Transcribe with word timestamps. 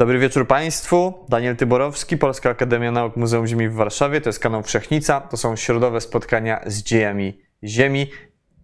Dobry 0.00 0.18
wieczór 0.18 0.46
Państwu. 0.46 1.14
Daniel 1.28 1.56
Tyborowski, 1.56 2.18
Polska 2.18 2.50
Akademia 2.50 2.90
Nauk 2.90 3.16
Muzeum 3.16 3.46
Ziemi 3.46 3.68
w 3.68 3.74
Warszawie. 3.74 4.20
To 4.20 4.28
jest 4.28 4.38
kanał 4.38 4.62
Wszechnica. 4.62 5.20
To 5.20 5.36
są 5.36 5.56
środowe 5.56 6.00
spotkania 6.00 6.60
z 6.66 6.82
dziejami 6.82 7.40
Ziemi. 7.64 8.10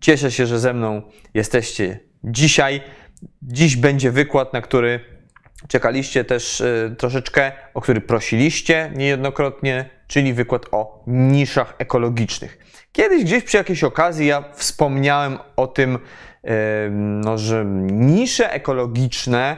Cieszę 0.01 0.31
się, 0.31 0.47
że 0.47 0.59
ze 0.59 0.75
mną 0.75 1.03
jesteście 1.34 2.01
dzisiaj. 2.25 2.81
Dziś 3.42 3.77
będzie 3.77 4.11
wykład, 4.11 4.53
na 4.53 4.61
który 4.61 5.01
czekaliście 5.69 6.25
też 6.25 6.61
y, 6.61 6.95
troszeczkę, 6.98 7.53
o 7.75 7.81
który 7.81 8.01
prosiliście 8.01 8.92
niejednokrotnie, 8.95 9.91
czyli 10.07 10.33
wykład 10.33 10.67
o 10.73 11.05
niszach 11.07 11.75
ekologicznych. 11.79 12.59
Kiedyś 12.92 13.25
gdzieś 13.25 13.45
przy 13.45 13.57
jakiejś 13.57 13.84
okazji 13.84 14.27
ja 14.27 14.45
wspomniałem 14.55 15.39
o 15.57 15.67
tym, 15.67 15.95
y, 15.97 15.98
no, 16.91 17.39
że 17.39 17.64
nisze 17.91 18.53
ekologiczne 18.53 19.57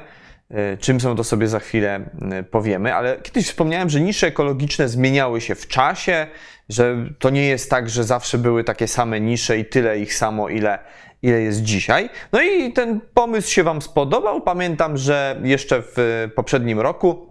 czym 0.81 1.01
są 1.01 1.17
to 1.17 1.25
sobie 1.25 1.49
za 1.49 1.61
chwilę 1.61 2.11
e, 2.33 2.43
powiemy, 2.43 2.95
ale 2.95 3.17
kiedyś 3.23 3.47
wspomniałem, 3.47 3.91
że 3.91 4.01
nisze 4.01 4.27
ekologiczne 4.27 4.89
zmieniały 4.89 5.41
się 5.41 5.55
w 5.55 5.69
czasie, 5.69 6.27
że 6.69 6.97
to 7.19 7.31
nie 7.31 7.47
jest 7.47 7.71
tak, 7.71 7.91
że 7.91 8.05
zawsze 8.05 8.39
były 8.39 8.65
takie 8.65 8.89
same 8.89 9.21
nisze 9.21 9.59
i 9.59 9.65
tyle 9.65 9.99
ich 9.99 10.15
samo, 10.15 10.49
ile, 10.49 10.79
ile 11.23 11.41
jest 11.41 11.63
dzisiaj. 11.63 12.11
No 12.33 12.43
i 12.43 12.73
ten 12.73 13.01
pomysł 13.15 13.51
się 13.51 13.63
Wam 13.63 13.83
spodobał. 13.83 14.41
Pamiętam, 14.41 14.97
że 14.97 15.41
jeszcze 15.45 15.83
w 15.83 16.29
poprzednim 16.35 16.81
roku 16.81 17.29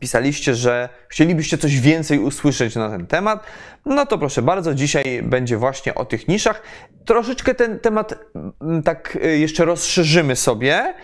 pisaliście, 0.00 0.54
że 0.54 0.88
chcielibyście 1.08 1.58
coś 1.58 1.80
więcej 1.80 2.18
usłyszeć 2.18 2.76
na 2.76 2.90
ten 2.90 3.06
temat. 3.06 3.44
No 3.86 4.06
to 4.06 4.18
proszę 4.18 4.42
bardzo, 4.42 4.74
dzisiaj 4.74 5.22
będzie 5.22 5.56
właśnie 5.56 5.94
o 5.94 6.04
tych 6.04 6.28
niszach. 6.28 6.62
Troszeczkę 7.04 7.54
ten 7.54 7.78
temat 7.78 8.14
mm, 8.60 8.82
tak 8.82 9.18
e, 9.22 9.28
jeszcze 9.28 9.64
rozszerzymy 9.64 10.36
sobie, 10.36 10.94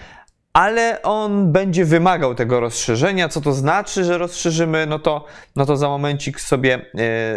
ale 0.55 1.03
on 1.03 1.53
będzie 1.53 1.85
wymagał 1.85 2.35
tego 2.35 2.61
rozszerzenia. 2.61 3.29
Co 3.29 3.41
to 3.41 3.53
znaczy, 3.53 4.05
że 4.05 4.19
rozszerzymy? 4.19 4.87
No 4.87 4.99
to, 4.99 5.25
no 5.57 5.67
to 5.67 5.77
za 5.77 5.89
momencik 5.89 6.41
sobie 6.41 6.79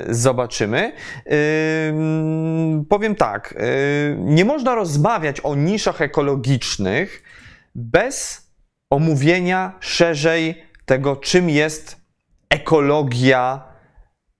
y, 0.10 0.14
zobaczymy. 0.14 0.94
Y, 1.28 1.94
powiem 2.90 3.16
tak, 3.16 3.52
y, 3.52 4.18
nie 4.20 4.46
można 4.46 4.76
rozmawiać 4.76 5.40
o 5.42 5.56
niszach 5.56 6.02
ekologicznych 6.02 7.24
bez 7.76 8.48
omówienia 8.90 9.74
szerzej 9.80 10.64
tego, 10.86 11.16
czym 11.16 11.50
jest 11.50 11.98
ekologia, 12.50 13.64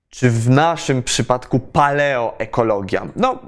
czy 0.08 0.30
w 0.30 0.50
naszym 0.50 1.02
przypadku 1.02 1.58
paleoekologia. 1.60 3.06
No, 3.16 3.38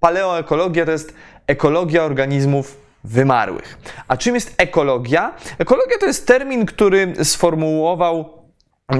paleoekologia 0.00 0.84
to 0.84 0.90
jest 0.90 1.14
ekologia 1.46 2.02
organizmów 2.02 2.81
wymarłych. 3.04 3.78
A 4.08 4.16
czym 4.16 4.34
jest 4.34 4.54
ekologia? 4.58 5.34
Ekologia 5.58 5.98
to 6.00 6.06
jest 6.06 6.26
termin, 6.26 6.66
który 6.66 7.12
sformułował 7.24 8.42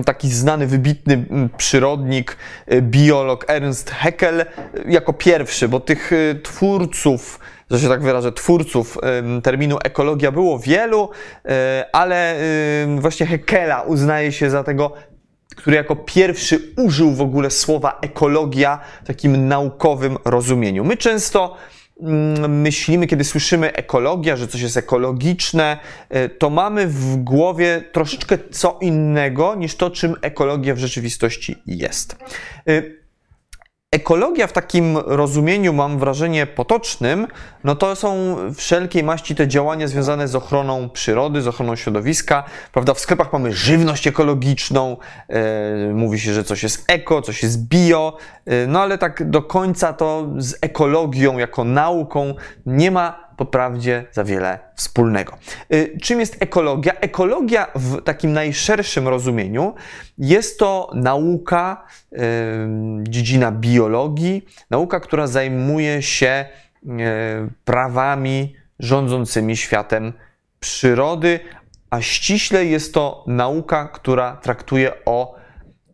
taki 0.05 0.29
znany, 0.29 0.67
wybitny 0.67 1.15
mm, 1.15 1.49
przyrodnik, 1.57 2.37
y, 2.73 2.83
biolog 2.83 3.45
Ernst 3.49 3.91
Haeckel 3.91 4.41
y, 4.41 4.47
jako 4.87 5.13
pierwszy, 5.13 5.69
bo 5.69 5.81
tych 5.81 6.13
y, 6.13 6.41
twórców, 6.43 7.41
że 7.71 7.81
się 7.81 7.89
tak 7.89 8.03
wyrażę, 8.03 8.33
twórców 8.33 8.99
terminu 9.43 9.79
ekologia 9.85 10.33
było 10.33 10.59
wielu, 10.59 11.11
ale 11.93 12.37
właśnie 12.99 13.27
Haeckela 13.27 13.83
uznaje 13.83 14.33
się 14.33 14.51
za 14.51 14.65
tego 14.65 14.93
który 15.57 15.77
jako 15.77 15.97
pierwszy 15.97 16.61
użył 16.77 17.11
w 17.11 17.21
ogóle 17.21 17.51
słowa 17.51 17.99
ekologia 18.03 18.79
w 19.05 19.07
takim 19.07 19.49
naukowym 19.49 20.19
rozumieniu. 20.25 20.85
My 20.85 20.97
często 20.97 21.57
myślimy, 22.49 23.07
kiedy 23.07 23.25
słyszymy 23.25 23.73
ekologia, 23.73 24.37
że 24.37 24.49
coś 24.49 24.61
jest 24.61 24.77
ekologiczne, 24.77 25.79
e, 26.09 26.29
to 26.29 26.51
mamy 26.51 26.87
w 26.87 27.17
głowie 27.17 27.85
troszeczkę 27.93 28.39
co 28.51 28.79
innego 28.81 29.55
niż 29.55 29.77
to, 29.77 29.91
czym 29.91 30.17
ekologia 30.23 30.75
w 30.75 30.79
rzeczywistości 30.79 31.63
jest. 31.67 32.17
Ekologia 33.93 34.47
w 34.47 34.53
takim 34.53 34.99
rozumieniu, 34.99 35.73
mam 35.73 35.99
wrażenie, 35.99 36.47
potocznym, 36.47 37.27
no 37.65 37.77
to 37.77 37.97
są 37.97 38.37
wszelkiej 38.55 39.05
maści 39.05 39.35
te 39.35 39.49
działania 39.49 39.89
związane 39.89 40.29
z 40.29 40.35
ochroną 40.35 40.91
przyrody, 40.91 41.43
z 41.43 41.49
ochroną 41.49 41.77
środowiska. 41.77 42.45
Prawda? 42.73 42.95
W 42.95 43.01
sklepach 43.01 43.33
mamy 43.33 43.53
żywność 43.53 44.07
ekologiczną, 44.07 44.97
e, 45.29 45.93
mówi 45.95 46.21
się, 46.21 46.35
że 46.35 46.45
coś 46.45 46.63
jest 46.63 46.85
eko, 46.89 47.23
coś 47.23 47.43
jest 47.43 47.69
bio, 47.69 48.17
e, 48.47 48.67
no 48.67 48.81
ale 48.81 48.99
tak 48.99 49.31
do 49.31 49.43
końca 49.43 49.93
to 49.93 50.29
z 50.39 50.59
ekologią 50.61 51.39
jako 51.39 51.65
nauką 51.65 52.35
nie 52.67 52.91
ma 52.91 53.32
po 53.43 53.47
prawdzie 53.47 54.05
za 54.13 54.25
wiele 54.25 54.59
wspólnego. 54.75 55.37
Y, 55.73 55.99
czym 56.03 56.21
jest 56.21 56.37
ekologia? 56.43 56.93
Ekologia 56.93 57.67
w 57.75 58.03
takim 58.03 58.33
najszerszym 58.33 59.09
rozumieniu 59.09 59.75
jest 60.19 60.59
to 60.59 60.91
nauka, 60.95 61.85
dziedzina 63.03 63.53
biologii, 63.53 64.45
nauka, 64.71 65.01
która 65.01 65.27
zajmuje 65.27 66.03
się 66.03 66.45
y, 66.85 66.89
prawami 67.65 68.57
rządzącymi 68.79 69.57
światem 69.57 70.13
przyrody, 70.61 71.41
a 71.91 72.01
ściśle 72.01 72.65
jest 72.65 72.95
to 72.95 73.25
nauka, 73.27 73.89
która 73.89 74.37
traktuje 74.37 74.93
o 75.05 75.35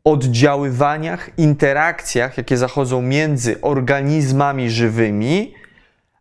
oddziaływaniach, 0.04 1.30
interakcjach, 1.38 2.38
jakie 2.38 2.56
zachodzą 2.56 3.02
między 3.02 3.60
organizmami 3.60 4.70
żywymi, 4.70 5.54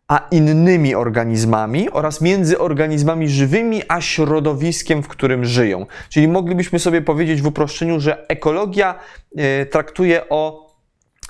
a 0.08 0.28
innymi 0.30 0.94
organizmami 0.94 1.90
oraz 1.90 2.20
między 2.20 2.58
organizmami 2.58 3.28
żywymi 3.28 3.82
a 3.88 4.00
środowiskiem, 4.00 5.02
w 5.02 5.08
którym 5.08 5.44
żyją. 5.44 5.86
Czyli 6.08 6.28
moglibyśmy 6.28 6.78
sobie 6.78 7.02
powiedzieć 7.02 7.42
w 7.42 7.46
uproszczeniu, 7.46 8.00
że 8.00 8.28
ekologia 8.28 8.94
e, 9.36 9.66
traktuje 9.66 10.28
o 10.28 10.68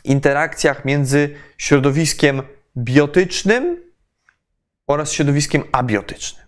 interakcjach 0.05 0.85
między 0.85 1.35
środowiskiem 1.59 2.43
biotycznym 2.77 3.77
oraz 4.87 5.13
środowiskiem 5.13 5.65
abiotycznym. 5.73 6.48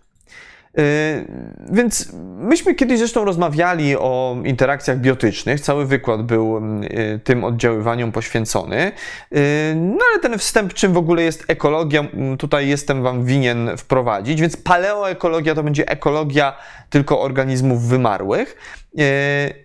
Y, 0.79 1.25
więc 1.71 2.11
myśmy 2.37 2.75
kiedyś 2.75 2.99
zresztą 2.99 3.25
rozmawiali 3.25 3.95
o 3.95 4.37
interakcjach 4.45 4.99
biotycznych. 4.99 5.61
Cały 5.61 5.85
wykład 5.85 6.21
był 6.21 6.57
y, 6.57 7.19
tym 7.23 7.43
oddziaływaniom 7.43 8.11
poświęcony. 8.11 8.91
Y, 9.35 9.73
no 9.75 10.05
ale 10.11 10.19
ten 10.21 10.37
wstęp, 10.37 10.73
czym 10.73 10.93
w 10.93 10.97
ogóle 10.97 11.23
jest 11.23 11.43
ekologia, 11.47 12.03
tutaj 12.39 12.67
jestem 12.67 13.03
Wam 13.03 13.25
winien 13.25 13.69
wprowadzić. 13.77 14.41
Więc 14.41 14.57
paleoekologia 14.57 15.55
to 15.55 15.63
będzie 15.63 15.89
ekologia 15.89 16.57
tylko 16.89 17.21
organizmów 17.21 17.83
wymarłych. 17.83 18.57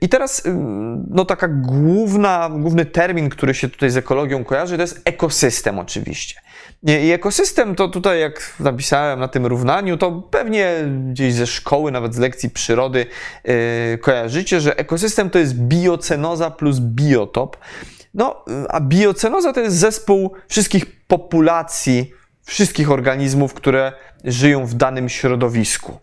I 0.00 0.08
teraz 0.08 0.42
no 1.10 1.24
taka 1.24 1.48
główna, 1.48 2.50
główny 2.58 2.84
termin, 2.84 3.28
który 3.28 3.54
się 3.54 3.68
tutaj 3.68 3.90
z 3.90 3.96
ekologią 3.96 4.44
kojarzy, 4.44 4.76
to 4.76 4.82
jest 4.82 5.02
ekosystem 5.04 5.78
oczywiście. 5.78 6.40
I 6.82 7.10
ekosystem 7.10 7.74
to 7.74 7.88
tutaj, 7.88 8.20
jak 8.20 8.52
napisałem 8.60 9.20
na 9.20 9.28
tym 9.28 9.46
równaniu, 9.46 9.96
to 9.96 10.12
pewnie 10.12 10.74
gdzieś 11.10 11.34
ze 11.34 11.46
szkoły, 11.46 11.92
nawet 11.92 12.14
z 12.14 12.18
lekcji 12.18 12.50
przyrody 12.50 13.06
yy, 13.44 13.98
kojarzycie, 13.98 14.60
że 14.60 14.78
ekosystem 14.78 15.30
to 15.30 15.38
jest 15.38 15.54
biocenoza 15.54 16.50
plus 16.50 16.80
biotop. 16.80 17.56
No, 18.14 18.44
a 18.68 18.80
biocenoza 18.80 19.52
to 19.52 19.60
jest 19.60 19.76
zespół 19.76 20.32
wszystkich 20.48 21.06
populacji, 21.06 22.10
wszystkich 22.44 22.90
organizmów, 22.90 23.54
które 23.54 23.92
żyją 24.24 24.66
w 24.66 24.74
danym 24.74 25.08
środowisku. 25.08 25.98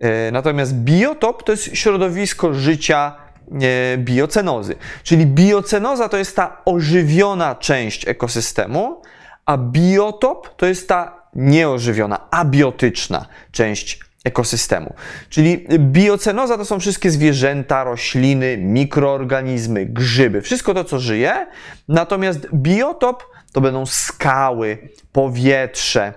Yy, 0.00 0.08
natomiast 0.32 0.74
biotop 0.74 1.42
to 1.42 1.52
jest 1.52 1.76
środowisko 1.76 2.54
życia 2.54 3.16
yy, 3.50 3.58
biocenozy. 3.98 4.74
Czyli 5.02 5.26
biocenoza 5.26 6.08
to 6.08 6.16
jest 6.16 6.36
ta 6.36 6.62
ożywiona 6.64 7.54
część 7.54 8.08
ekosystemu, 8.08 9.02
a 9.48 9.58
biotop 9.58 10.56
to 10.56 10.66
jest 10.66 10.88
ta 10.88 11.22
nieożywiona, 11.34 12.30
abiotyczna 12.30 13.26
część 13.52 14.00
ekosystemu. 14.24 14.94
Czyli 15.28 15.66
biocenoza 15.78 16.58
to 16.58 16.64
są 16.64 16.80
wszystkie 16.80 17.10
zwierzęta, 17.10 17.84
rośliny, 17.84 18.56
mikroorganizmy, 18.58 19.86
grzyby, 19.86 20.42
wszystko 20.42 20.74
to, 20.74 20.84
co 20.84 20.98
żyje. 20.98 21.46
Natomiast 21.88 22.46
biotop 22.54 23.24
to 23.52 23.60
będą 23.60 23.86
skały, 23.86 24.78
powietrze, 25.12 26.12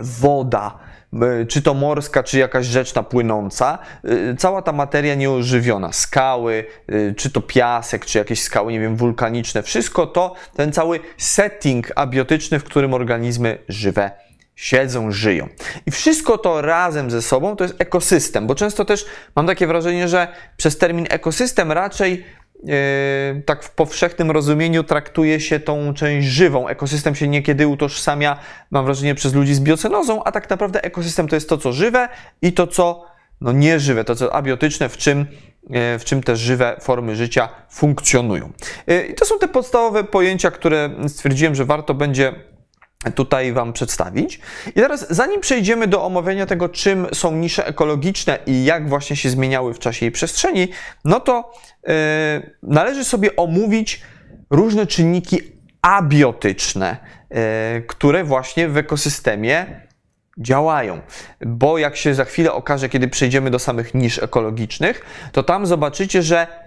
woda, 0.00 0.78
czy 1.48 1.62
to 1.62 1.74
morska, 1.74 2.22
czy 2.22 2.38
jakaś 2.38 2.66
rzeczna 2.66 3.02
płynąca, 3.02 3.78
e, 4.04 4.36
cała 4.36 4.62
ta 4.62 4.72
materia 4.72 5.14
nieożywiona, 5.14 5.92
skały, 5.92 6.64
e, 6.88 7.14
czy 7.14 7.30
to 7.30 7.40
piasek, 7.40 8.06
czy 8.06 8.18
jakieś 8.18 8.42
skały, 8.42 8.72
nie 8.72 8.80
wiem, 8.80 8.96
wulkaniczne, 8.96 9.62
wszystko 9.62 10.06
to, 10.06 10.34
ten 10.56 10.72
cały 10.72 11.00
setting 11.18 11.92
abiotyczny, 11.96 12.58
w 12.58 12.64
którym 12.64 12.94
organizmy 12.94 13.58
żywe 13.68 14.10
siedzą, 14.54 15.10
żyją. 15.10 15.48
I 15.86 15.90
wszystko 15.90 16.38
to 16.38 16.62
razem 16.62 17.10
ze 17.10 17.22
sobą 17.22 17.56
to 17.56 17.64
jest 17.64 17.80
ekosystem, 17.80 18.46
bo 18.46 18.54
często 18.54 18.84
też 18.84 19.06
mam 19.36 19.46
takie 19.46 19.66
wrażenie, 19.66 20.08
że 20.08 20.28
przez 20.56 20.78
termin 20.78 21.06
ekosystem 21.10 21.72
raczej 21.72 22.24
tak 23.46 23.62
w 23.62 23.70
powszechnym 23.70 24.30
rozumieniu 24.30 24.84
traktuje 24.84 25.40
się 25.40 25.60
tą 25.60 25.94
część 25.94 26.28
żywą. 26.28 26.68
Ekosystem 26.68 27.14
się 27.14 27.28
niekiedy 27.28 27.66
utożsamia, 27.66 28.38
mam 28.70 28.84
wrażenie, 28.84 29.14
przez 29.14 29.34
ludzi 29.34 29.54
z 29.54 29.60
biocenozą, 29.60 30.24
a 30.24 30.32
tak 30.32 30.50
naprawdę 30.50 30.84
ekosystem 30.84 31.28
to 31.28 31.36
jest 31.36 31.48
to, 31.48 31.58
co 31.58 31.72
żywe 31.72 32.08
i 32.42 32.52
to, 32.52 32.66
co 32.66 33.06
no 33.40 33.52
nieżywe, 33.52 34.04
to 34.04 34.14
co 34.14 34.34
abiotyczne, 34.34 34.88
w 34.88 34.96
czym, 34.96 35.26
e, 35.70 35.98
w 35.98 36.04
czym 36.04 36.22
te 36.22 36.36
żywe 36.36 36.76
formy 36.80 37.16
życia 37.16 37.48
funkcjonują. 37.70 38.52
E, 38.86 39.06
I 39.06 39.14
to 39.14 39.24
są 39.24 39.38
te 39.38 39.48
podstawowe 39.48 40.04
pojęcia, 40.04 40.50
które 40.50 40.90
stwierdziłem, 41.08 41.54
że 41.54 41.64
warto 41.64 41.94
będzie 41.94 42.32
tutaj 43.14 43.52
Wam 43.52 43.72
przedstawić. 43.72 44.40
I 44.66 44.72
teraz, 44.72 45.06
zanim 45.10 45.40
przejdziemy 45.40 45.86
do 45.86 46.04
omawiania 46.04 46.46
tego, 46.46 46.68
czym 46.68 47.06
są 47.12 47.32
nisze 47.32 47.66
ekologiczne 47.66 48.38
i 48.46 48.64
jak 48.64 48.88
właśnie 48.88 49.16
się 49.16 49.30
zmieniały 49.30 49.74
w 49.74 49.78
czasie 49.78 50.06
i 50.06 50.10
przestrzeni, 50.10 50.68
no 51.04 51.20
to 51.20 51.52
yy, 51.86 51.92
należy 52.62 53.04
sobie 53.04 53.36
omówić 53.36 54.02
różne 54.50 54.86
czynniki 54.86 55.40
abiotyczne, 55.82 56.96
yy, 57.30 57.36
które 57.82 58.24
właśnie 58.24 58.68
w 58.68 58.76
ekosystemie 58.76 59.80
działają. 60.38 61.00
Bo 61.46 61.78
jak 61.78 61.96
się 61.96 62.14
za 62.14 62.24
chwilę 62.24 62.52
okaże, 62.52 62.88
kiedy 62.88 63.08
przejdziemy 63.08 63.50
do 63.50 63.58
samych 63.58 63.94
nisz 63.94 64.22
ekologicznych, 64.22 65.04
to 65.32 65.42
tam 65.42 65.66
zobaczycie, 65.66 66.22
że 66.22 66.63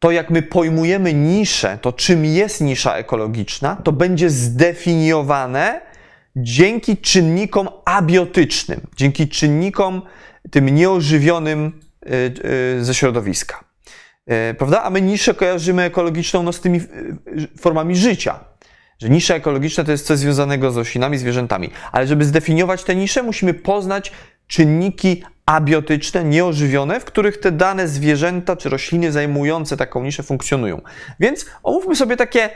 to 0.00 0.10
jak 0.10 0.30
my 0.30 0.42
pojmujemy 0.42 1.14
niszę, 1.14 1.78
to 1.82 1.92
czym 1.92 2.24
jest 2.24 2.60
nisza 2.60 2.94
ekologiczna, 2.94 3.76
to 3.76 3.92
będzie 3.92 4.30
zdefiniowane 4.30 5.80
dzięki 6.36 6.96
czynnikom 6.96 7.68
abiotycznym, 7.84 8.80
dzięki 8.96 9.28
czynnikom 9.28 10.02
tym 10.50 10.68
nieożywionym 10.68 11.80
y, 12.06 12.34
y, 12.78 12.84
ze 12.84 12.94
środowiska. 12.94 13.64
Y, 14.50 14.54
prawda? 14.54 14.82
A 14.82 14.90
my 14.90 15.00
niszę 15.00 15.34
kojarzymy 15.34 15.82
ekologiczną 15.82 16.42
no, 16.42 16.52
z 16.52 16.60
tymi 16.60 16.80
formami 17.58 17.96
życia. 17.96 18.40
Że 18.98 19.08
nisza 19.08 19.34
ekologiczna 19.34 19.84
to 19.84 19.92
jest 19.92 20.06
coś 20.06 20.18
związanego 20.18 20.70
z 20.70 20.76
roślinami, 20.76 21.18
zwierzętami. 21.18 21.70
Ale 21.92 22.06
żeby 22.06 22.24
zdefiniować 22.24 22.84
tę 22.84 22.94
niszę, 22.96 23.22
musimy 23.22 23.54
poznać 23.54 24.12
czynniki 24.50 25.22
abiotyczne, 25.46 26.24
nieożywione, 26.24 27.00
w 27.00 27.04
których 27.04 27.40
te 27.40 27.52
dane 27.52 27.88
zwierzęta 27.88 28.56
czy 28.56 28.68
rośliny 28.68 29.12
zajmujące 29.12 29.76
taką 29.76 30.02
niszę 30.04 30.22
funkcjonują. 30.22 30.80
Więc 31.20 31.46
omówmy 31.62 31.96
sobie 31.96 32.16
takie 32.16 32.50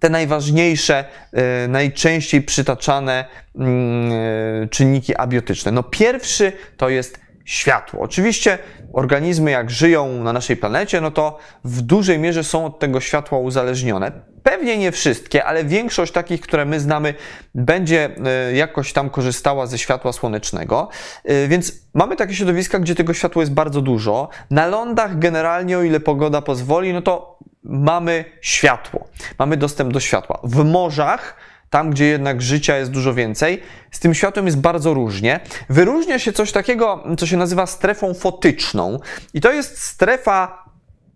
te 0.00 0.10
najważniejsze, 0.10 1.04
e, 1.32 1.68
najczęściej 1.68 2.42
przytaczane 2.42 3.24
mm, 3.56 4.12
e, 4.12 4.68
czynniki 4.68 5.16
abiotyczne. 5.16 5.72
No 5.72 5.82
pierwszy 5.82 6.52
to 6.76 6.88
jest 6.88 7.20
światło. 7.44 8.00
Oczywiście 8.00 8.58
organizmy 8.94 9.50
jak 9.50 9.70
żyją 9.70 10.08
na 10.08 10.32
naszej 10.32 10.56
planecie, 10.56 11.00
no 11.00 11.10
to 11.10 11.38
w 11.64 11.80
dużej 11.80 12.18
mierze 12.18 12.44
są 12.44 12.66
od 12.66 12.78
tego 12.78 13.00
światła 13.00 13.38
uzależnione. 13.38 14.12
Pewnie 14.42 14.78
nie 14.78 14.92
wszystkie, 14.92 15.44
ale 15.44 15.64
większość 15.64 16.12
takich, 16.12 16.40
które 16.40 16.64
my 16.64 16.80
znamy, 16.80 17.14
będzie 17.54 18.10
e, 18.24 18.52
jakoś 18.52 18.92
tam 18.92 19.10
korzystała 19.10 19.66
ze 19.66 19.78
światła 19.78 20.12
słonecznego. 20.12 20.88
E, 21.24 21.48
więc 21.48 21.72
mamy 21.94 22.16
takie 22.16 22.34
środowiska, 22.34 22.78
gdzie 22.78 22.94
tego 22.94 23.14
światła 23.14 23.42
jest 23.42 23.52
bardzo 23.52 23.80
dużo. 23.80 24.28
Na 24.50 24.66
lądach 24.66 25.18
generalnie, 25.18 25.78
o 25.78 25.82
ile 25.82 26.00
pogoda 26.00 26.42
pozwoli, 26.42 26.92
no 26.92 27.02
to 27.02 27.38
mamy 27.62 28.24
światło. 28.40 29.08
Mamy 29.38 29.56
dostęp 29.56 29.92
do 29.92 30.00
światła. 30.00 30.40
W 30.44 30.64
morzach 30.64 31.36
tam 31.74 31.90
gdzie 31.90 32.04
jednak 32.04 32.42
życia 32.42 32.76
jest 32.76 32.90
dużo 32.90 33.14
więcej, 33.14 33.62
z 33.90 33.98
tym 34.00 34.14
światłem 34.14 34.46
jest 34.46 34.58
bardzo 34.58 34.94
różnie. 34.94 35.40
Wyróżnia 35.68 36.18
się 36.18 36.32
coś 36.32 36.52
takiego, 36.52 37.04
co 37.18 37.26
się 37.26 37.36
nazywa 37.36 37.66
strefą 37.66 38.14
fotyczną, 38.14 39.00
i 39.34 39.40
to 39.40 39.52
jest 39.52 39.82
strefa 39.82 40.63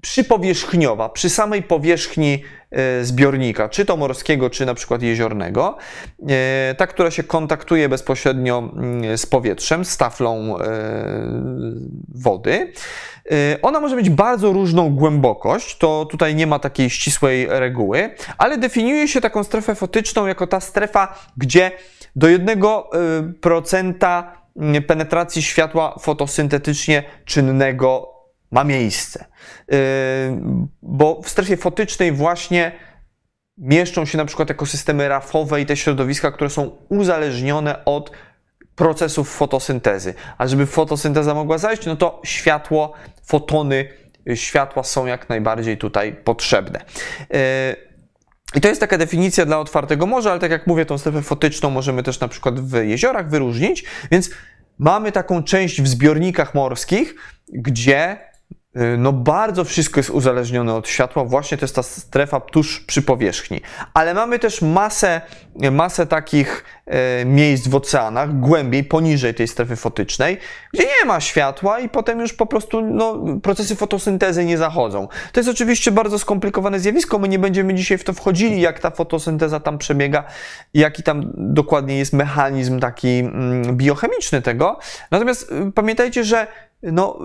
przypowierzchniowa, 0.01 1.09
przy 1.09 1.31
samej 1.31 1.63
powierzchni 1.63 2.43
e, 2.71 3.05
zbiornika, 3.05 3.69
czy 3.69 3.85
to 3.85 3.97
morskiego, 3.97 4.51
czy 4.51 4.67
na 4.67 4.75
przykład 4.75 5.03
jeziornego, 5.03 5.77
e, 6.29 6.75
ta, 6.75 6.87
która 6.87 7.11
się 7.11 7.23
kontaktuje 7.23 7.89
bezpośrednio 7.89 8.73
z 9.17 9.27
powietrzem, 9.27 9.85
z 9.85 9.97
taflą 9.97 10.59
e, 10.59 10.63
wody. 12.15 12.73
Ona 13.63 13.81
może 13.81 13.97
mieć 13.97 14.11
bardzo 14.11 14.53
różną 14.53 14.91
głębokość, 14.91 15.79
to 15.79 16.07
tutaj 16.11 16.35
nie 16.35 16.47
ma 16.47 16.59
takiej 16.59 16.91
ścisłej 16.91 17.47
reguły, 17.51 18.15
ale 18.39 18.59
definiuje 18.59 19.09
się 19.09 19.21
taką 19.21 19.45
strefę 19.45 19.75
fotyczną 19.75 20.27
jako 20.27 20.47
ta 20.47 20.61
strefa, 20.61 21.15
gdzie 21.37 21.71
do 22.17 22.27
1% 22.27 24.23
mm, 24.57 24.83
penetracji 24.83 25.43
światła 25.43 25.95
fotosyntetycznie 25.99 27.03
czynnego 27.25 28.18
ma 28.51 28.65
miejsce. 28.65 29.25
Yy, 29.69 29.77
bo 30.83 31.23
w 31.23 31.29
strefie 31.29 31.57
fotycznej 31.57 32.13
właśnie 32.13 32.73
mieszczą 33.59 34.05
się 34.05 34.19
na 34.19 34.25
przykład 34.25 34.51
ekosystemy 34.51 35.09
rafowe 35.09 35.61
i 35.61 35.67
te 35.67 35.77
środowiska, 35.77 36.33
które 36.33 36.51
są 36.51 36.71
uzależnione 36.89 37.85
od 37.85 38.11
procesów 38.75 39.31
fotosyntezy. 39.31 40.15
A 40.39 40.47
żeby 40.47 40.67
fotosynteza 40.67 41.35
mogła 41.35 41.59
zajść, 41.59 41.87
no 41.87 41.97
to 41.97 42.21
światło, 42.25 42.93
fotony 43.25 43.89
światła 44.35 44.83
są 44.83 45.07
jak 45.07 45.29
najbardziej 45.29 45.79
tutaj 45.79 46.17
potrzebne. 46.25 46.81
Yy, 47.31 47.39
I 48.55 48.61
to 48.61 48.69
jest 48.69 48.81
taka 48.81 48.99
definicja 48.99 49.47
dla 49.47 49.59
otwartego 49.59 50.07
morza, 50.07 50.31
ale 50.31 50.41
tak 50.41 50.51
jak 50.51 50.67
mówię, 50.67 50.87
tą 50.87 50.99
strefę 50.99 51.23
fotyczną 51.23 51.71
możemy 51.71 52.03
też 52.03 52.21
na 52.21 52.29
przykład 52.29 52.61
w 52.61 52.85
jeziorach 52.85 53.31
wyróżnić, 53.31 53.85
więc 54.11 54.31
mamy 54.79 55.13
taką 55.13 55.43
część 55.43 55.83
w 55.83 55.89
zbiornikach 55.89 56.55
morskich, 56.55 57.15
gdzie 57.53 58.28
no 58.99 59.13
bardzo 59.13 59.65
wszystko 59.65 60.01
jest 60.01 60.11
uzależnione 60.11 60.75
od 60.75 60.89
światła, 60.89 61.25
właśnie 61.25 61.59
to 61.59 61.65
jest 61.65 61.75
ta 61.75 61.83
strefa 61.83 62.41
tuż 62.41 62.81
przy 62.81 63.03
powierzchni. 63.03 63.61
Ale 63.95 64.15
mamy 64.15 64.39
też 64.39 64.63
masę, 64.63 65.21
masę 65.71 66.07
takich 66.07 66.65
miejsc 67.27 67.69
w 67.69 67.75
oceanach, 67.75 68.41
głębiej, 68.41 68.85
poniżej 68.85 69.35
tej 69.35 69.49
strefy 69.49 69.77
fotycznej, 69.77 70.39
gdzie 70.75 70.85
nie 70.85 71.07
ma 71.07 71.21
światła 71.21 71.81
i 71.81 71.89
potem 71.89 72.21
już 72.21 72.33
po 72.33 72.47
prostu 72.47 72.81
no, 72.81 73.25
procesy 73.43 73.77
fotosyntezy 73.77 74.45
nie 74.45 74.59
zachodzą. 74.59 75.09
To 75.33 75.41
jest 75.41 75.51
oczywiście 75.51 75.93
bardzo 75.93 76.19
skomplikowane 76.19 76.81
zjawisko, 76.81 77.19
my 77.19 77.29
nie 77.29 77.39
będziemy 77.39 77.75
dzisiaj 77.75 77.99
w 77.99 78.05
to 78.05 78.13
wchodzili, 78.13 78.61
jak 78.61 78.81
ta 78.81 78.91
fotosynteza 78.91 79.61
tam 79.61 79.79
przebiega, 79.79 80.25
jaki 80.75 81.03
tam 81.03 81.33
dokładnie 81.35 81.99
jest 81.99 82.13
mechanizm 82.13 82.81
taki 82.81 83.09
mm, 83.09 83.77
biochemiczny 83.77 84.43
tego. 84.43 84.79
Natomiast 85.11 85.53
y, 85.53 85.73
pamiętajcie, 85.73 86.25
że 86.25 86.47
no, 86.83 87.19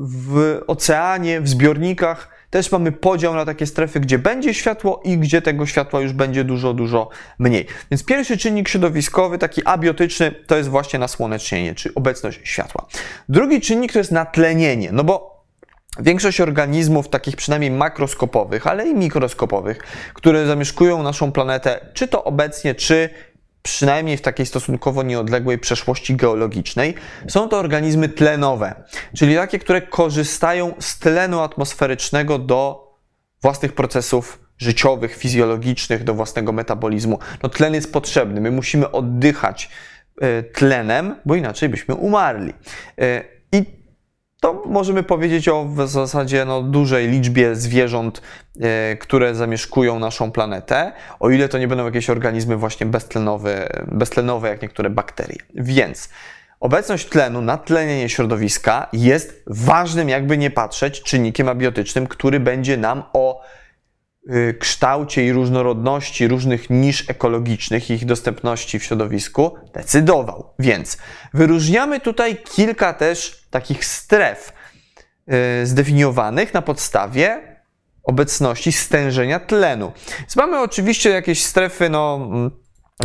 w 0.00 0.60
oceanie, 0.66 1.40
w 1.40 1.48
zbiornikach 1.48 2.39
też 2.50 2.72
mamy 2.72 2.92
podział 2.92 3.34
na 3.34 3.44
takie 3.44 3.66
strefy, 3.66 4.00
gdzie 4.00 4.18
będzie 4.18 4.54
światło 4.54 5.00
i 5.04 5.18
gdzie 5.18 5.42
tego 5.42 5.66
światła 5.66 6.00
już 6.00 6.12
będzie 6.12 6.44
dużo, 6.44 6.74
dużo 6.74 7.08
mniej. 7.38 7.66
Więc 7.90 8.04
pierwszy 8.04 8.38
czynnik 8.38 8.68
środowiskowy, 8.68 9.38
taki 9.38 9.62
abiotyczny, 9.64 10.34
to 10.46 10.56
jest 10.56 10.68
właśnie 10.68 10.98
nasłonecznienie, 10.98 11.74
czy 11.74 11.94
obecność 11.94 12.40
światła. 12.44 12.86
Drugi 13.28 13.60
czynnik 13.60 13.92
to 13.92 13.98
jest 13.98 14.12
natlenienie, 14.12 14.92
no 14.92 15.04
bo 15.04 15.40
Większość 15.98 16.40
organizmów, 16.40 17.08
takich 17.08 17.36
przynajmniej 17.36 17.70
makroskopowych, 17.70 18.66
ale 18.66 18.88
i 18.88 18.94
mikroskopowych, 18.94 19.78
które 20.14 20.46
zamieszkują 20.46 21.02
naszą 21.02 21.32
planetę, 21.32 21.86
czy 21.94 22.08
to 22.08 22.24
obecnie, 22.24 22.74
czy 22.74 23.10
przynajmniej 23.62 24.16
w 24.16 24.20
takiej 24.20 24.46
stosunkowo 24.46 25.02
nieodległej 25.02 25.58
przeszłości 25.58 26.16
geologicznej, 26.16 26.94
są 27.28 27.48
to 27.48 27.58
organizmy 27.58 28.08
tlenowe, 28.08 28.84
czyli 29.16 29.34
takie, 29.34 29.58
które 29.58 29.82
korzystają 29.82 30.74
z 30.80 30.98
tlenu 30.98 31.40
atmosferycznego 31.40 32.38
do 32.38 32.90
własnych 33.42 33.72
procesów 33.72 34.38
życiowych, 34.58 35.16
fizjologicznych, 35.16 36.04
do 36.04 36.14
własnego 36.14 36.52
metabolizmu. 36.52 37.18
No 37.42 37.48
tlen 37.48 37.74
jest 37.74 37.92
potrzebny, 37.92 38.40
my 38.40 38.50
musimy 38.50 38.90
oddychać 38.90 39.70
e, 40.20 40.42
tlenem, 40.42 41.14
bo 41.24 41.34
inaczej 41.34 41.68
byśmy 41.68 41.94
umarli. 41.94 42.52
E, 42.98 43.24
I 43.52 43.79
to 44.40 44.62
możemy 44.66 45.02
powiedzieć 45.02 45.48
o 45.48 45.64
w 45.64 45.88
zasadzie 45.88 46.44
no, 46.44 46.62
dużej 46.62 47.08
liczbie 47.08 47.56
zwierząt, 47.56 48.22
e, 48.60 48.96
które 48.96 49.34
zamieszkują 49.34 49.98
naszą 49.98 50.32
planetę, 50.32 50.92
o 51.20 51.30
ile 51.30 51.48
to 51.48 51.58
nie 51.58 51.68
będą 51.68 51.84
jakieś 51.84 52.10
organizmy 52.10 52.56
właśnie 52.56 52.86
beztlenowe, 52.86 53.68
beztlenowe 53.86 54.48
jak 54.48 54.62
niektóre 54.62 54.90
bakterie. 54.90 55.38
Więc 55.54 56.08
obecność 56.60 57.08
tlenu, 57.08 57.40
natlenienie 57.42 58.08
środowiska 58.08 58.88
jest 58.92 59.42
ważnym, 59.46 60.08
jakby 60.08 60.38
nie 60.38 60.50
patrzeć, 60.50 61.02
czynnikiem 61.02 61.48
abiotycznym, 61.48 62.06
który 62.06 62.40
będzie 62.40 62.76
nam 62.76 63.02
o 63.12 63.42
kształcie 64.58 65.26
i 65.26 65.32
różnorodności 65.32 66.28
różnych 66.28 66.70
nisz 66.70 67.10
ekologicznych 67.10 67.90
i 67.90 67.92
ich 67.92 68.04
dostępności 68.04 68.78
w 68.78 68.84
środowisku 68.84 69.54
decydował. 69.74 70.54
Więc 70.58 70.98
wyróżniamy 71.34 72.00
tutaj 72.00 72.36
kilka 72.36 72.92
też 72.92 73.46
takich 73.50 73.84
stref 73.84 74.52
y, 75.62 75.66
zdefiniowanych 75.66 76.54
na 76.54 76.62
podstawie 76.62 77.56
obecności 78.02 78.72
stężenia 78.72 79.40
tlenu. 79.40 79.92
Więc 80.18 80.36
mamy 80.36 80.60
oczywiście 80.60 81.10
jakieś 81.10 81.44
strefy, 81.44 81.88
no 81.88 82.30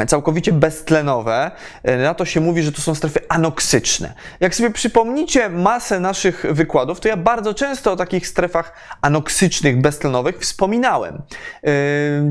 całkowicie 0.07 0.51
beztlenowe, 0.53 1.51
e, 1.83 1.97
na 1.97 2.13
to 2.13 2.25
się 2.25 2.41
mówi, 2.41 2.63
że 2.63 2.71
to 2.71 2.81
są 2.81 2.95
strefy 2.95 3.19
anoksyczne. 3.29 4.13
Jak 4.39 4.55
sobie 4.55 4.69
przypomnicie 4.69 5.49
masę 5.49 5.99
naszych 5.99 6.45
wykładów, 6.49 6.99
to 6.99 7.07
ja 7.07 7.17
bardzo 7.17 7.53
często 7.53 7.91
o 7.91 7.95
takich 7.95 8.27
strefach 8.27 8.73
anoksycznych, 9.01 9.81
beztlenowych 9.81 10.39
wspominałem. 10.39 11.21
E, 11.63 11.71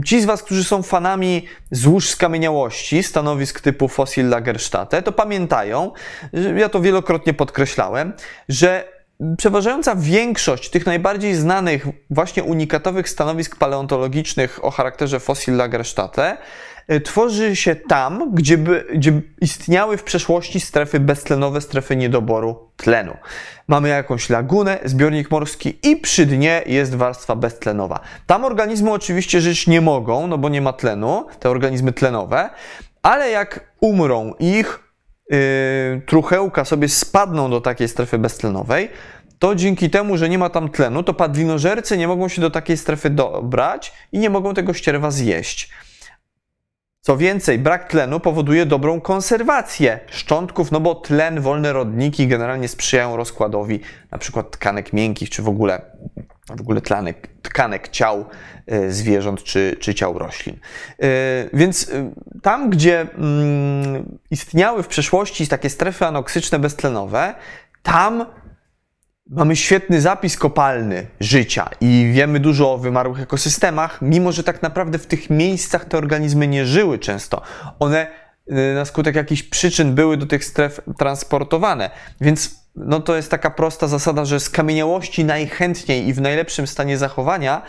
ci 0.06 0.20
z 0.20 0.24
Was, 0.24 0.42
którzy 0.42 0.64
są 0.64 0.82
fanami 0.82 1.46
złóż 1.70 2.08
skamieniałości, 2.08 3.02
stanowisk 3.02 3.60
typu 3.60 3.88
Fossil 3.88 4.28
Lagerstätte, 4.28 5.02
to 5.02 5.12
pamiętają, 5.12 5.92
ja 6.56 6.68
to 6.68 6.80
wielokrotnie 6.80 7.34
podkreślałem, 7.34 8.12
że 8.48 8.94
Przeważająca 9.38 9.96
większość 9.96 10.70
tych 10.70 10.86
najbardziej 10.86 11.34
znanych, 11.34 11.86
właśnie 12.10 12.44
unikatowych 12.44 13.08
stanowisk 13.08 13.56
paleontologicznych 13.56 14.64
o 14.64 14.70
charakterze 14.70 15.20
Fossil 15.20 15.56
Lagerstätte 15.56 16.36
tworzy 17.04 17.56
się 17.56 17.76
tam, 17.76 18.34
gdzie, 18.34 18.58
by, 18.58 18.86
gdzie 18.94 19.20
istniały 19.40 19.96
w 19.96 20.02
przeszłości 20.02 20.60
strefy 20.60 21.00
beztlenowe, 21.00 21.60
strefy 21.60 21.96
niedoboru 21.96 22.70
tlenu. 22.76 23.16
Mamy 23.68 23.88
jakąś 23.88 24.30
lagunę, 24.30 24.78
zbiornik 24.84 25.30
morski 25.30 25.78
i 25.82 25.96
przy 25.96 26.26
dnie 26.26 26.62
jest 26.66 26.94
warstwa 26.94 27.36
beztlenowa. 27.36 28.00
Tam 28.26 28.44
organizmy 28.44 28.92
oczywiście 28.92 29.40
żyć 29.40 29.66
nie 29.66 29.80
mogą, 29.80 30.26
no 30.26 30.38
bo 30.38 30.48
nie 30.48 30.62
ma 30.62 30.72
tlenu, 30.72 31.26
te 31.40 31.50
organizmy 31.50 31.92
tlenowe, 31.92 32.50
ale 33.02 33.30
jak 33.30 33.74
umrą 33.80 34.34
ich 34.38 34.78
yy, 35.30 35.38
truchełka 36.06 36.64
sobie 36.64 36.88
spadną 36.88 37.50
do 37.50 37.60
takiej 37.60 37.88
strefy 37.88 38.18
beztlenowej, 38.18 38.88
to 39.38 39.54
dzięki 39.54 39.90
temu, 39.90 40.16
że 40.16 40.28
nie 40.28 40.38
ma 40.38 40.50
tam 40.50 40.68
tlenu, 40.68 41.02
to 41.02 41.14
padlinożercy 41.14 41.98
nie 41.98 42.08
mogą 42.08 42.28
się 42.28 42.40
do 42.40 42.50
takiej 42.50 42.76
strefy 42.76 43.10
dobrać 43.10 43.92
i 44.12 44.18
nie 44.18 44.30
mogą 44.30 44.54
tego 44.54 44.74
ścierwa 44.74 45.10
zjeść. 45.10 45.70
Co 47.06 47.16
więcej, 47.16 47.58
brak 47.58 47.88
tlenu 47.88 48.20
powoduje 48.20 48.66
dobrą 48.66 49.00
konserwację 49.00 50.00
szczątków, 50.10 50.72
no 50.72 50.80
bo 50.80 50.94
tlen, 50.94 51.40
wolne 51.40 51.72
rodniki 51.72 52.26
generalnie 52.26 52.68
sprzyjają 52.68 53.16
rozkładowi 53.16 53.80
przykład 54.18 54.50
tkanek 54.50 54.92
miękkich, 54.92 55.30
czy 55.30 55.42
w 55.42 55.48
ogóle, 55.48 55.80
w 56.56 56.60
ogóle 56.60 56.80
tlanek, 56.80 57.28
tkanek 57.42 57.88
ciał 57.88 58.24
e, 58.66 58.90
zwierząt, 58.90 59.42
czy, 59.42 59.76
czy 59.80 59.94
ciał 59.94 60.18
roślin. 60.18 60.56
E, 61.02 61.08
więc 61.52 61.90
e, 61.90 62.10
tam, 62.42 62.70
gdzie 62.70 63.00
mm, 63.00 64.18
istniały 64.30 64.82
w 64.82 64.88
przeszłości 64.88 65.48
takie 65.48 65.70
strefy 65.70 66.06
anoksyczne 66.06 66.58
beztlenowe, 66.58 67.34
tam 67.82 68.26
Mamy 69.30 69.56
świetny 69.56 70.00
zapis 70.00 70.36
kopalny 70.36 71.06
życia 71.20 71.68
i 71.80 72.10
wiemy 72.14 72.40
dużo 72.40 72.72
o 72.72 72.78
wymarłych 72.78 73.20
ekosystemach, 73.20 74.02
mimo 74.02 74.32
że 74.32 74.44
tak 74.44 74.62
naprawdę 74.62 74.98
w 74.98 75.06
tych 75.06 75.30
miejscach 75.30 75.84
te 75.84 75.98
organizmy 75.98 76.48
nie 76.48 76.66
żyły 76.66 76.98
często. 76.98 77.42
One 77.78 78.06
y, 78.50 78.74
na 78.74 78.84
skutek 78.84 79.14
jakichś 79.14 79.42
przyczyn 79.42 79.94
były 79.94 80.16
do 80.16 80.26
tych 80.26 80.44
stref 80.44 80.80
transportowane. 80.98 81.90
Więc 82.20 82.64
no 82.76 83.00
to 83.00 83.16
jest 83.16 83.30
taka 83.30 83.50
prosta 83.50 83.88
zasada, 83.88 84.24
że 84.24 84.40
skamieniałości 84.40 85.24
najchętniej 85.24 86.08
i 86.08 86.12
w 86.12 86.20
najlepszym 86.20 86.66
stanie 86.66 86.98
zachowania 86.98 87.62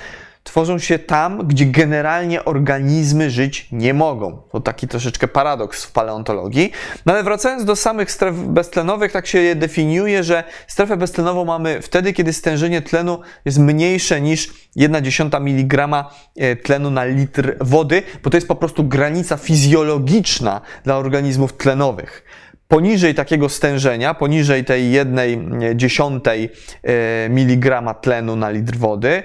tworzą 0.45 0.79
się 0.79 0.99
tam, 0.99 1.47
gdzie 1.47 1.65
generalnie 1.65 2.45
organizmy 2.45 3.29
żyć 3.29 3.67
nie 3.71 3.93
mogą. 3.93 4.41
To 4.51 4.59
taki 4.59 4.87
troszeczkę 4.87 5.27
paradoks 5.27 5.83
w 5.83 5.91
paleontologii. 5.91 6.71
No 7.05 7.13
ale 7.13 7.23
wracając 7.23 7.65
do 7.65 7.75
samych 7.75 8.11
stref 8.11 8.35
beztlenowych, 8.35 9.11
tak 9.11 9.27
się 9.27 9.39
je 9.41 9.55
definiuje, 9.55 10.23
że 10.23 10.43
strefę 10.67 10.97
beztlenową 10.97 11.45
mamy 11.45 11.81
wtedy, 11.81 12.13
kiedy 12.13 12.33
stężenie 12.33 12.81
tlenu 12.81 13.19
jest 13.45 13.59
mniejsze 13.59 14.21
niż 14.21 14.53
1,1 14.77 15.41
mg 15.41 16.05
e, 16.35 16.55
tlenu 16.55 16.91
na 16.91 17.05
litr 17.05 17.55
wody, 17.61 18.03
bo 18.23 18.29
to 18.29 18.37
jest 18.37 18.47
po 18.47 18.55
prostu 18.55 18.83
granica 18.83 19.37
fizjologiczna 19.37 20.61
dla 20.83 20.97
organizmów 20.97 21.53
tlenowych 21.53 22.23
poniżej 22.67 23.15
takiego 23.15 23.49
stężenia, 23.49 24.13
poniżej 24.13 24.65
tej 24.65 24.91
jednej 24.91 25.39
dziesiątej 25.75 26.49
e, 26.83 27.29
miligrama 27.29 27.93
tlenu 27.93 28.35
na 28.35 28.49
litr 28.49 28.77
wody, 28.77 29.23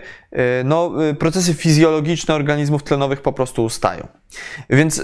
no, 0.65 1.09
e, 1.09 1.15
procesy 1.15 1.55
fizjologiczne 1.55 2.35
organizmów 2.35 2.83
tlenowych 2.83 3.23
po 3.23 3.33
prostu 3.33 3.65
ustają. 3.65 4.09
Więc 4.71 5.03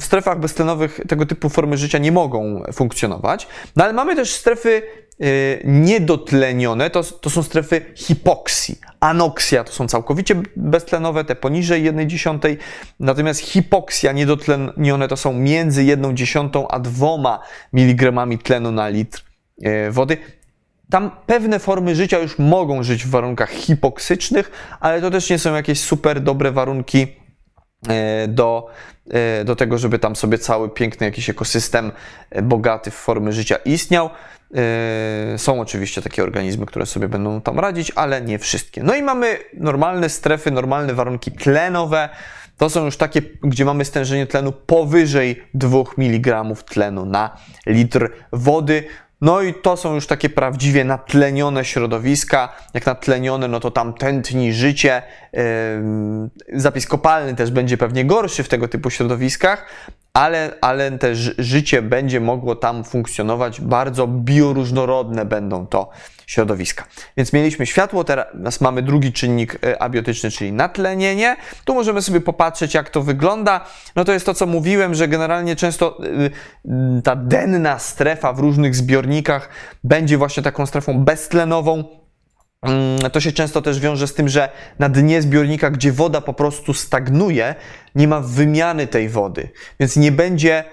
w 0.00 0.04
strefach 0.04 0.40
beztlenowych 0.40 1.00
tego 1.08 1.26
typu 1.26 1.48
formy 1.48 1.76
życia 1.76 1.98
nie 1.98 2.12
mogą 2.12 2.62
funkcjonować. 2.72 3.48
No 3.76 3.84
ale 3.84 3.92
mamy 3.92 4.16
też 4.16 4.34
strefy 4.34 4.82
Y, 5.22 5.62
niedotlenione 5.64 6.90
to, 6.90 7.02
to 7.02 7.30
są 7.30 7.42
strefy 7.42 7.80
hipoksji. 7.94 8.78
Anoksja 9.00 9.64
to 9.64 9.72
są 9.72 9.88
całkowicie 9.88 10.42
beztlenowe, 10.56 11.24
te 11.24 11.36
poniżej 11.36 11.84
1,1, 11.84 12.56
natomiast 13.00 13.40
hipoksja 13.40 14.12
niedotlenione 14.12 15.08
to 15.08 15.16
są 15.16 15.32
między 15.32 15.82
1,1 15.82 16.66
a 16.70 16.78
2 16.78 17.40
mg 17.72 18.26
tlenu 18.42 18.72
na 18.72 18.88
litr 18.88 19.22
y, 19.66 19.90
wody. 19.90 20.16
Tam 20.90 21.10
pewne 21.26 21.58
formy 21.58 21.94
życia 21.94 22.18
już 22.18 22.38
mogą 22.38 22.82
żyć 22.82 23.04
w 23.04 23.10
warunkach 23.10 23.50
hipoksycznych, 23.50 24.50
ale 24.80 25.00
to 25.00 25.10
też 25.10 25.30
nie 25.30 25.38
są 25.38 25.54
jakieś 25.54 25.80
super 25.80 26.20
dobre 26.20 26.52
warunki 26.52 27.02
y, 27.02 28.28
do, 28.28 28.66
do 29.44 29.56
tego, 29.56 29.78
żeby 29.78 29.98
tam 29.98 30.16
sobie 30.16 30.38
cały 30.38 30.68
piękny 30.68 31.06
jakiś 31.06 31.30
ekosystem 31.30 31.92
bogaty 32.42 32.90
w 32.90 32.94
formy 32.94 33.32
życia 33.32 33.56
istniał. 33.56 34.10
Są 35.36 35.60
oczywiście 35.60 36.02
takie 36.02 36.22
organizmy, 36.22 36.66
które 36.66 36.86
sobie 36.86 37.08
będą 37.08 37.40
tam 37.40 37.60
radzić, 37.60 37.92
ale 37.94 38.22
nie 38.22 38.38
wszystkie. 38.38 38.82
No 38.82 38.94
i 38.94 39.02
mamy 39.02 39.38
normalne 39.54 40.08
strefy, 40.08 40.50
normalne 40.50 40.94
warunki 40.94 41.32
tlenowe. 41.32 42.08
To 42.56 42.70
są 42.70 42.84
już 42.84 42.96
takie, 42.96 43.22
gdzie 43.42 43.64
mamy 43.64 43.84
stężenie 43.84 44.26
tlenu 44.26 44.52
powyżej 44.52 45.42
2 45.54 45.78
mg 45.98 46.44
tlenu 46.66 47.06
na 47.06 47.36
litr 47.66 48.10
wody. 48.32 48.84
No 49.20 49.42
i 49.42 49.54
to 49.54 49.76
są 49.76 49.94
już 49.94 50.06
takie 50.06 50.30
prawdziwie 50.30 50.84
natlenione 50.84 51.64
środowiska. 51.64 52.52
Jak 52.74 52.86
natlenione, 52.86 53.48
no 53.48 53.60
to 53.60 53.70
tam 53.70 53.94
tętni 53.94 54.52
życie. 54.52 55.02
Zapis 56.52 56.86
kopalny 56.86 57.34
też 57.34 57.50
będzie 57.50 57.76
pewnie 57.76 58.04
gorszy 58.04 58.42
w 58.42 58.48
tego 58.48 58.68
typu 58.68 58.90
środowiskach, 58.90 59.66
ale, 60.16 60.52
ale 60.60 60.98
też 60.98 61.34
życie 61.38 61.82
będzie 61.82 62.20
mogło 62.20 62.56
tam 62.56 62.84
funkcjonować. 62.84 63.60
Bardzo 63.60 64.06
bioróżnorodne 64.06 65.24
będą 65.24 65.66
to 65.66 65.90
środowiska. 66.26 66.84
Więc 67.16 67.32
mieliśmy 67.32 67.66
światło, 67.66 68.04
teraz 68.04 68.60
mamy 68.60 68.82
drugi 68.82 69.12
czynnik 69.12 69.58
e, 69.64 69.82
abiotyczny, 69.82 70.30
czyli 70.30 70.52
natlenienie. 70.52 71.36
Tu 71.64 71.74
możemy 71.74 72.02
sobie 72.02 72.20
popatrzeć, 72.20 72.74
jak 72.74 72.90
to 72.90 73.02
wygląda. 73.02 73.64
No 73.96 74.04
to 74.04 74.12
jest 74.12 74.26
to, 74.26 74.34
co 74.34 74.46
mówiłem, 74.46 74.94
że 74.94 75.08
generalnie 75.08 75.56
często 75.56 75.98
e, 76.64 77.00
ta 77.02 77.16
denna 77.16 77.78
strefa 77.78 78.32
w 78.32 78.38
różnych 78.38 78.74
zbiornikach 78.74 79.48
będzie 79.84 80.18
właśnie 80.18 80.42
taką 80.42 80.66
strefą 80.66 81.04
beztlenową. 81.04 82.05
Mm, 82.66 83.10
to 83.10 83.20
się 83.20 83.32
często 83.32 83.62
też 83.62 83.80
wiąże 83.80 84.06
z 84.06 84.14
tym, 84.14 84.28
że 84.28 84.48
na 84.78 84.88
dnie 84.88 85.22
zbiornika, 85.22 85.70
gdzie 85.70 85.92
woda 85.92 86.20
po 86.20 86.34
prostu 86.34 86.74
stagnuje, 86.74 87.54
nie 87.94 88.08
ma 88.08 88.20
wymiany 88.20 88.86
tej 88.86 89.08
wody, 89.08 89.48
więc 89.80 89.96
nie 89.96 90.12
będzie, 90.12 90.64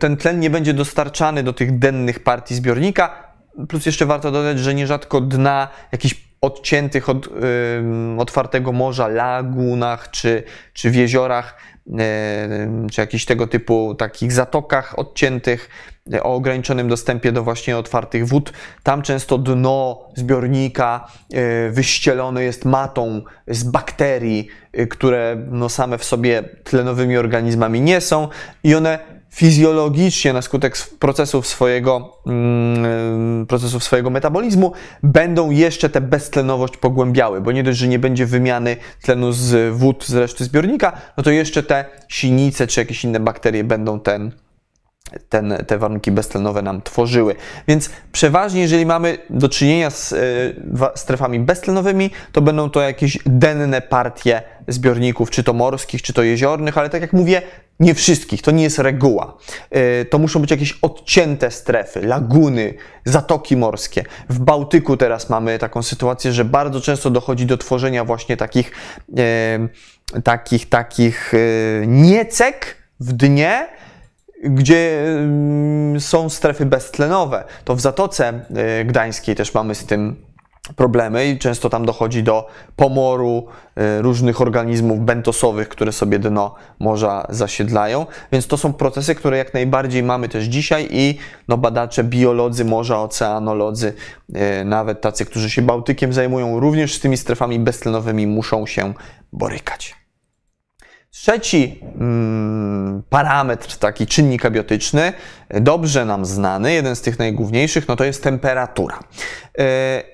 ten 0.00 0.16
tlen 0.16 0.40
nie 0.40 0.50
będzie 0.50 0.74
dostarczany 0.74 1.42
do 1.42 1.52
tych 1.52 1.78
dennych 1.78 2.20
partii 2.20 2.54
zbiornika. 2.54 3.34
Plus 3.68 3.86
jeszcze 3.86 4.06
warto 4.06 4.30
dodać, 4.30 4.58
że 4.58 4.74
nierzadko 4.74 5.20
dna 5.20 5.68
jakichś 5.92 6.28
odciętych 6.40 7.08
od 7.08 7.28
otwartego 8.18 8.72
morza, 8.72 9.08
lagunach 9.08 10.10
czy, 10.10 10.42
czy 10.72 10.90
w 10.90 10.94
jeziorach, 10.94 11.56
czy 12.92 13.00
jakichś 13.00 13.24
tego 13.24 13.46
typu 13.46 13.94
takich 13.94 14.32
zatokach 14.32 14.98
odciętych 14.98 15.68
o 16.22 16.34
ograniczonym 16.34 16.88
dostępie 16.88 17.32
do 17.32 17.42
właśnie 17.42 17.76
otwartych 17.76 18.28
wód. 18.28 18.52
Tam 18.82 19.02
często 19.02 19.38
dno 19.38 20.08
zbiornika 20.14 21.08
e, 21.32 21.70
wyścielone 21.70 22.44
jest 22.44 22.64
matą 22.64 23.22
z 23.46 23.64
bakterii, 23.64 24.48
e, 24.72 24.86
które 24.86 25.36
no 25.50 25.68
same 25.68 25.98
w 25.98 26.04
sobie 26.04 26.42
tlenowymi 26.42 27.16
organizmami 27.16 27.80
nie 27.80 28.00
są 28.00 28.28
i 28.64 28.74
one 28.74 29.17
fizjologicznie 29.38 30.32
na 30.32 30.42
skutek 30.42 30.76
procesów 30.98 31.46
swojego, 31.46 32.18
mm, 32.26 33.46
procesów 33.46 33.84
swojego 33.84 34.10
metabolizmu 34.10 34.72
będą 35.02 35.50
jeszcze 35.50 35.90
tę 35.90 36.00
beztlenowość 36.00 36.76
pogłębiały, 36.76 37.40
bo 37.40 37.52
nie 37.52 37.62
dość, 37.62 37.78
że 37.78 37.88
nie 37.88 37.98
będzie 37.98 38.26
wymiany 38.26 38.76
tlenu 39.02 39.32
z 39.32 39.76
wód 39.76 40.04
z 40.06 40.14
reszty 40.14 40.44
zbiornika, 40.44 40.92
no 41.16 41.22
to 41.22 41.30
jeszcze 41.30 41.62
te 41.62 41.84
sinice 42.08 42.66
czy 42.66 42.80
jakieś 42.80 43.04
inne 43.04 43.20
bakterie 43.20 43.64
będą 43.64 44.00
ten 44.00 44.32
ten, 45.28 45.64
te 45.66 45.78
warunki 45.78 46.10
beztlenowe 46.10 46.62
nam 46.62 46.82
tworzyły. 46.82 47.34
Więc 47.68 47.90
przeważnie, 48.12 48.60
jeżeli 48.60 48.86
mamy 48.86 49.18
do 49.30 49.48
czynienia 49.48 49.90
z 49.90 50.12
y, 50.12 50.54
strefami 50.94 51.40
beztlenowymi, 51.40 52.10
to 52.32 52.40
będą 52.40 52.70
to 52.70 52.80
jakieś 52.80 53.18
denne 53.26 53.80
partie 53.80 54.42
zbiorników, 54.68 55.30
czy 55.30 55.44
to 55.44 55.52
morskich, 55.52 56.02
czy 56.02 56.12
to 56.12 56.22
jeziornych, 56.22 56.78
ale 56.78 56.90
tak 56.90 57.02
jak 57.02 57.12
mówię, 57.12 57.42
nie 57.80 57.94
wszystkich, 57.94 58.42
to 58.42 58.50
nie 58.50 58.62
jest 58.62 58.78
reguła. 58.78 59.36
Y, 59.76 60.04
to 60.04 60.18
muszą 60.18 60.40
być 60.40 60.50
jakieś 60.50 60.78
odcięte 60.82 61.50
strefy, 61.50 62.02
laguny, 62.02 62.74
zatoki 63.04 63.56
morskie. 63.56 64.04
W 64.28 64.38
Bałtyku 64.38 64.96
teraz 64.96 65.30
mamy 65.30 65.58
taką 65.58 65.82
sytuację, 65.82 66.32
że 66.32 66.44
bardzo 66.44 66.80
często 66.80 67.10
dochodzi 67.10 67.46
do 67.46 67.58
tworzenia 67.58 68.04
właśnie 68.04 68.36
takich, 68.36 68.72
y, 69.18 70.22
takich, 70.22 70.68
takich 70.68 71.32
niecek, 71.86 72.76
w 73.00 73.12
dnie, 73.12 73.66
gdzie 74.44 75.08
mm, 75.08 76.00
są 76.00 76.28
strefy 76.28 76.66
beztlenowe. 76.66 77.44
To 77.64 77.74
w 77.74 77.80
Zatoce 77.80 78.40
y, 78.80 78.84
Gdańskiej 78.84 79.36
też 79.36 79.54
mamy 79.54 79.74
z 79.74 79.84
tym 79.84 80.28
problemy 80.76 81.26
i 81.26 81.38
często 81.38 81.70
tam 81.70 81.86
dochodzi 81.86 82.22
do 82.22 82.48
pomoru 82.76 83.46
y, 83.98 84.02
różnych 84.02 84.40
organizmów 84.40 85.00
bentosowych, 85.00 85.68
które 85.68 85.92
sobie 85.92 86.18
dno 86.18 86.54
morza 86.78 87.26
zasiedlają. 87.28 88.06
Więc 88.32 88.46
to 88.46 88.56
są 88.56 88.72
procesy, 88.72 89.14
które 89.14 89.38
jak 89.38 89.54
najbardziej 89.54 90.02
mamy 90.02 90.28
też 90.28 90.44
dzisiaj 90.44 90.88
i 90.90 91.18
no, 91.48 91.58
badacze, 91.58 92.04
biolodzy 92.04 92.64
morza, 92.64 93.02
oceanolodzy, 93.02 93.92
y, 94.60 94.64
nawet 94.64 95.00
tacy, 95.00 95.24
którzy 95.24 95.50
się 95.50 95.62
Bałtykiem 95.62 96.12
zajmują, 96.12 96.60
również 96.60 96.94
z 96.94 97.00
tymi 97.00 97.16
strefami 97.16 97.58
beztlenowymi 97.58 98.26
muszą 98.26 98.66
się 98.66 98.94
borykać. 99.32 99.97
Trzeci 101.10 101.80
mm, 102.00 103.02
parametr, 103.08 103.76
taki 103.76 104.06
czynnik 104.06 104.46
abiotyczny, 104.46 105.12
dobrze 105.50 106.04
nam 106.04 106.24
znany, 106.24 106.72
jeden 106.72 106.96
z 106.96 107.00
tych 107.00 107.18
najgłówniejszych, 107.18 107.88
no 107.88 107.96
to 107.96 108.04
jest 108.04 108.22
temperatura. 108.22 108.98
Yy, 109.58 109.64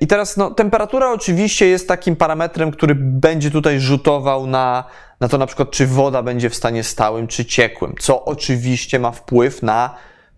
I 0.00 0.06
teraz 0.06 0.36
no, 0.36 0.50
temperatura 0.50 1.12
oczywiście 1.12 1.66
jest 1.66 1.88
takim 1.88 2.16
parametrem, 2.16 2.70
który 2.70 2.94
będzie 2.94 3.50
tutaj 3.50 3.80
rzutował 3.80 4.46
na, 4.46 4.84
na 5.20 5.28
to 5.28 5.38
na 5.38 5.46
przykład, 5.46 5.70
czy 5.70 5.86
woda 5.86 6.22
będzie 6.22 6.50
w 6.50 6.54
stanie 6.54 6.82
stałym, 6.84 7.26
czy 7.26 7.44
ciekłym, 7.44 7.94
co 8.00 8.24
oczywiście 8.24 8.98
ma 8.98 9.10
wpływ 9.10 9.62
na 9.62 9.94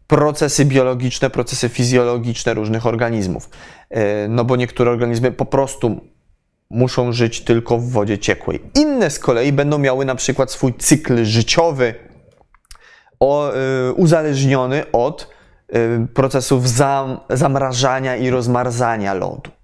procesy 0.06 0.64
biologiczne, 0.64 1.30
procesy 1.30 1.68
fizjologiczne 1.68 2.54
różnych 2.54 2.86
organizmów. 2.86 3.50
Yy, 3.90 3.98
no 4.28 4.44
bo 4.44 4.56
niektóre 4.56 4.90
organizmy 4.90 5.32
po 5.32 5.44
prostu 5.44 6.00
muszą 6.70 7.12
żyć 7.12 7.40
tylko 7.40 7.78
w 7.78 7.90
wodzie 7.90 8.18
ciekłej. 8.18 8.62
Inne 8.74 9.10
z 9.10 9.18
kolei 9.18 9.52
będą 9.52 9.78
miały 9.78 10.04
na 10.04 10.14
przykład 10.14 10.50
swój 10.50 10.74
cykl 10.74 11.24
życiowy 11.24 11.94
o, 13.20 13.52
y, 13.88 13.92
uzależniony 13.92 14.92
od 14.92 15.28
y, 15.76 16.06
procesów 16.14 16.68
zam, 16.68 17.20
zamrażania 17.30 18.16
i 18.16 18.30
rozmarzania 18.30 19.14
lodu 19.14 19.55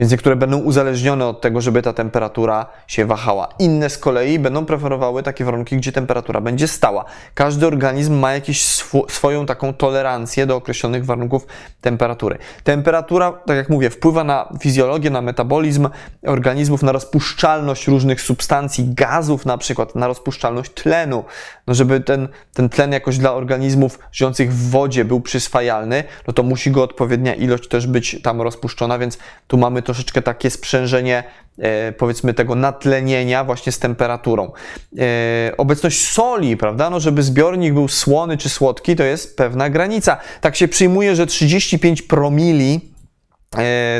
więc 0.00 0.12
niektóre 0.12 0.36
będą 0.36 0.58
uzależnione 0.58 1.26
od 1.26 1.40
tego, 1.40 1.60
żeby 1.60 1.82
ta 1.82 1.92
temperatura 1.92 2.66
się 2.86 3.04
wahała. 3.06 3.48
Inne 3.58 3.90
z 3.90 3.98
kolei 3.98 4.38
będą 4.38 4.66
preferowały 4.66 5.22
takie 5.22 5.44
warunki, 5.44 5.76
gdzie 5.76 5.92
temperatura 5.92 6.40
będzie 6.40 6.68
stała. 6.68 7.04
Każdy 7.34 7.66
organizm 7.66 8.14
ma 8.14 8.32
jakąś 8.32 8.60
sw 8.60 9.06
swoją 9.08 9.46
taką 9.46 9.74
tolerancję 9.74 10.46
do 10.46 10.56
określonych 10.56 11.04
warunków 11.04 11.46
temperatury. 11.80 12.38
Temperatura, 12.64 13.32
tak 13.32 13.56
jak 13.56 13.68
mówię, 13.68 13.90
wpływa 13.90 14.24
na 14.24 14.52
fizjologię, 14.60 15.10
na 15.10 15.22
metabolizm 15.22 15.88
organizmów, 16.26 16.82
na 16.82 16.92
rozpuszczalność 16.92 17.88
różnych 17.88 18.20
substancji, 18.20 18.94
gazów 18.94 19.46
na 19.46 19.58
przykład, 19.58 19.94
na 19.94 20.06
rozpuszczalność 20.06 20.70
tlenu. 20.70 21.24
No 21.68 21.74
żeby 21.74 22.00
ten, 22.00 22.28
ten 22.54 22.68
tlen 22.68 22.92
jakoś 22.92 23.18
dla 23.18 23.34
organizmów 23.34 23.98
żyjących 24.12 24.52
w 24.52 24.70
wodzie 24.70 25.04
był 25.04 25.20
przyswajalny, 25.20 26.04
no 26.26 26.32
to 26.32 26.42
musi 26.42 26.70
go 26.70 26.82
odpowiednia 26.82 27.34
ilość 27.34 27.68
też 27.68 27.86
być 27.86 28.22
tam 28.22 28.42
rozpuszczona, 28.42 28.98
więc 28.98 29.18
tu 29.46 29.58
mamy 29.58 29.82
troszeczkę 29.82 30.22
takie 30.22 30.50
sprzężenie 30.50 31.24
e, 31.58 31.92
powiedzmy 31.92 32.34
tego 32.34 32.54
natlenienia 32.54 33.44
właśnie 33.44 33.72
z 33.72 33.78
temperaturą. 33.78 34.52
E, 34.98 35.56
obecność 35.56 36.06
soli, 36.06 36.56
prawda, 36.56 36.90
no 36.90 37.00
żeby 37.00 37.22
zbiornik 37.22 37.74
był 37.74 37.88
słony 37.88 38.36
czy 38.36 38.48
słodki, 38.48 38.96
to 38.96 39.04
jest 39.04 39.36
pewna 39.36 39.70
granica. 39.70 40.16
Tak 40.40 40.56
się 40.56 40.68
przyjmuje, 40.68 41.16
że 41.16 41.26
35 41.26 42.02
promili 42.02 42.97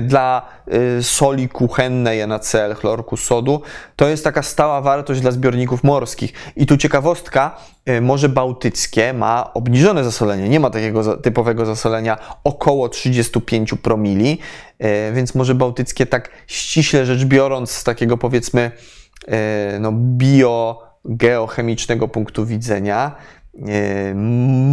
dla 0.03 0.49
e, 0.67 1.03
soli 1.03 1.49
kuchennej 1.49 2.27
NaCl, 2.27 2.75
chlorku 2.75 3.17
sodu, 3.17 3.63
to 3.97 4.09
jest 4.09 4.25
taka 4.25 4.43
stała 4.43 4.81
wartość 4.81 5.21
dla 5.21 5.31
zbiorników 5.31 5.85
morskich. 5.85 6.33
I 6.57 6.67
tu 6.67 6.77
ciekawostka, 6.77 7.57
e, 7.87 8.01
Morze 8.01 8.29
Bałtyckie 8.29 9.13
ma 9.13 9.51
obniżone 9.55 10.05
zasolenie, 10.05 10.49
nie 10.49 10.61
ma 10.61 10.71
takiego 10.71 11.17
typowego 11.17 11.67
zasolenia 11.67 12.19
około 12.45 12.89
35 12.89 13.75
promili, 13.83 14.39
więc 15.13 15.35
Morze 15.35 15.55
Bałtyckie 15.55 16.07
tak 16.07 16.31
ściśle 16.47 17.07
rzecz 17.07 17.25
biorąc 17.25 17.71
z 17.71 17.85
takiego 17.85 18.19
powiedzmy 18.19 18.71
no, 19.81 19.93
biogeochemicznego 19.93 22.09
punktu 22.09 22.47
widzenia 22.47 23.17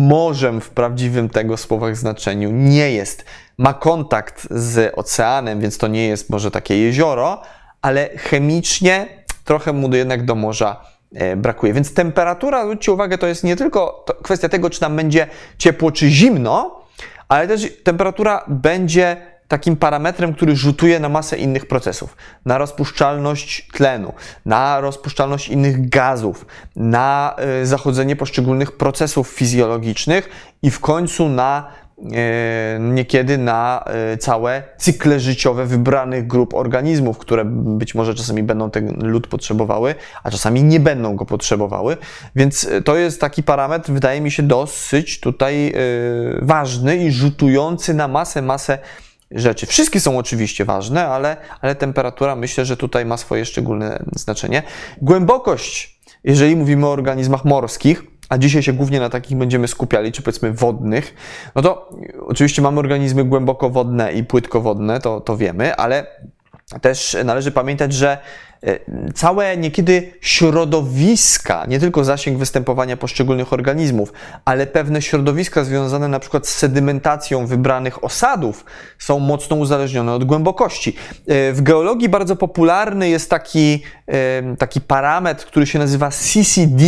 morzem 0.08 0.62
w 0.62 0.70
prawdziwym 0.70 1.30
tego 1.30 1.58
słowach 1.58 1.98
znaczeniu 1.98 2.52
nie 2.52 2.92
jest 2.92 3.26
ma 3.58 3.74
kontakt 3.74 4.48
z 4.52 4.94
oceanem, 4.96 5.60
więc 5.60 5.78
to 5.78 5.88
nie 5.88 6.08
jest 6.08 6.30
może 6.30 6.52
takie 6.52 6.78
jezioro, 6.78 7.42
ale 7.82 8.10
chemicznie 8.18 9.08
trochę 9.44 9.74
mu 9.74 9.96
jednak 9.96 10.26
do 10.26 10.36
morza 10.36 10.82
e, 11.14 11.36
brakuje. 11.36 11.74
Więc 11.74 11.94
temperatura, 11.94 12.64
zwróćcie 12.64 12.92
uwagę, 12.92 13.18
to 13.18 13.28
jest 13.28 13.44
nie 13.44 13.56
tylko 13.56 14.06
kwestia 14.24 14.50
tego, 14.50 14.70
czy 14.70 14.82
nam 14.82 14.96
będzie 14.96 15.28
ciepło 15.58 15.92
czy 15.92 16.10
zimno, 16.10 16.82
ale 17.28 17.48
też 17.48 17.84
temperatura 17.84 18.46
będzie 18.48 19.35
takim 19.48 19.76
parametrem, 19.76 20.34
który 20.34 20.56
rzutuje 20.56 21.00
na 21.00 21.10
masę 21.10 21.38
innych 21.38 21.68
procesów, 21.68 22.18
na 22.46 22.58
rozpuszczalność 22.58 23.68
tlenu, 23.74 24.14
na 24.46 24.82
rozpuszczalność 24.82 25.50
innych 25.50 25.90
gazów, 25.90 26.46
na 26.76 27.36
e, 27.38 27.66
zachodzenie 27.66 28.16
poszczególnych 28.16 28.72
procesów 28.72 29.28
fizjologicznych 29.28 30.30
i 30.62 30.72
w 30.72 30.80
końcu 30.80 31.30
na 31.30 31.68
E, 32.14 32.80
niekiedy 32.80 33.38
na 33.38 33.84
e, 33.86 34.18
całe 34.18 34.64
cykle 34.78 35.20
życiowe 35.20 35.66
wybranych 35.66 36.28
grup 36.28 36.54
organizmów, 36.54 37.18
które 37.18 37.46
być 37.46 37.96
może 37.96 38.16
czasami 38.16 38.44
będą 38.44 38.72
ten 38.72 39.10
lód 39.10 39.28
potrzebowały, 39.28 39.96
a 40.24 40.32
czasami 40.32 40.64
nie 40.64 40.80
będą 40.80 41.16
go 41.16 41.26
potrzebowały. 41.26 41.98
Więc 42.36 42.70
to 42.86 42.96
jest 42.96 43.22
taki 43.22 43.44
parametr, 43.44 43.92
wydaje 43.92 44.22
mi 44.22 44.32
się, 44.32 44.44
dosyć 44.44 45.20
tutaj 45.20 45.74
ważny 46.42 46.98
i 46.98 47.12
rzutujący 47.12 47.94
na 47.94 48.08
masę, 48.08 48.42
masę 48.42 48.78
rzeczy. 49.32 49.66
Wszystkie 49.66 50.00
są 50.00 50.18
oczywiście 50.18 50.66
ważne, 50.66 51.08
ale, 51.08 51.38
ale 51.62 51.76
temperatura 51.76 52.36
myślę, 52.36 52.66
że 52.66 52.78
tutaj 52.78 53.06
ma 53.06 53.18
swoje 53.18 53.46
szczególne 53.46 54.04
znaczenie. 54.16 54.64
Głębokość, 55.02 56.00
jeżeli 56.24 56.56
mówimy 56.56 56.88
o 56.88 56.92
organizmach 56.92 57.46
morskich, 57.46 58.04
a 58.30 58.38
dzisiaj 58.38 58.64
się 58.64 58.74
głównie 58.74 59.00
na 59.00 59.10
takich 59.10 59.38
będziemy 59.38 59.68
skupiali, 59.68 60.12
czy 60.12 60.22
powiedzmy 60.22 60.54
wodnych, 60.54 61.16
no 61.56 61.62
to 61.62 61.90
oczywiście 62.20 62.62
mamy 62.62 62.80
organizmy 62.80 63.24
głębokowodne 63.24 64.14
i 64.14 64.24
płytkowodne, 64.24 65.00
to, 65.00 65.22
to 65.22 65.38
wiemy, 65.38 65.76
ale 65.76 66.06
też 66.82 67.18
należy 67.26 67.52
pamiętać, 67.52 67.94
że 67.94 68.18
całe 69.16 69.58
niekiedy 69.58 70.12
środowiska, 70.22 71.66
nie 71.68 71.80
tylko 71.80 72.04
zasięg 72.04 72.38
występowania 72.38 72.98
poszczególnych 72.98 73.54
organizmów, 73.54 74.14
ale 74.46 74.68
pewne 74.68 75.02
środowiska 75.02 75.64
związane 75.64 76.08
na 76.08 76.20
przykład 76.20 76.48
z 76.48 76.56
sedymentacją 76.56 77.48
wybranych 77.48 78.04
osadów 78.04 78.66
są 79.00 79.20
mocno 79.20 79.56
uzależnione 79.56 80.14
od 80.14 80.24
głębokości. 80.24 80.96
E, 81.28 81.54
w 81.54 81.62
geologii 81.62 82.10
bardzo 82.10 82.36
popularny 82.36 83.10
jest 83.10 83.30
taki, 83.30 83.84
e, 84.08 84.56
taki 84.56 84.82
parametr, 84.82 85.46
który 85.46 85.68
się 85.68 85.80
nazywa 85.80 86.12
CCD, 86.12 86.84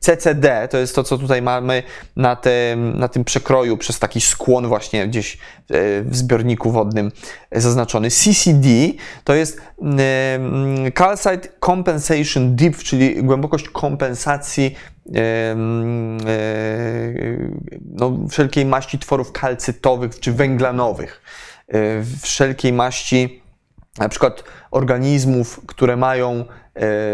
CCD, 0.00 0.68
to 0.70 0.78
jest 0.78 0.94
to, 0.94 1.04
co 1.04 1.18
tutaj 1.18 1.42
mamy 1.42 1.82
na 2.16 2.36
tym, 2.36 2.98
na 2.98 3.08
tym 3.08 3.24
przekroju 3.24 3.76
przez 3.76 3.98
taki 3.98 4.20
skłon 4.20 4.66
właśnie 4.66 5.08
gdzieś 5.08 5.38
w 6.04 6.16
zbiorniku 6.16 6.70
wodnym 6.70 7.12
zaznaczony. 7.52 8.10
CCD 8.10 8.68
to 9.24 9.34
jest 9.34 9.60
Calcite 11.22 11.48
Compensation 11.60 12.56
Deep, 12.56 12.76
czyli 12.76 13.22
głębokość 13.22 13.68
kompensacji 13.68 14.76
e, 15.14 15.54
no, 17.94 18.18
wszelkiej 18.30 18.64
maści 18.64 18.98
tworów 18.98 19.32
kalcytowych 19.32 20.20
czy 20.20 20.32
węglanowych, 20.32 21.22
e, 21.68 22.04
wszelkiej 22.22 22.72
maści 22.72 23.42
na 23.98 24.08
przykład 24.08 24.44
organizmów, 24.70 25.60
które 25.66 25.96
mają 25.96 26.44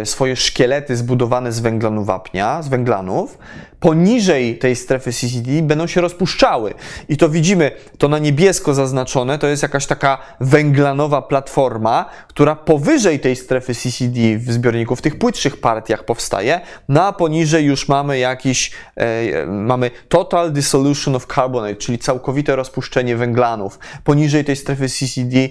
swoje 0.04 0.36
szkielety 0.36 0.96
zbudowane 0.96 1.52
z 1.52 1.60
węglanu 1.60 2.04
wapnia, 2.04 2.62
z 2.62 2.68
węglanów, 2.68 3.38
poniżej 3.80 4.58
tej 4.58 4.76
strefy 4.76 5.12
CCD 5.12 5.62
będą 5.62 5.86
się 5.86 6.00
rozpuszczały. 6.00 6.74
I 7.08 7.16
to 7.16 7.28
widzimy, 7.28 7.70
to 7.98 8.08
na 8.08 8.18
niebiesko 8.18 8.74
zaznaczone, 8.74 9.38
to 9.38 9.46
jest 9.46 9.62
jakaś 9.62 9.86
taka 9.86 10.18
węglanowa 10.40 11.22
platforma, 11.22 12.10
która 12.28 12.56
powyżej 12.56 13.20
tej 13.20 13.36
strefy 13.36 13.74
CCD 13.74 14.20
w 14.38 14.52
zbiorniku, 14.52 14.96
w 14.96 15.02
tych 15.02 15.18
płytszych 15.18 15.60
partiach 15.60 16.04
powstaje, 16.04 16.60
no 16.88 17.04
a 17.04 17.12
poniżej 17.12 17.64
już 17.64 17.88
mamy 17.88 18.18
jakiś, 18.18 18.70
e, 18.96 19.46
mamy 19.46 19.90
total 20.08 20.52
dissolution 20.52 21.16
of 21.16 21.26
carbonate, 21.26 21.76
czyli 21.76 21.98
całkowite 21.98 22.56
rozpuszczenie 22.56 23.16
węglanów. 23.16 23.78
Poniżej 24.04 24.44
tej 24.44 24.56
strefy 24.56 24.88
CCD 24.88 25.38
e, 25.38 25.48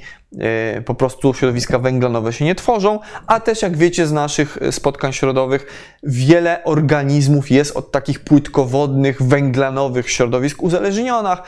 po 0.85 0.95
prostu 0.95 1.33
środowiska 1.33 1.79
węglanowe 1.79 2.33
się 2.33 2.45
nie 2.45 2.55
tworzą, 2.55 2.99
a 3.27 3.39
też 3.39 3.61
jak 3.61 3.77
wiecie 3.77 4.07
z 4.07 4.11
naszych 4.11 4.57
spotkań 4.71 5.13
środowych, 5.13 5.65
wiele 6.03 6.63
organizmów 6.63 7.51
jest 7.51 7.77
od 7.77 7.91
takich 7.91 8.19
płytkowodnych, 8.19 9.21
węglanowych 9.21 10.11
środowisk 10.11 10.63
uzależnionych. 10.63 11.39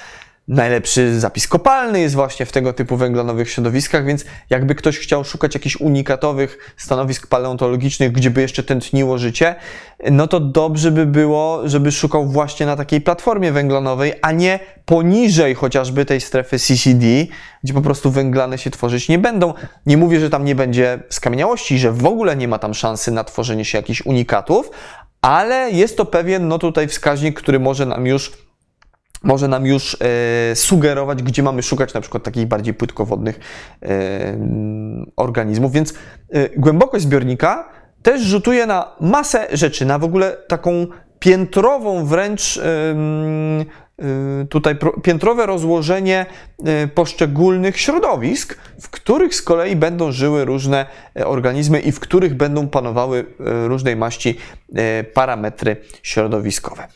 Najlepszy 0.47 1.19
zapis 1.19 1.47
kopalny 1.47 1.99
jest 1.99 2.15
właśnie 2.15 2.45
w 2.45 2.51
tego 2.51 2.73
typu 2.73 2.97
węglonowych 2.97 3.49
środowiskach, 3.49 4.05
więc 4.05 4.25
jakby 4.49 4.75
ktoś 4.75 4.97
chciał 4.97 5.23
szukać 5.23 5.53
jakichś 5.53 5.75
unikatowych 5.75 6.73
stanowisk 6.77 7.27
paleontologicznych, 7.27 8.12
gdzie 8.12 8.29
by 8.29 8.41
jeszcze 8.41 8.63
tętniło 8.63 9.17
życie, 9.17 9.55
no 10.12 10.27
to 10.27 10.39
dobrze 10.39 10.91
by 10.91 11.05
było, 11.05 11.69
żeby 11.69 11.91
szukał 11.91 12.27
właśnie 12.27 12.65
na 12.65 12.75
takiej 12.75 13.01
platformie 13.01 13.51
węglonowej, 13.51 14.13
a 14.21 14.31
nie 14.31 14.60
poniżej 14.86 15.55
chociażby 15.55 16.05
tej 16.05 16.21
strefy 16.21 16.60
CCD, 16.60 17.05
gdzie 17.63 17.73
po 17.73 17.81
prostu 17.81 18.12
węglane 18.12 18.57
się 18.57 18.71
tworzyć 18.71 19.10
nie 19.10 19.19
będą. 19.19 19.53
Nie 19.86 19.97
mówię, 19.97 20.19
że 20.19 20.29
tam 20.29 20.45
nie 20.45 20.55
będzie 20.55 20.99
skamieniałości, 21.10 21.79
że 21.79 21.91
w 21.91 22.05
ogóle 22.05 22.36
nie 22.36 22.47
ma 22.47 22.60
tam 22.60 22.73
szansy 22.73 23.12
na 23.12 23.23
tworzenie 23.23 23.65
się 23.65 23.77
jakichś 23.77 24.01
unikatów, 24.01 24.71
ale 25.21 25.71
jest 25.71 25.97
to 25.97 26.05
pewien, 26.05 26.47
no 26.47 26.60
tutaj 26.60 26.88
wskaźnik, 26.88 27.39
który 27.39 27.60
może 27.60 27.86
nam 27.86 28.05
już 28.05 28.46
może 29.23 29.47
nam 29.47 29.65
już 29.65 29.97
e, 30.51 30.56
sugerować, 30.56 31.23
gdzie 31.23 31.43
mamy 31.43 31.63
szukać 31.63 31.93
na 31.93 32.01
przykład 32.01 32.23
takich 32.23 32.47
bardziej 32.47 32.73
płytkowodnych 32.73 33.39
e, 33.82 33.89
organizmów. 35.15 35.71
Więc 35.71 35.93
e, 36.30 36.49
głębokość 36.49 37.03
zbiornika 37.03 37.69
też 38.01 38.21
rzutuje 38.21 38.65
na 38.65 38.95
masę 38.99 39.47
rzeczy, 39.51 39.86
na 39.86 39.99
w 39.99 40.03
ogóle 40.03 40.38
taką 40.47 40.88
piętrową 41.19 42.06
wręcz 42.06 42.60
tutaj 44.49 44.75
piętrowe 45.03 45.45
rozłożenie 45.45 46.25
poszczególnych 46.95 47.80
środowisk, 47.80 48.58
w 48.82 48.89
których 48.89 49.36
z 49.36 49.41
kolei 49.41 49.75
będą 49.75 50.12
żyły 50.12 50.45
różne 50.45 50.86
organizmy 51.25 51.80
i 51.80 51.91
w 51.91 51.99
których 51.99 52.34
będą 52.34 52.67
panowały 52.67 53.25
różnej 53.67 53.95
maści 53.95 54.38
parametry 55.13 55.77
środowiskowe. 56.03 56.88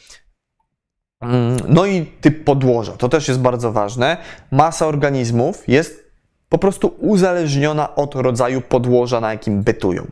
Mm, 1.22 1.58
no 1.68 1.86
i 1.86 2.06
typ 2.22 2.44
podłoża, 2.44 2.92
to 2.92 3.10
też 3.10 3.28
jest 3.28 3.40
bardzo 3.40 3.72
ważne. 3.72 4.18
Masa 4.52 4.88
organizmów 4.88 5.68
jest 5.68 6.12
po 6.50 6.58
prostu 6.58 6.96
uzależniona 7.00 7.96
od 7.96 8.16
rodzaju 8.16 8.62
podłoża, 8.62 9.22
na 9.22 9.32
jakim 9.32 9.64
bytują. 9.64 10.08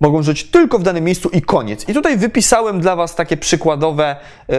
Mogą 0.00 0.22
żyć 0.22 0.50
tylko 0.50 0.78
w 0.78 0.82
danym 0.82 1.04
miejscu 1.04 1.28
i 1.28 1.42
koniec. 1.42 1.88
I 1.88 1.94
tutaj 1.94 2.16
wypisałem 2.16 2.80
dla 2.80 2.96
Was 2.96 3.14
takie 3.14 3.36
przykładowe, 3.36 4.16
yy, 4.48 4.56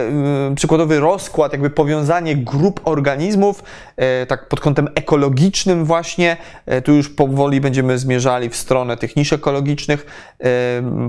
przykładowy 0.54 1.00
rozkład, 1.00 1.52
jakby 1.52 1.70
powiązanie 1.70 2.36
grup 2.36 2.80
organizmów, 2.84 3.62
yy, 3.96 4.04
tak 4.26 4.48
pod 4.48 4.60
kątem 4.60 4.88
ekologicznym 4.94 5.84
właśnie. 5.84 6.36
Yy, 6.66 6.82
tu 6.82 6.92
już 6.92 7.08
powoli 7.08 7.60
będziemy 7.60 7.98
zmierzali 7.98 8.48
w 8.48 8.56
stronę 8.56 8.96
tych 8.96 9.16
nisz 9.16 9.32
ekologicznych. 9.32 10.06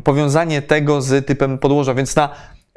Powiązanie 0.03 0.61
tego 0.61 1.01
z 1.01 1.25
typem 1.25 1.57
podłoża, 1.57 1.93
więc 1.93 2.15
na 2.15 2.29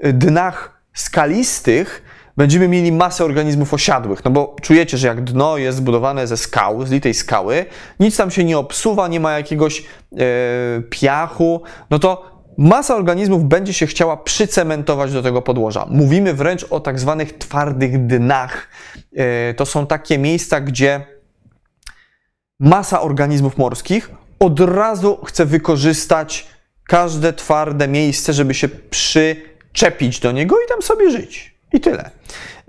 dnach 0.03 0.82
skalistych 0.95 2.03
będziemy 2.37 2.69
mieli 2.69 2.93
masę 2.93 3.25
organizmów 3.25 3.75
osiadłych, 3.75 4.25
no 4.25 4.31
bo 4.31 4.57
czujecie, 4.63 4.99
że 4.99 5.07
jak 5.09 5.25
dno 5.25 5.57
jest 5.57 5.79
zbudowane 5.79 6.27
ze 6.27 6.37
skał, 6.37 6.87
z 6.87 6.91
litej 6.91 7.15
skały, 7.15 7.67
nic 8.01 8.17
tam 8.17 8.31
się 8.31 8.45
nie 8.45 8.59
obsuwa, 8.59 9.09
nie 9.09 9.21
ma 9.21 9.33
jakiegoś 9.33 9.81
e, 9.81 9.85
piachu, 10.91 11.63
no 11.91 11.99
to 11.99 12.33
masa 12.59 12.97
organizmów 12.97 13.45
będzie 13.45 13.73
się 13.73 13.87
chciała 13.87 14.17
przycementować 14.17 15.13
do 15.13 15.23
tego 15.23 15.43
podłoża. 15.43 15.87
Mówimy 15.91 16.35
wręcz 16.35 16.67
o 16.71 16.81
tak 16.81 17.01
zwanych 17.01 17.39
twardych 17.39 18.07
dnach. 18.07 18.69
E, 19.17 19.55
to 19.55 19.67
są 19.67 19.87
takie 19.87 20.19
miejsca, 20.19 20.61
gdzie 20.61 21.07
masa 22.61 23.01
organizmów 23.01 23.59
morskich 23.59 24.11
od 24.39 24.61
razu 24.61 25.19
chce 25.25 25.47
wykorzystać 25.47 26.47
każde 26.89 27.33
twarde 27.33 27.89
miejsce, 27.89 28.33
żeby 28.33 28.55
się 28.55 28.69
przy 28.69 29.37
czepić 29.73 30.21
do 30.21 30.33
niego 30.33 30.57
i 30.57 30.69
tam 30.69 30.83
sobie 30.83 31.11
żyć. 31.11 31.53
I 31.73 31.81
tyle. 31.81 32.11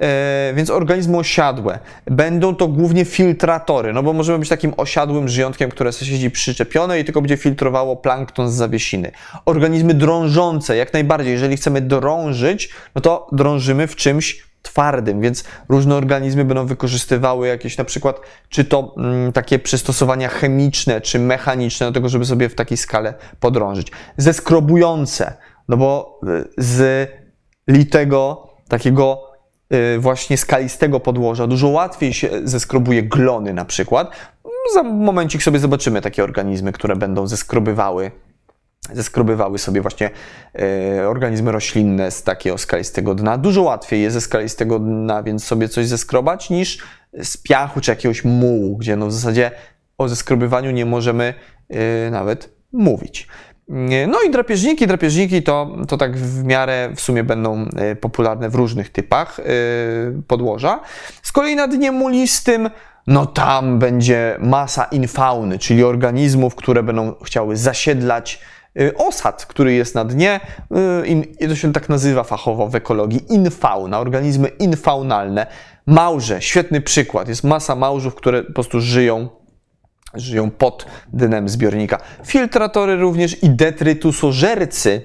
E, 0.01 0.53
więc 0.55 0.69
organizmy 0.69 1.17
osiadłe. 1.17 1.79
Będą 2.05 2.55
to 2.55 2.67
głównie 2.67 3.05
filtratory, 3.05 3.93
no 3.93 4.03
bo 4.03 4.13
możemy 4.13 4.39
być 4.39 4.49
takim 4.49 4.73
osiadłym 4.77 5.27
żyjątkiem, 5.27 5.69
które 5.69 5.93
siedzi 5.93 6.31
przyczepione 6.31 6.99
i 6.99 7.05
tylko 7.05 7.21
będzie 7.21 7.37
filtrowało 7.37 7.95
plankton 7.95 8.51
z 8.51 8.53
zawiesiny. 8.53 9.11
Organizmy 9.45 9.93
drążące, 9.93 10.75
jak 10.75 10.93
najbardziej. 10.93 11.33
Jeżeli 11.33 11.57
chcemy 11.57 11.81
drążyć, 11.81 12.69
no 12.95 13.01
to 13.01 13.27
drążymy 13.31 13.87
w 13.87 13.95
czymś 13.95 14.43
twardym, 14.61 15.21
więc 15.21 15.43
różne 15.69 15.95
organizmy 15.95 16.45
będą 16.45 16.65
wykorzystywały 16.65 17.47
jakieś 17.47 17.77
na 17.77 17.83
przykład, 17.83 18.19
czy 18.49 18.65
to 18.65 18.95
mm, 18.97 19.33
takie 19.33 19.59
przystosowania 19.59 20.29
chemiczne, 20.29 21.01
czy 21.01 21.19
mechaniczne 21.19 21.85
do 21.85 21.91
tego, 21.91 22.09
żeby 22.09 22.25
sobie 22.25 22.49
w 22.49 22.55
takiej 22.55 22.77
skale 22.77 23.13
podrążyć. 23.39 23.91
Zeskrobujące, 24.17 25.33
no 25.67 25.77
bo 25.77 26.19
y, 26.27 26.49
z 26.57 27.09
litego, 27.67 28.49
takiego 28.67 29.31
y, 29.95 29.99
właśnie 29.99 30.37
skalistego 30.37 30.99
podłoża 30.99 31.47
dużo 31.47 31.67
łatwiej 31.67 32.13
się 32.13 32.29
zeskrobuje 32.43 33.03
glony 33.03 33.53
na 33.53 33.65
przykład. 33.65 34.11
Za 34.73 34.83
momencik 34.83 35.43
sobie 35.43 35.59
zobaczymy 35.59 36.01
takie 36.01 36.23
organizmy, 36.23 36.71
które 36.71 36.95
będą 36.95 37.27
zeskrobywały 37.27 38.11
zeskrobywały 38.91 39.57
sobie 39.57 39.81
właśnie 39.81 40.09
e, 40.99 41.09
organizmy 41.09 41.51
roślinne 41.51 42.11
z 42.11 42.23
takiego 42.23 42.57
skalistego 42.57 43.15
dna. 43.15 43.37
Dużo 43.37 43.61
łatwiej 43.61 44.01
jest 44.01 44.13
ze 44.13 44.21
skalistego 44.21 44.79
dna, 44.79 45.23
więc 45.23 45.43
sobie 45.43 45.69
coś 45.69 45.87
zeskrobać, 45.87 46.49
niż 46.49 46.77
z 47.23 47.37
piachu 47.37 47.81
czy 47.81 47.91
jakiegoś 47.91 48.25
mułu, 48.25 48.77
gdzie 48.77 48.95
no 48.95 49.07
w 49.07 49.13
zasadzie 49.13 49.51
o 49.97 50.09
zeskrobywaniu 50.09 50.71
nie 50.71 50.85
możemy 50.85 51.33
e, 51.69 52.11
nawet 52.11 52.49
mówić. 52.71 53.27
No 54.07 54.21
i 54.27 54.31
drapieżniki, 54.31 54.87
drapieżniki 54.87 55.43
to, 55.43 55.77
to 55.87 55.97
tak 55.97 56.17
w 56.17 56.43
miarę 56.43 56.89
w 56.95 57.01
sumie 57.01 57.23
będą 57.23 57.65
e, 57.75 57.95
popularne 57.95 58.49
w 58.49 58.55
różnych 58.55 58.89
typach 58.89 59.39
e, 59.39 59.43
podłoża. 60.27 60.79
Z 61.23 61.31
kolei 61.31 61.55
na 61.55 61.67
dnie 61.67 61.91
mulistym, 61.91 62.69
no 63.07 63.25
tam 63.25 63.79
będzie 63.79 64.37
masa 64.39 64.83
infauny, 64.83 65.59
czyli 65.59 65.83
organizmów, 65.83 66.55
które 66.55 66.83
będą 66.83 67.15
chciały 67.23 67.57
zasiedlać 67.57 68.41
e, 68.79 68.93
osad, 68.95 69.45
który 69.45 69.73
jest 69.73 69.95
na 69.95 70.05
dnie. 70.05 70.39
I 71.39 71.47
to 71.47 71.55
się 71.55 71.73
tak 71.73 71.89
nazywa 71.89 72.23
fachowo 72.23 72.67
w 72.67 72.75
ekologii 72.75 73.33
infauna, 73.33 73.99
organizmy 73.99 74.47
infaunalne. 74.47 75.47
Małże, 75.85 76.41
świetny 76.41 76.81
przykład. 76.81 77.27
Jest 77.27 77.43
masa 77.43 77.75
małżów, 77.75 78.15
które 78.15 78.43
po 78.43 78.53
prostu 78.53 78.81
żyją 78.81 79.29
żyją 80.13 80.51
pod 80.51 80.85
dnem 81.13 81.49
zbiornika. 81.49 81.97
Filtratory 82.25 82.95
również 82.95 83.43
i 83.43 83.49
detrytusożercy, 83.49 85.01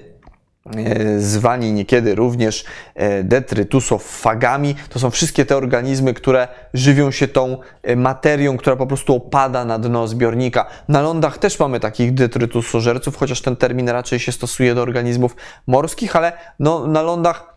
e, 0.77 1.19
zwani 1.19 1.73
niekiedy 1.73 2.15
również 2.15 2.65
e, 2.95 3.23
detrytusofagami. 3.23 4.75
To 4.89 4.99
są 4.99 5.09
wszystkie 5.09 5.45
te 5.45 5.57
organizmy, 5.57 6.13
które 6.13 6.47
żywią 6.73 7.11
się 7.11 7.27
tą 7.27 7.57
e, 7.83 7.95
materią, 7.95 8.57
która 8.57 8.75
po 8.75 8.87
prostu 8.87 9.15
opada 9.15 9.65
na 9.65 9.79
dno 9.79 10.07
zbiornika. 10.07 10.65
Na 10.87 11.01
lądach 11.01 11.37
też 11.37 11.59
mamy 11.59 11.79
takich 11.79 12.13
detrytusożerców, 12.13 13.17
chociaż 13.17 13.41
ten 13.41 13.55
termin 13.55 13.89
raczej 13.89 14.19
się 14.19 14.31
stosuje 14.31 14.75
do 14.75 14.81
organizmów 14.81 15.35
morskich, 15.67 16.15
ale 16.15 16.31
no, 16.59 16.87
na 16.87 17.01
lądach 17.01 17.48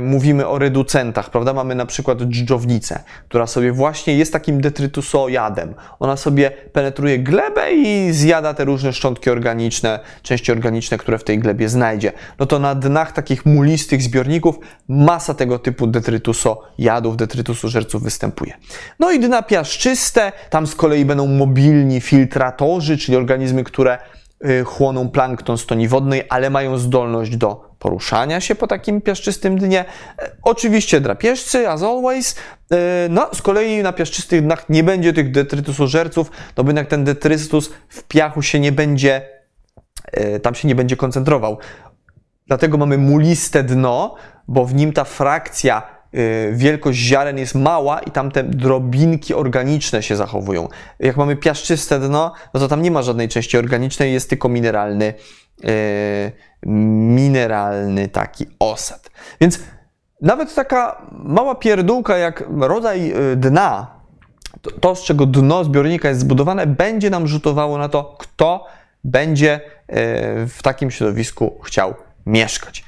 mówimy 0.00 0.46
o 0.46 0.58
reducentach, 0.58 1.30
prawda? 1.30 1.52
Mamy 1.52 1.74
na 1.74 1.86
przykład 1.86 2.22
dżdżownicę, 2.22 3.02
która 3.28 3.46
sobie 3.46 3.72
właśnie 3.72 4.16
jest 4.16 4.32
takim 4.32 4.60
detrytusojadem. 4.60 5.74
Ona 6.00 6.16
sobie 6.16 6.50
penetruje 6.50 7.18
glebę 7.18 7.72
i 7.72 8.12
zjada 8.12 8.54
te 8.54 8.64
różne 8.64 8.92
szczątki 8.92 9.30
organiczne, 9.30 10.00
części 10.22 10.52
organiczne, 10.52 10.98
które 10.98 11.18
w 11.18 11.24
tej 11.24 11.38
glebie 11.38 11.68
znajdzie. 11.68 12.12
No 12.38 12.46
to 12.46 12.58
na 12.58 12.74
dnach 12.74 13.12
takich 13.12 13.46
mulistych 13.46 14.02
zbiorników 14.02 14.58
masa 14.88 15.34
tego 15.34 15.58
typu 15.58 15.86
detrytusojadów, 15.86 17.16
detrytusożerców 17.16 18.02
występuje. 18.02 18.52
No 18.98 19.12
i 19.12 19.20
dna 19.20 19.42
piaszczyste, 19.42 20.32
tam 20.50 20.66
z 20.66 20.74
kolei 20.74 21.04
będą 21.04 21.26
mobilni 21.26 22.00
filtratorzy, 22.00 22.98
czyli 22.98 23.16
organizmy, 23.16 23.64
które 23.64 23.98
yy, 24.44 24.64
chłoną 24.64 25.08
plankton 25.08 25.58
z 25.58 25.66
toni 25.66 25.88
wodnej, 25.88 26.22
ale 26.28 26.50
mają 26.50 26.78
zdolność 26.78 27.36
do 27.36 27.71
poruszania 27.82 28.40
się 28.40 28.54
po 28.54 28.66
takim 28.66 29.00
piaszczystym 29.00 29.58
dnie. 29.58 29.84
E, 30.18 30.30
oczywiście 30.42 31.00
drapieżcy, 31.00 31.68
as 31.68 31.82
always. 31.82 32.36
E, 32.72 32.76
no, 33.10 33.28
z 33.34 33.42
kolei 33.42 33.82
na 33.82 33.92
piaszczystych 33.92 34.42
dnach 34.42 34.68
nie 34.68 34.84
będzie 34.84 35.12
tych 35.12 35.30
detrytusożerców, 35.30 36.30
no 36.56 36.64
bo 36.64 36.70
jednak 36.70 36.88
ten 36.88 37.04
detrytus 37.04 37.70
w 37.88 38.02
piachu 38.02 38.42
się 38.42 38.60
nie 38.60 38.72
będzie, 38.72 39.22
e, 40.12 40.40
tam 40.40 40.54
się 40.54 40.68
nie 40.68 40.74
będzie 40.74 40.96
koncentrował. 40.96 41.58
Dlatego 42.46 42.78
mamy 42.78 42.98
muliste 42.98 43.62
dno, 43.62 44.14
bo 44.48 44.64
w 44.64 44.74
nim 44.74 44.92
ta 44.92 45.04
frakcja 45.04 46.02
wielkość 46.52 46.98
ziaren 46.98 47.38
jest 47.38 47.54
mała 47.54 48.00
i 48.00 48.10
tam 48.10 48.30
te 48.30 48.42
drobinki 48.44 49.34
organiczne 49.34 50.02
się 50.02 50.16
zachowują. 50.16 50.68
Jak 50.98 51.16
mamy 51.16 51.36
piaszczyste 51.36 52.00
dno, 52.00 52.32
no 52.54 52.60
to 52.60 52.68
tam 52.68 52.82
nie 52.82 52.90
ma 52.90 53.02
żadnej 53.02 53.28
części 53.28 53.58
organicznej, 53.58 54.12
jest 54.12 54.28
tylko 54.28 54.48
mineralny 54.48 55.14
mineralny 56.66 58.08
taki 58.08 58.46
osad. 58.58 59.10
Więc 59.40 59.60
nawet 60.20 60.54
taka 60.54 61.06
mała 61.12 61.54
pierdółka 61.54 62.16
jak 62.16 62.44
rodzaj 62.60 63.10
e, 63.10 63.36
dna, 63.36 63.86
to, 64.80 64.94
z 64.94 65.04
czego 65.04 65.26
dno 65.26 65.64
zbiornika 65.64 66.08
jest 66.08 66.20
zbudowane, 66.20 66.66
będzie 66.66 67.10
nam 67.10 67.26
rzutowało 67.26 67.78
na 67.78 67.88
to, 67.88 68.16
kto 68.18 68.66
będzie 69.04 69.52
e, 69.54 69.60
w 70.46 70.58
takim 70.62 70.90
środowisku 70.90 71.60
chciał 71.64 71.94
mieszkać. 72.26 72.84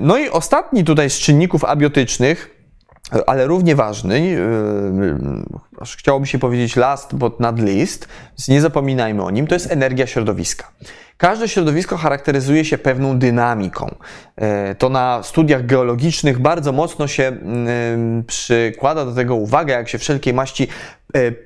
No 0.00 0.18
i 0.18 0.30
ostatni 0.30 0.84
tutaj 0.84 1.10
z 1.10 1.18
czynników 1.18 1.64
abiotycznych, 1.64 2.55
ale 3.26 3.46
równie 3.46 3.74
ważny, 3.74 4.20
yy, 4.20 4.40
aż 5.80 5.96
chciałoby 5.96 6.26
się 6.26 6.38
powiedzieć 6.38 6.76
last 6.76 7.14
but 7.14 7.40
not 7.40 7.58
least, 7.58 8.08
więc 8.30 8.48
nie 8.48 8.60
zapominajmy 8.60 9.22
o 9.22 9.30
nim, 9.30 9.46
to 9.46 9.54
jest 9.54 9.72
energia 9.72 10.06
środowiska. 10.06 10.68
Każde 11.16 11.48
środowisko 11.48 11.96
charakteryzuje 11.96 12.64
się 12.64 12.78
pewną 12.78 13.18
dynamiką. 13.18 13.94
Yy, 14.36 14.46
to 14.78 14.88
na 14.88 15.22
studiach 15.22 15.66
geologicznych 15.66 16.38
bardzo 16.38 16.72
mocno 16.72 17.06
się 17.06 17.22
yy, 17.22 18.22
przykłada 18.22 19.04
do 19.04 19.12
tego 19.12 19.34
uwagę, 19.34 19.74
jak 19.74 19.88
się 19.88 19.98
wszelkiej 19.98 20.34
maści 20.34 20.68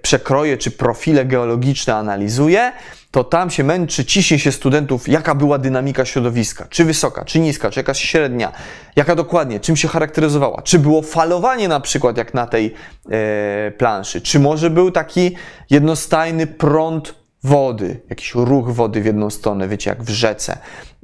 przekroje 0.02 0.58
czy 0.58 0.70
profile 0.70 1.24
geologiczne 1.24 1.94
analizuje, 1.94 2.72
to 3.10 3.24
tam 3.24 3.50
się 3.50 3.64
męczy, 3.64 4.04
ciśnie 4.04 4.38
się 4.38 4.52
studentów, 4.52 5.08
jaka 5.08 5.34
była 5.34 5.58
dynamika 5.58 6.04
środowiska, 6.04 6.66
czy 6.70 6.84
wysoka, 6.84 7.24
czy 7.24 7.40
niska, 7.40 7.70
czy 7.70 7.80
jakaś 7.80 8.00
średnia, 8.00 8.52
jaka 8.96 9.16
dokładnie, 9.16 9.60
czym 9.60 9.76
się 9.76 9.88
charakteryzowała, 9.88 10.62
czy 10.62 10.78
było 10.78 11.02
falowanie 11.02 11.68
na 11.68 11.80
przykład 11.80 12.16
jak 12.16 12.34
na 12.34 12.46
tej 12.46 12.74
e, 13.10 13.70
planszy, 13.70 14.20
czy 14.20 14.38
może 14.38 14.70
był 14.70 14.90
taki 14.90 15.36
jednostajny 15.70 16.46
prąd 16.46 17.20
wody, 17.44 18.00
jakiś 18.10 18.34
ruch 18.34 18.70
wody 18.70 19.00
w 19.00 19.06
jedną 19.06 19.30
stronę, 19.30 19.68
wiecie, 19.68 19.90
jak 19.90 20.02
w 20.02 20.08
rzece. 20.08 20.58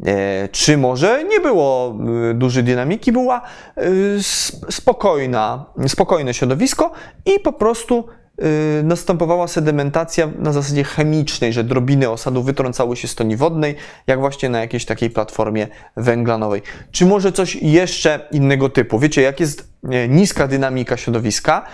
E, 0.07 0.49
czy 0.49 0.77
może 0.77 1.25
nie 1.25 1.41
było 1.41 1.99
e, 2.31 2.35
dużej 2.35 2.65
dynamiki, 2.65 3.13
była 3.13 3.43
e, 3.77 3.83
spokojna, 4.71 5.65
spokojne 5.89 6.35
środowisko 6.35 6.93
i 7.27 7.41
po 7.41 7.53
prostu 7.53 8.05
następowała 8.83 9.49
sedymentacja 9.49 10.29
na 10.39 10.53
zasadzie 10.53 10.85
chemicznej, 10.85 11.53
że 11.53 11.65
drobiny 11.65 12.11
osadu 12.11 12.43
wytrącały 12.43 12.97
się 12.97 13.09
z 13.09 13.15
toni 13.15 13.37
wodnej, 13.37 13.77
jak 14.07 14.21
właśnie 14.21 14.49
na 14.49 14.61
jakiejś 14.61 14.85
takiej 14.85 15.11
platformie 15.11 15.69
węglanowej. 15.97 16.63
Czy 16.91 17.07
może 17.07 17.33
coś 17.33 17.57
jeszcze 17.57 18.29
innego 18.33 18.69
typu? 18.69 18.99
Wiecie, 18.99 19.23
jak 19.23 19.41
jest 19.41 19.73
niska 20.09 20.49
dynamika 20.49 20.97
środowiska, 20.97 21.67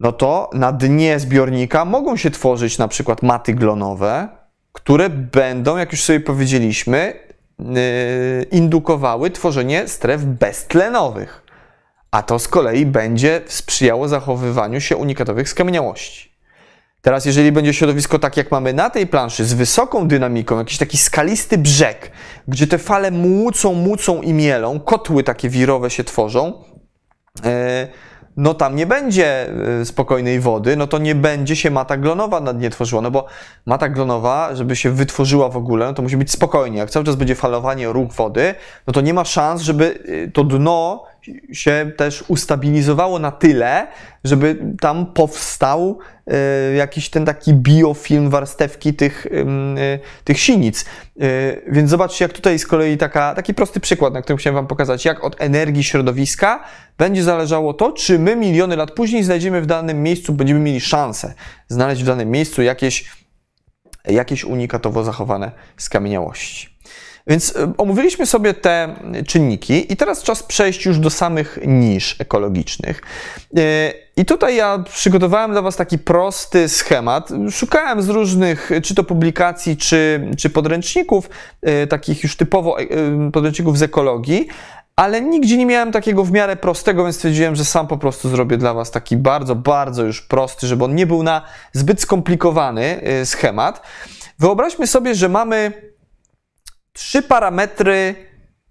no 0.00 0.12
to 0.12 0.50
na 0.54 0.72
dnie 0.72 1.18
zbiornika 1.18 1.84
mogą 1.84 2.16
się 2.16 2.30
tworzyć 2.30 2.78
na 2.78 2.88
przykład 2.88 3.22
maty 3.22 3.54
glonowe, 3.54 4.28
które 4.72 5.10
będą, 5.10 5.76
jak 5.76 5.92
już 5.92 6.02
sobie 6.02 6.20
powiedzieliśmy, 6.20 7.12
yy, 7.58 7.66
indukowały 8.50 9.30
tworzenie 9.30 9.88
stref 9.88 10.24
beztlenowych 10.24 11.45
a 12.16 12.22
to 12.22 12.38
z 12.38 12.48
kolei 12.48 12.86
będzie 12.86 13.40
sprzyjało 13.46 14.08
zachowywaniu 14.08 14.80
się 14.80 14.96
unikatowych 14.96 15.48
skamieniałości. 15.48 16.32
Teraz, 17.02 17.26
jeżeli 17.26 17.52
będzie 17.52 17.74
środowisko 17.74 18.18
tak, 18.18 18.36
jak 18.36 18.50
mamy 18.50 18.72
na 18.72 18.90
tej 18.90 19.06
planszy, 19.06 19.44
z 19.44 19.52
wysoką 19.52 20.08
dynamiką, 20.08 20.58
jakiś 20.58 20.78
taki 20.78 20.98
skalisty 20.98 21.58
brzeg, 21.58 22.10
gdzie 22.48 22.66
te 22.66 22.78
fale 22.78 23.10
młócą, 23.10 23.74
młócą 23.74 24.22
i 24.22 24.32
mielą, 24.32 24.80
kotły 24.80 25.22
takie 25.22 25.48
wirowe 25.48 25.90
się 25.90 26.04
tworzą, 26.04 26.64
yy, 27.44 27.50
no 28.36 28.54
tam 28.54 28.76
nie 28.76 28.86
będzie 28.86 29.48
y, 29.80 29.84
spokojnej 29.84 30.40
wody, 30.40 30.76
no 30.76 30.86
to 30.86 30.98
nie 30.98 31.14
będzie 31.14 31.56
się 31.56 31.70
mata 31.70 31.96
glonowa 31.96 32.40
na 32.40 32.52
dnie 32.52 32.70
tworzyła, 32.70 33.02
no 33.02 33.10
bo 33.10 33.26
mata 33.66 33.88
glonowa, 33.88 34.54
żeby 34.54 34.76
się 34.76 34.90
wytworzyła 34.90 35.48
w 35.48 35.56
ogóle, 35.56 35.86
no 35.86 35.94
to 35.94 36.02
musi 36.02 36.16
być 36.16 36.30
spokojnie. 36.30 36.78
Jak 36.78 36.90
cały 36.90 37.04
czas 37.04 37.16
będzie 37.16 37.34
falowanie, 37.34 37.88
ruch 37.88 38.12
wody, 38.12 38.54
no 38.86 38.92
to 38.92 39.00
nie 39.00 39.14
ma 39.14 39.24
szans, 39.24 39.62
żeby 39.62 39.84
y, 40.08 40.30
to 40.34 40.44
dno 40.44 41.04
się 41.52 41.90
też 41.96 42.24
ustabilizowało 42.28 43.18
na 43.18 43.30
tyle, 43.30 43.86
żeby 44.24 44.58
tam 44.80 45.06
powstał 45.06 45.98
y, 46.72 46.74
jakiś 46.74 47.10
ten 47.10 47.24
taki 47.24 47.54
biofilm 47.54 48.30
warstewki 48.30 48.94
tych, 48.94 49.26
tych 50.24 50.40
sinic. 50.40 50.84
Więc 51.68 51.90
zobaczcie, 51.90 52.24
jak 52.24 52.32
tutaj 52.32 52.58
z 52.58 52.66
kolei 52.66 52.96
taka, 52.96 53.34
taki 53.34 53.54
prosty 53.54 53.80
przykład, 53.80 54.14
na 54.14 54.22
którym 54.22 54.38
chciałem 54.38 54.54
Wam 54.54 54.66
pokazać, 54.66 55.04
jak 55.04 55.24
od 55.24 55.40
energii 55.40 55.84
środowiska 55.84 56.64
będzie 56.98 57.22
zależało 57.22 57.74
to, 57.74 57.92
czy 57.92 58.18
my 58.18 58.36
miliony 58.36 58.76
lat 58.76 58.90
później 58.90 59.24
znajdziemy 59.24 59.60
w 59.60 59.66
danym 59.66 60.02
miejscu, 60.02 60.32
będziemy 60.32 60.60
mieli 60.60 60.80
szansę 60.80 61.34
znaleźć 61.68 62.02
w 62.02 62.06
danym 62.06 62.30
miejscu 62.30 62.62
jakieś, 62.62 63.04
jakieś 64.04 64.44
unikatowo 64.44 65.04
zachowane 65.04 65.50
skamieniałości. 65.76 66.75
Więc 67.26 67.56
e, 67.56 67.72
omówiliśmy 67.78 68.26
sobie 68.26 68.54
te 68.54 68.94
czynniki 69.26 69.92
i 69.92 69.96
teraz 69.96 70.22
czas 70.22 70.42
przejść 70.42 70.86
już 70.86 70.98
do 70.98 71.10
samych 71.10 71.58
nisz 71.66 72.16
ekologicznych. 72.18 73.02
E, 73.56 73.92
I 74.16 74.24
tutaj 74.24 74.56
ja 74.56 74.78
przygotowałem 74.78 75.50
dla 75.50 75.62
Was 75.62 75.76
taki 75.76 75.98
prosty 75.98 76.68
schemat. 76.68 77.28
Szukałem 77.50 78.02
z 78.02 78.08
różnych, 78.08 78.70
czy 78.82 78.94
to 78.94 79.04
publikacji, 79.04 79.76
czy, 79.76 80.30
czy 80.38 80.50
podręczników, 80.50 81.30
e, 81.62 81.86
takich 81.86 82.22
już 82.22 82.36
typowo 82.36 82.76
podręczników 83.32 83.78
z 83.78 83.82
ekologii, 83.82 84.48
ale 84.96 85.20
nigdzie 85.20 85.56
nie 85.56 85.66
miałem 85.66 85.92
takiego 85.92 86.24
w 86.24 86.32
miarę 86.32 86.56
prostego, 86.56 87.04
więc 87.04 87.16
stwierdziłem, 87.16 87.56
że 87.56 87.64
sam 87.64 87.86
po 87.86 87.98
prostu 87.98 88.28
zrobię 88.28 88.56
dla 88.56 88.74
Was 88.74 88.90
taki 88.90 89.16
bardzo, 89.16 89.54
bardzo 89.54 90.02
już 90.02 90.22
prosty, 90.22 90.66
żeby 90.66 90.84
on 90.84 90.94
nie 90.94 91.06
był 91.06 91.22
na 91.22 91.42
zbyt 91.72 92.00
skomplikowany 92.00 93.00
schemat. 93.24 93.82
Wyobraźmy 94.38 94.86
sobie, 94.86 95.14
że 95.14 95.28
mamy 95.28 95.72
trzy 96.96 97.22
parametry 97.22 98.14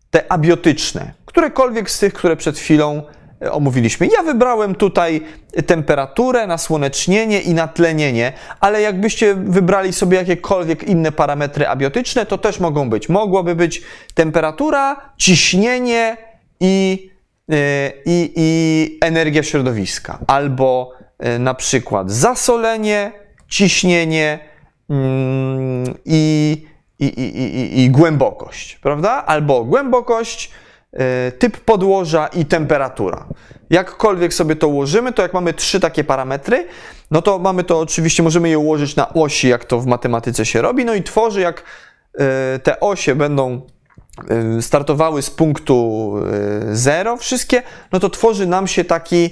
te 0.09 0.31
abiotyczne, 0.31 1.13
którekolwiek 1.25 1.91
z 1.91 1.99
tych, 1.99 2.13
które 2.13 2.35
przed 2.35 2.57
chwilą 2.57 3.03
omówiliśmy. 3.51 4.07
Ja 4.17 4.23
wybrałem 4.23 4.75
tutaj 4.75 5.21
temperaturę, 5.65 6.47
nasłonecznienie 6.47 7.41
i 7.41 7.53
natlenienie, 7.53 8.33
ale 8.59 8.81
jakbyście 8.81 9.35
wybrali 9.35 9.93
sobie 9.93 10.17
jakiekolwiek 10.17 10.83
inne 10.83 11.11
parametry 11.11 11.67
abiotyczne, 11.67 12.25
to 12.25 12.37
też 12.37 12.59
mogą 12.59 12.89
być. 12.89 13.09
Mogłaby 13.09 13.55
być 13.55 13.81
temperatura, 14.13 15.09
ciśnienie 15.17 16.17
i, 16.59 17.09
e, 17.51 17.91
i, 18.05 18.33
i 18.35 18.97
energia 19.01 19.43
środowiska, 19.43 20.19
albo 20.27 20.91
e, 21.19 21.39
na 21.39 21.53
przykład 21.53 22.11
zasolenie, 22.11 23.11
ciśnienie 23.47 24.39
mm, 24.89 25.93
i, 26.05 26.74
i, 26.99 27.05
i, 27.05 27.37
i, 27.37 27.83
i 27.83 27.89
głębokość, 27.89 28.79
prawda? 28.81 29.23
Albo 29.25 29.63
głębokość, 29.63 30.51
E, 30.95 31.31
typ 31.31 31.57
podłoża 31.57 32.27
i 32.27 32.45
temperatura. 32.45 33.25
Jakkolwiek 33.69 34.33
sobie 34.33 34.55
to 34.55 34.67
ułożymy, 34.67 35.13
to 35.13 35.21
jak 35.21 35.33
mamy 35.33 35.53
trzy 35.53 35.79
takie 35.79 36.03
parametry, 36.03 36.67
no 37.11 37.21
to 37.21 37.39
mamy 37.39 37.63
to 37.63 37.79
oczywiście, 37.79 38.23
możemy 38.23 38.49
je 38.49 38.57
ułożyć 38.57 38.95
na 38.95 39.13
osi, 39.13 39.47
jak 39.47 39.65
to 39.65 39.79
w 39.79 39.85
matematyce 39.85 40.45
się 40.45 40.61
robi, 40.61 40.85
no 40.85 40.93
i 40.93 41.03
tworzy, 41.03 41.41
jak 41.41 41.63
e, 42.19 42.59
te 42.59 42.79
osie 42.79 43.15
będą 43.15 43.61
e, 44.29 44.61
startowały 44.61 45.21
z 45.21 45.29
punktu 45.29 46.13
0 46.71 47.17
wszystkie, 47.17 47.61
no 47.91 47.99
to 47.99 48.09
tworzy 48.09 48.47
nam 48.47 48.67
się 48.67 48.85
taki 48.85 49.29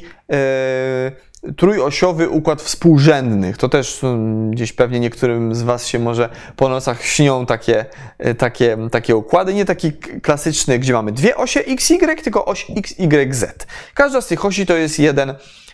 trójosiowy 1.57 2.29
układ 2.29 2.61
współrzędnych. 2.61 3.57
To 3.57 3.69
też 3.69 4.01
gdzieś 4.49 4.73
pewnie 4.73 4.99
niektórym 4.99 5.55
z 5.55 5.61
Was 5.61 5.87
się 5.87 5.99
może 5.99 6.29
po 6.55 6.69
nocach 6.69 7.03
śnią 7.03 7.45
takie, 7.45 7.85
e, 8.17 8.35
takie, 8.35 8.77
takie 8.91 9.15
układy. 9.15 9.53
Nie 9.53 9.65
taki 9.65 9.93
klasyczny, 10.21 10.79
gdzie 10.79 10.93
mamy 10.93 11.11
dwie 11.11 11.35
osie 11.35 11.59
XY, 11.59 12.15
tylko 12.23 12.45
oś 12.45 12.67
XYZ. 12.77 13.45
Każda 13.93 14.21
z 14.21 14.27
tych 14.27 14.45
osi 14.45 14.65
to 14.65 14.75
jest 14.77 14.99
jeden 14.99 15.33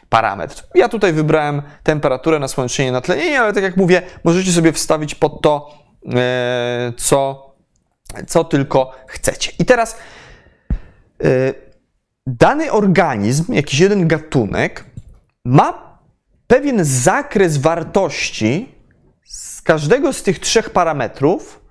parametr. 0.09 0.67
Ja 0.75 0.89
tutaj 0.89 1.13
wybrałem 1.13 1.61
temperaturę, 1.83 2.39
nasłonecznienie, 2.39 2.91
natlenienie, 2.91 3.41
ale 3.41 3.53
tak 3.53 3.63
jak 3.63 3.77
mówię, 3.77 4.01
możecie 4.23 4.51
sobie 4.51 4.73
wstawić 4.73 5.15
pod 5.15 5.41
to, 5.41 5.73
e, 6.15 6.93
co, 6.97 7.49
co 8.27 8.43
tylko 8.43 8.91
chcecie. 9.07 9.51
I 9.59 9.65
teraz 9.65 9.97
e, 11.23 11.53
dany 12.27 12.71
organizm, 12.71 13.53
jakiś 13.53 13.79
jeden 13.79 14.07
gatunek, 14.07 14.85
ma 15.45 15.99
pewien 16.47 16.85
zakres 16.85 17.57
wartości 17.57 18.75
z 19.23 19.61
każdego 19.61 20.13
z 20.13 20.23
tych 20.23 20.39
trzech 20.39 20.69
parametrów, 20.69 21.61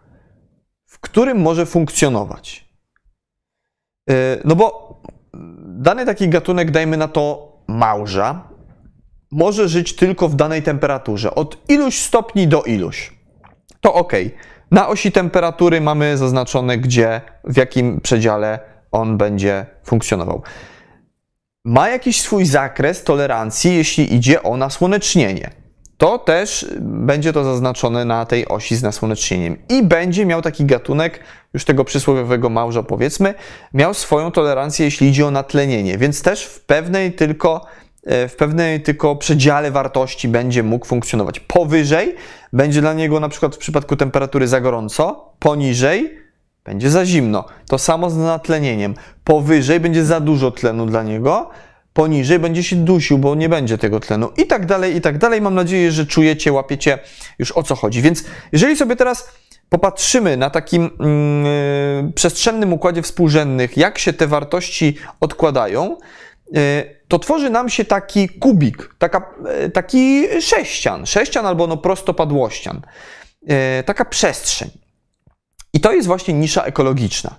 w 0.87 0.99
którym 0.99 1.41
może 1.41 1.67
funkcjonować. 1.67 2.69
E, 4.11 4.15
no 4.45 4.57
bo 4.57 4.99
dany 5.65 6.07
taki 6.07 6.29
gatunek, 6.29 6.71
dajmy 6.71 6.97
na 6.97 7.09
to 7.09 7.53
małża, 7.69 8.49
może 9.31 9.69
żyć 9.69 9.97
tylko 9.97 10.29
w 10.29 10.37
danej 10.37 10.63
temperaturze, 10.63 11.35
od 11.35 11.71
iluś 11.71 11.99
stopni 11.99 12.49
do 12.49 12.63
iluś. 12.63 13.13
To 13.81 13.95
ok. 13.95 14.13
Na 14.71 14.89
osi 14.89 15.13
temperatury 15.13 15.81
mamy 15.81 16.17
zaznaczone, 16.17 16.79
gdzie, 16.79 17.21
w 17.45 17.57
jakim 17.57 18.01
przedziale 18.01 18.59
on 18.93 19.17
będzie 19.17 19.67
funkcjonował 19.85 20.43
ma 21.65 21.89
jakiś 21.89 22.21
swój 22.21 22.47
zakres 22.47 23.05
tolerancji, 23.05 23.77
jeśli 23.77 24.15
idzie 24.15 24.43
o 24.43 24.57
nasłonecznienie. 24.57 25.51
To 25.99 26.19
też 26.19 26.67
będzie 26.81 27.33
to 27.33 27.45
zaznaczone 27.45 28.05
na 28.05 28.27
tej 28.27 28.49
osi 28.49 28.77
z 28.77 28.83
nasłonecznieniem. 28.83 29.57
I 29.69 29.83
będzie 29.83 30.27
miał 30.27 30.43
taki 30.43 30.65
gatunek, 30.65 31.21
już 31.55 31.65
tego 31.65 31.85
przysłowiowego 31.85 32.49
małża 32.51 32.83
powiedzmy, 32.83 33.35
miał 33.75 33.95
swoją 33.95 34.31
tolerancję, 34.31 34.85
jeśli 34.85 35.09
idzie 35.09 35.27
o 35.27 35.31
natlenienie, 35.31 35.99
więc 35.99 36.23
też 36.23 36.45
w 36.45 36.61
pewnej 36.61 37.13
tylko 37.13 37.67
e, 38.05 38.29
w 38.29 38.37
pewnej 38.37 38.83
tylko 38.83 39.17
przedziale 39.17 39.71
wartości 39.71 40.29
będzie 40.29 40.63
mógł 40.63 40.87
funkcjonować. 40.87 41.41
Powyżej 41.41 42.15
będzie 42.53 42.81
dla 42.81 42.93
niego 42.93 43.21
na 43.21 43.29
przykład 43.29 43.55
w 43.55 43.59
przypadku 43.59 43.97
temperatury 43.97 44.49
za 44.49 44.61
gorąco, 44.61 45.33
poniżej 45.39 46.28
będzie 46.69 46.91
za 46.91 47.07
zimno. 47.07 47.45
To 47.69 47.79
samo 47.79 48.11
z 48.11 48.17
natlenieniem. 48.17 48.95
Powyżej 49.25 49.81
będzie 49.81 50.05
za 50.05 50.21
dużo 50.21 50.51
tlenu 50.51 50.87
dla 50.87 51.03
niego, 51.03 51.51
poniżej, 51.93 52.39
będzie 52.39 52.63
się 52.63 52.77
dusił, 52.77 53.19
bo 53.19 53.35
nie 53.35 53.49
będzie 53.49 53.79
tego 53.79 54.01
tlenu 54.01 54.31
i 54.37 54.47
tak 54.47 54.67
dalej, 54.67 54.97
i 54.97 55.01
tak 55.01 55.19
dalej. 55.19 55.41
Mam 55.41 55.55
nadzieję, 55.55 55.93
że 55.93 56.07
czujecie, 56.07 56.53
łapiecie 56.53 56.99
już 57.39 57.53
o 57.53 57.63
co 57.63 57.75
chodzi. 57.75 58.03
Więc 58.03 58.25
jeżeli 58.53 58.77
sobie 58.77 58.97
teraz 58.97 59.29
popatrzymy 59.69 60.37
na 60.37 60.51
takim 60.51 60.83
yy, 62.05 62.13
przestrzennym 62.13 62.73
układzie 62.73 63.03
współrzędnych, 63.03 63.77
jak 63.77 63.99
się 63.99 64.13
te 64.13 64.27
wartości 64.27 64.97
odkładają, 65.21 65.97
yy, 66.53 66.61
to 67.09 67.19
tworzy 67.19 67.51
nam 67.51 67.69
się 67.69 67.85
taki 67.85 68.29
kubik, 68.29 68.95
taka, 68.99 69.35
yy, 69.63 69.71
taki 69.71 70.27
sześcian, 70.41 71.07
sześcian 71.07 71.47
albo 71.47 71.67
no 71.67 71.77
prostopadłościan, 71.77 72.81
yy, 73.43 73.57
taka 73.87 74.05
przestrzeń. 74.05 74.88
I 75.73 75.81
to 75.81 75.93
jest 75.93 76.07
właśnie 76.07 76.35
nisza 76.35 76.63
ekologiczna. 76.63 77.35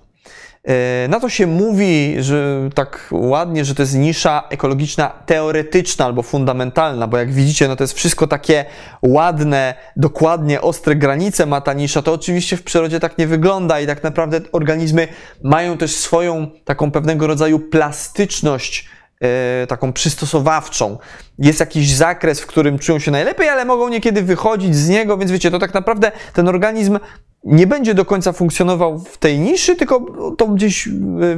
E, 0.64 1.08
na 1.08 1.20
to 1.20 1.30
się 1.30 1.48
mówi, 1.48 2.16
że 2.20 2.70
tak 2.76 3.10
ładnie, 3.12 3.66
że 3.66 3.76
to 3.76 3.82
jest 3.84 3.96
nisza 3.96 4.44
ekologiczna 4.50 5.08
teoretyczna 5.26 6.06
albo 6.06 6.22
fundamentalna, 6.22 7.08
bo 7.08 7.18
jak 7.18 7.34
widzicie, 7.34 7.68
no 7.68 7.76
to 7.76 7.84
jest 7.84 7.94
wszystko 7.94 8.28
takie 8.28 8.66
ładne, 9.02 9.74
dokładnie 9.96 10.62
ostre 10.62 10.96
granice 10.96 11.46
ma 11.46 11.62
ta 11.62 11.74
nisza. 11.74 12.02
To 12.02 12.14
oczywiście 12.14 12.58
w 12.58 12.64
przyrodzie 12.64 13.00
tak 13.00 13.18
nie 13.18 13.28
wygląda 13.28 13.80
i 13.80 13.88
tak 13.88 14.04
naprawdę 14.04 14.42
organizmy 14.52 15.08
mają 15.44 15.78
też 15.78 15.96
swoją 15.96 16.48
taką 16.66 16.92
pewnego 16.92 17.28
rodzaju 17.28 17.60
plastyczność 17.60 18.90
e, 19.22 19.68
taką 19.68 19.94
przystosowawczą. 19.94 20.98
Jest 21.40 21.60
jakiś 21.60 21.96
zakres, 21.96 22.42
w 22.42 22.48
którym 22.48 22.80
czują 22.80 23.00
się 23.00 23.12
najlepiej, 23.12 23.50
ale 23.50 23.66
mogą 23.66 23.90
niekiedy 23.90 24.22
wychodzić 24.22 24.76
z 24.76 24.90
niego, 24.90 25.18
więc 25.18 25.32
wiecie, 25.32 25.52
to 25.52 25.60
tak 25.60 25.74
naprawdę 25.74 26.12
ten 26.34 26.48
organizm 26.48 27.00
nie 27.44 27.68
będzie 27.68 27.94
do 27.94 28.06
końca 28.06 28.32
funkcjonował 28.32 29.00
w 29.00 29.18
tej 29.18 29.40
niszy, 29.40 29.76
tylko 29.76 30.06
to 30.38 30.48
gdzieś 30.48 30.90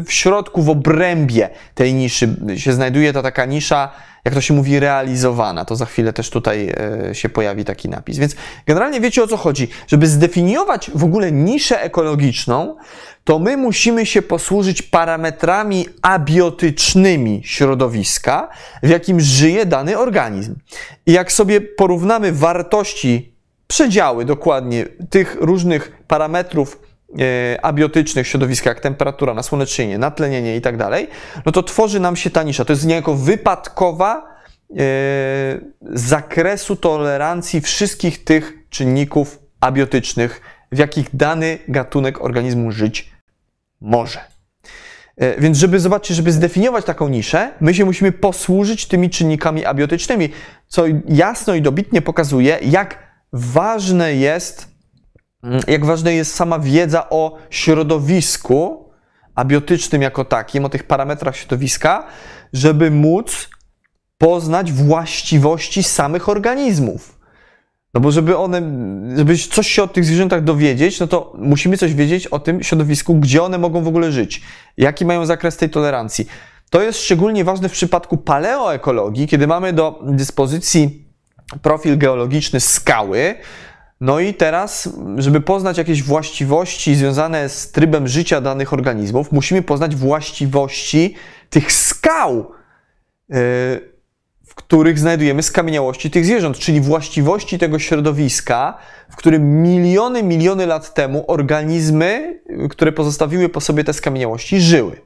w 0.05 0.11
środku, 0.11 0.63
w 0.63 0.69
obrębie 0.69 1.49
tej 1.75 1.93
niszy 1.93 2.35
się 2.57 2.73
znajduje 2.73 3.13
ta 3.13 3.21
taka 3.21 3.45
nisza, 3.45 3.89
jak 4.25 4.33
to 4.33 4.41
się 4.41 4.53
mówi, 4.53 4.79
realizowana. 4.79 5.65
To 5.65 5.75
za 5.75 5.85
chwilę 5.85 6.13
też 6.13 6.29
tutaj 6.29 6.73
e, 7.09 7.15
się 7.15 7.29
pojawi 7.29 7.65
taki 7.65 7.89
napis. 7.89 8.17
Więc 8.17 8.35
generalnie 8.65 9.01
wiecie 9.01 9.23
o 9.23 9.27
co 9.27 9.37
chodzi. 9.37 9.67
Żeby 9.87 10.07
zdefiniować 10.07 10.91
w 10.95 11.03
ogóle 11.03 11.31
niszę 11.31 11.81
ekologiczną, 11.81 12.75
to 13.23 13.39
my 13.39 13.57
musimy 13.57 14.05
się 14.05 14.21
posłużyć 14.21 14.81
parametrami 14.81 15.85
abiotycznymi 16.01 17.41
środowiska, 17.45 18.49
w 18.83 18.89
jakim 18.89 19.19
żyje 19.19 19.65
dany 19.65 19.90
organizm. 19.99 20.55
I 21.05 21.11
jak 21.11 21.31
sobie 21.31 21.61
porównamy 21.61 22.31
wartości 22.31 23.35
przedziały 23.67 24.25
dokładnie 24.25 24.85
tych 25.09 25.37
różnych 25.39 26.03
parametrów 26.07 26.79
e, 27.19 27.65
abiotycznych 27.65 28.27
środowiska, 28.27 28.69
jak 28.69 28.79
temperatura, 28.79 29.33
nasłonecznienie, 29.33 29.97
natlenienie 29.97 30.55
i 30.55 30.61
tak 30.61 30.77
dalej, 30.77 31.07
no 31.45 31.51
to 31.51 31.63
tworzy 31.63 31.99
nam 31.99 32.15
się 32.15 32.29
ta 32.29 32.43
nisza. 32.43 32.65
To 32.65 32.73
jest 32.73 32.85
niejako 32.85 33.15
wypadkowa 33.15 34.27
e, 34.69 34.83
zakresu 35.81 36.75
tolerancji 36.75 37.61
wszystkich 37.61 38.23
tych 38.23 38.53
czynników 38.69 39.39
abiotycznych, 39.59 40.41
w 40.71 40.77
jakich 40.77 41.15
dany 41.15 41.59
gatunek 41.67 42.21
organizmu 42.21 42.71
żyć 42.71 43.11
może. 43.81 44.30
E, 45.21 45.41
więc 45.41 45.57
żeby 45.57 45.79
zobaczyć, 45.79 46.17
żeby 46.17 46.31
zdefiniować 46.31 46.85
taką 46.85 47.09
niszę, 47.09 47.51
my 47.59 47.73
się 47.73 47.85
musimy 47.85 48.11
posłużyć 48.11 48.85
tymi 48.85 49.09
czynnikami 49.09 49.65
abiotycznymi, 49.65 50.29
co 50.67 50.83
jasno 51.07 51.55
i 51.55 51.61
dobitnie 51.61 52.01
pokazuje, 52.01 52.59
jak 52.61 52.97
ważne 53.33 54.15
jest, 54.15 54.67
mm, 55.43 55.61
jak 55.67 55.85
ważna 55.85 56.11
jest 56.11 56.35
sama 56.35 56.59
wiedza 56.59 57.09
o 57.09 57.37
środowisku 57.49 58.89
abiotycznym 59.35 60.01
jako 60.01 60.25
takim, 60.25 60.65
o 60.65 60.69
tych 60.69 60.83
parametrach 60.83 61.35
środowiska, 61.35 62.07
żeby 62.53 62.91
móc 62.91 63.49
poznać 64.17 64.71
właściwości 64.71 65.83
samych 65.83 66.29
organizmów. 66.29 67.20
No 67.93 68.01
bo 68.01 68.11
żeby 68.11 68.37
one, 68.37 68.61
żeby 69.17 69.37
coś 69.37 69.67
się 69.67 69.83
o 69.83 69.87
tych 69.87 70.05
zwierzętach 70.05 70.43
dowiedzieć, 70.43 70.99
no 70.99 71.07
to 71.07 71.33
musimy 71.37 71.77
coś 71.77 71.93
wiedzieć 71.93 72.27
o 72.27 72.39
tym 72.39 72.63
środowisku, 72.63 73.15
gdzie 73.15 73.43
one 73.43 73.57
mogą 73.57 73.83
w 73.83 73.87
ogóle 73.87 74.11
żyć, 74.11 74.41
jaki 74.77 75.05
mają 75.05 75.25
zakres 75.25 75.57
tej 75.57 75.69
tolerancji. 75.69 76.27
To 76.69 76.81
jest 76.81 76.99
szczególnie 76.99 77.43
ważne 77.43 77.69
w 77.69 77.71
przypadku 77.71 78.17
paleoekologii, 78.17 79.27
kiedy 79.27 79.47
mamy 79.47 79.73
do 79.73 79.99
dyspozycji 80.03 81.05
profil 81.61 81.97
geologiczny 81.97 82.59
skały. 82.59 83.35
No 84.01 84.19
i 84.19 84.33
teraz, 84.33 84.89
żeby 85.17 85.41
poznać 85.41 85.77
jakieś 85.77 86.03
właściwości 86.03 86.95
związane 86.95 87.49
z 87.49 87.71
trybem 87.71 88.07
życia 88.07 88.41
danych 88.41 88.73
organizmów, 88.73 89.31
musimy 89.31 89.61
poznać 89.61 89.95
właściwości 89.95 91.15
tych 91.49 91.71
skał, 91.71 92.51
yy, 93.29 93.90
w 94.51 94.55
których 94.55 94.99
znajdujemy 94.99 95.43
skamieniałości 95.43 96.11
tych 96.11 96.25
zwierząt, 96.25 96.59
czyli 96.59 96.81
właściwości 96.81 97.59
tego 97.59 97.79
środowiska, 97.79 98.77
w 99.09 99.15
którym 99.15 99.63
miliony, 99.63 100.23
miliony 100.23 100.65
lat 100.65 100.93
temu 100.93 101.25
organizmy, 101.27 102.39
które 102.69 102.91
pozostawiły 102.91 103.49
po 103.49 103.61
sobie 103.61 103.83
te 103.83 103.93
skamieniałości, 103.93 104.61
żyły. 104.61 105.01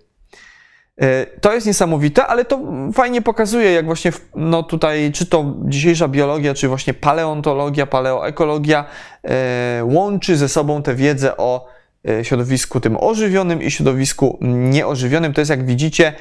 E, 1.01 1.25
to 1.25 1.53
jest 1.53 1.67
niesamowite, 1.67 2.27
ale 2.27 2.45
to 2.45 2.59
fajnie 2.93 3.21
pokazuje, 3.21 3.71
jak 3.71 3.85
właśnie 3.85 4.11
no 4.35 4.63
tutaj, 4.63 5.11
czy 5.11 5.25
to 5.25 5.53
dzisiejsza 5.65 6.07
biologia, 6.07 6.53
czy 6.53 6.67
właśnie 6.67 6.93
paleontologia, 6.93 7.85
paleoekologia 7.85 8.85
e, 9.23 9.81
łączy 9.83 10.37
ze 10.37 10.49
sobą 10.49 10.83
tę 10.83 10.95
wiedzę 10.95 11.37
o 11.37 11.67
e, 12.09 12.25
środowisku 12.25 12.79
tym 12.79 12.97
ożywionym 12.97 13.61
i 13.61 13.71
środowisku 13.71 14.37
nieożywionym. 14.41 15.33
To 15.33 15.41
jest, 15.41 15.49
jak 15.49 15.65
widzicie, 15.65 16.13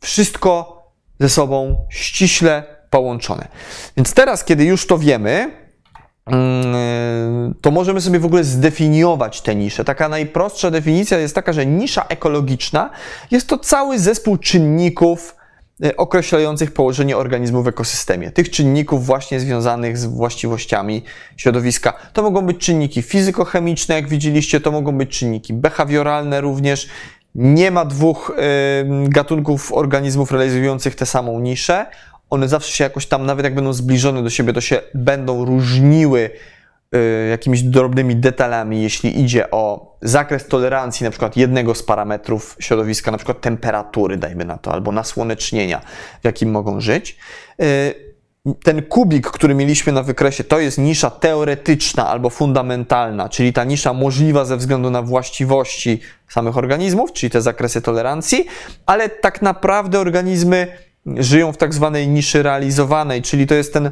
wszystko 0.00 0.81
ze 1.22 1.28
sobą 1.28 1.86
ściśle 1.90 2.62
połączone. 2.90 3.48
Więc 3.96 4.14
teraz, 4.14 4.44
kiedy 4.44 4.64
już 4.64 4.86
to 4.86 4.98
wiemy, 4.98 5.62
Mm, 6.26 7.54
to 7.60 7.70
możemy 7.70 8.00
sobie 8.00 8.18
w 8.18 8.24
ogóle 8.24 8.44
zdefiniować 8.44 9.40
te 9.40 9.54
nisze. 9.54 9.84
Taka 9.84 10.08
najprostsza 10.08 10.70
definicja 10.70 11.18
jest 11.18 11.34
taka, 11.34 11.52
że 11.52 11.66
nisza 11.66 12.04
ekologiczna 12.08 12.90
jest 13.30 13.48
to 13.48 13.58
cały 13.58 13.98
zespół 13.98 14.36
czynników 14.36 15.36
e, 15.84 15.96
określających 15.96 16.74
położenie 16.74 17.16
organizmu 17.16 17.62
w 17.62 17.68
ekosystemie. 17.68 18.30
Tych 18.30 18.50
czynników 18.50 19.06
właśnie 19.06 19.40
związanych 19.40 19.98
z 19.98 20.04
właściwościami 20.04 21.02
środowiska. 21.36 21.92
To 22.12 22.22
mogą 22.22 22.42
być 22.42 22.58
czynniki 22.58 23.02
fizykochemiczne, 23.02 23.94
jak 23.94 24.08
widzieliście, 24.08 24.60
to 24.60 24.70
mogą 24.70 24.92
być 24.92 25.18
czynniki 25.18 25.54
behawioralne 25.54 26.40
również. 26.40 26.88
Nie 27.34 27.70
ma 27.70 27.84
dwóch 27.84 28.30
y, 28.30 29.08
gatunków 29.08 29.72
organizmów 29.72 30.32
realizujących 30.32 30.94
tę 30.94 31.06
samą 31.06 31.40
niszę 31.40 31.86
one 32.32 32.48
zawsze 32.48 32.72
się 32.72 32.84
jakoś 32.84 33.06
tam, 33.06 33.26
nawet 33.26 33.44
jak 33.44 33.54
będą 33.54 33.72
zbliżone 33.72 34.22
do 34.22 34.30
siebie, 34.30 34.52
to 34.52 34.60
się 34.60 34.80
będą 34.94 35.44
różniły 35.44 36.30
y, 36.94 37.28
jakimiś 37.30 37.62
drobnymi 37.62 38.16
detalami, 38.16 38.82
jeśli 38.82 39.20
idzie 39.20 39.50
o 39.50 39.96
zakres 40.02 40.46
tolerancji 40.46 41.04
na 41.04 41.10
przykład 41.10 41.36
jednego 41.36 41.74
z 41.74 41.82
parametrów 41.82 42.56
środowiska, 42.60 43.10
na 43.10 43.16
przykład 43.16 43.40
temperatury, 43.40 44.16
dajmy 44.16 44.44
na 44.44 44.58
to, 44.58 44.72
albo 44.72 44.92
nasłonecznienia, 44.92 45.80
w 46.20 46.24
jakim 46.24 46.50
mogą 46.50 46.80
żyć. 46.80 47.16
Y, 47.62 48.11
ten 48.62 48.82
kubik, 48.82 49.30
który 49.30 49.54
mieliśmy 49.54 49.92
na 49.92 50.02
wykresie, 50.02 50.44
to 50.44 50.60
jest 50.60 50.78
nisza 50.78 51.10
teoretyczna 51.10 52.08
albo 52.08 52.30
fundamentalna, 52.30 53.28
czyli 53.28 53.52
ta 53.52 53.64
nisza 53.64 53.92
możliwa 53.92 54.44
ze 54.44 54.56
względu 54.56 54.90
na 54.90 55.02
właściwości 55.02 56.00
samych 56.28 56.56
organizmów, 56.56 57.12
czyli 57.12 57.30
te 57.30 57.42
zakresy 57.42 57.82
tolerancji, 57.82 58.46
ale 58.86 59.08
tak 59.08 59.42
naprawdę 59.42 60.00
organizmy 60.00 60.66
żyją 61.06 61.52
w 61.52 61.56
tak 61.56 61.74
zwanej 61.74 62.08
niszy 62.08 62.42
realizowanej, 62.42 63.22
czyli 63.22 63.46
to 63.46 63.54
jest 63.54 63.72
ten 63.72 63.90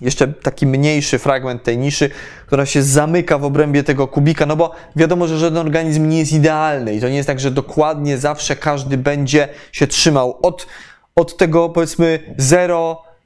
jeszcze 0.00 0.28
taki 0.28 0.66
mniejszy 0.66 1.18
fragment 1.18 1.62
tej 1.62 1.78
niszy, 1.78 2.10
która 2.46 2.66
się 2.66 2.82
zamyka 2.82 3.38
w 3.38 3.44
obrębie 3.44 3.82
tego 3.82 4.08
kubika, 4.08 4.46
no 4.46 4.56
bo 4.56 4.72
wiadomo, 4.96 5.26
że 5.26 5.38
żaden 5.38 5.58
organizm 5.58 6.08
nie 6.08 6.18
jest 6.18 6.32
idealny 6.32 6.94
i 6.94 7.00
to 7.00 7.08
nie 7.08 7.16
jest 7.16 7.26
tak, 7.26 7.40
że 7.40 7.50
dokładnie 7.50 8.18
zawsze 8.18 8.56
każdy 8.56 8.98
będzie 8.98 9.48
się 9.72 9.86
trzymał 9.86 10.38
od, 10.42 10.66
od 11.14 11.36
tego 11.36 11.68
powiedzmy 11.68 12.34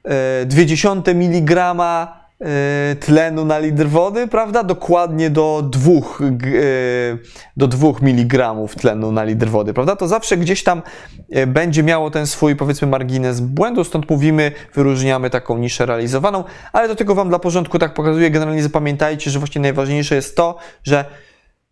0,2 0.05 1.15
mg 1.15 1.75
E, 2.41 2.95
tlenu 2.95 3.45
na 3.45 3.59
litr 3.59 3.87
wody, 3.87 4.27
prawda? 4.27 4.63
Dokładnie 4.63 5.29
do 5.29 5.61
2, 5.71 5.91
e, 5.91 5.97
do 7.57 7.67
2 7.67 7.93
mg 8.01 8.55
tlenu 8.77 9.11
na 9.11 9.23
litr 9.23 9.47
wody, 9.47 9.73
prawda? 9.73 9.95
To 9.95 10.07
zawsze 10.07 10.37
gdzieś 10.37 10.63
tam 10.63 10.81
e, 11.29 11.47
będzie 11.47 11.83
miało 11.83 12.11
ten 12.11 12.27
swój, 12.27 12.55
powiedzmy, 12.55 12.87
margines 12.87 13.39
błędu, 13.39 13.83
stąd 13.83 14.09
mówimy, 14.09 14.51
wyróżniamy 14.73 15.29
taką 15.29 15.57
niszę 15.57 15.85
realizowaną, 15.85 16.43
ale 16.73 16.87
do 16.87 16.95
tego 16.95 17.15
Wam 17.15 17.29
dla 17.29 17.39
porządku 17.39 17.79
tak 17.79 17.93
pokazuję. 17.93 18.31
Generalnie 18.31 18.63
zapamiętajcie, 18.63 19.31
że 19.31 19.39
właśnie 19.39 19.61
najważniejsze 19.61 20.15
jest 20.15 20.35
to, 20.35 20.57
że 20.83 21.05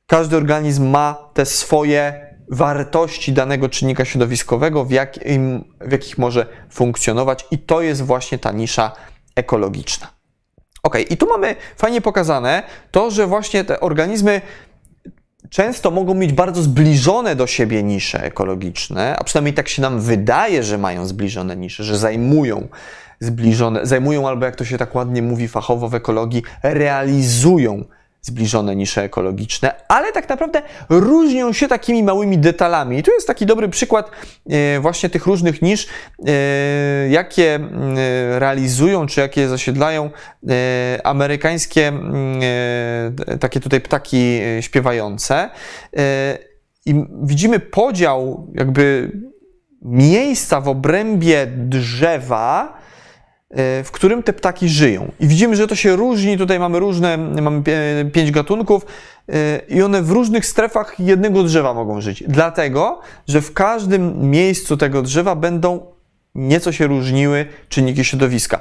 każdy 0.08 0.38
organizm 0.38 0.86
ma 0.86 1.30
te 1.34 1.46
swoje 1.46 2.33
wartości 2.50 3.34
danego 3.34 3.70
czynnika 3.70 4.06
środowiskowego, 4.06 4.86
w, 4.86 4.91
jakim, 4.91 5.64
w 5.82 5.91
jakich 5.91 6.18
może 6.18 6.46
funkcjonować 6.70 7.46
i 7.52 7.58
to 7.58 7.82
jest 7.82 8.02
właśnie 8.02 8.38
ta 8.39 8.52
nisza 8.52 8.91
ekologiczna. 9.36 10.08
Ok, 10.84 10.98
i 11.10 11.18
tu 11.18 11.28
mamy 11.28 11.56
fajnie 11.76 12.02
pokazane 12.02 12.64
to, 12.91 13.12
że 13.12 13.28
właśnie 13.28 13.64
te 13.64 13.80
organizmy 13.80 14.41
często 15.50 15.91
mogą 15.91 16.14
mieć 16.14 16.34
bardzo 16.34 16.62
zbliżone 16.62 17.36
do 17.36 17.48
siebie 17.48 17.84
nisze 17.84 18.24
ekologiczne, 18.24 19.16
a 19.18 19.24
przynajmniej 19.24 19.54
tak 19.54 19.70
się 19.70 19.82
nam 19.82 20.02
wydaje, 20.02 20.64
że 20.64 20.78
mają 20.78 21.06
zbliżone 21.06 21.56
nisze, 21.56 21.84
że 21.84 21.98
zajmują 21.98 22.68
zbliżone, 23.20 23.86
zajmują 23.86 24.28
albo 24.28 24.46
jak 24.46 24.56
to 24.56 24.66
się 24.66 24.78
tak 24.78 24.96
ładnie 24.96 25.22
mówi 25.22 25.48
fachowo 25.48 25.89
w 25.89 25.96
ekologii, 25.96 26.44
realizują 26.64 27.86
zbliżone 28.26 28.76
nisze 28.76 29.03
ekologiczne, 29.03 29.74
ale 29.88 30.11
tak 30.11 30.30
naprawdę 30.30 30.61
różnią 30.89 31.53
się 31.53 31.67
takimi 31.67 32.03
małymi 32.03 32.38
detalami. 32.38 32.97
I 32.97 33.03
tu 33.03 33.11
jest 33.11 33.28
taki 33.28 33.45
dobry 33.45 33.69
przykład 33.69 34.11
e, 34.49 34.80
właśnie 34.80 35.09
tych 35.09 35.26
różnych 35.26 35.61
nisz, 35.61 35.88
e, 36.28 36.32
jakie 37.09 37.55
e, 37.55 38.39
realizują, 38.39 39.05
czy 39.05 39.21
jakie 39.21 39.47
zasiedlają 39.47 40.09
amerykańskie 41.03 41.93
takie 43.39 43.59
tutaj 43.59 43.82
ptaki 43.82 44.39
śpiewające. 44.61 45.49
I 46.86 47.05
widzimy 47.24 47.59
podział 47.59 48.47
jakby 48.55 49.11
miejsca 49.82 50.61
w 50.61 50.67
obrębie 50.67 51.47
drzewa, 51.47 52.78
w 53.84 53.89
którym 53.91 54.24
te 54.24 54.34
ptaki 54.34 54.70
żyją. 54.70 55.12
I 55.20 55.28
widzimy, 55.28 55.56
że 55.56 55.68
to 55.68 55.76
się 55.76 55.95
różni. 55.95 56.38
Tutaj 56.38 56.60
mamy 56.60 56.80
różne, 56.80 57.18
mamy 57.18 57.64
pięć 58.14 58.32
gatunków 58.32 58.86
e, 59.30 59.62
i 59.70 59.82
one 59.82 60.01
w 60.01 60.12
różnych 60.12 60.45
strefach 60.45 60.99
jednego 60.99 61.43
drzewa 61.43 61.74
mogą 61.74 62.01
żyć. 62.01 62.24
Dlatego, 62.28 63.01
że 63.28 63.41
w 63.41 63.54
każdym 63.54 64.30
miejscu 64.30 64.78
tego 64.78 65.01
drzewa 65.01 65.36
będą 65.36 65.86
nieco 66.36 66.72
się 66.72 66.88
różniły 66.88 67.45
czynniki 67.70 68.06
środowiska. 68.06 68.60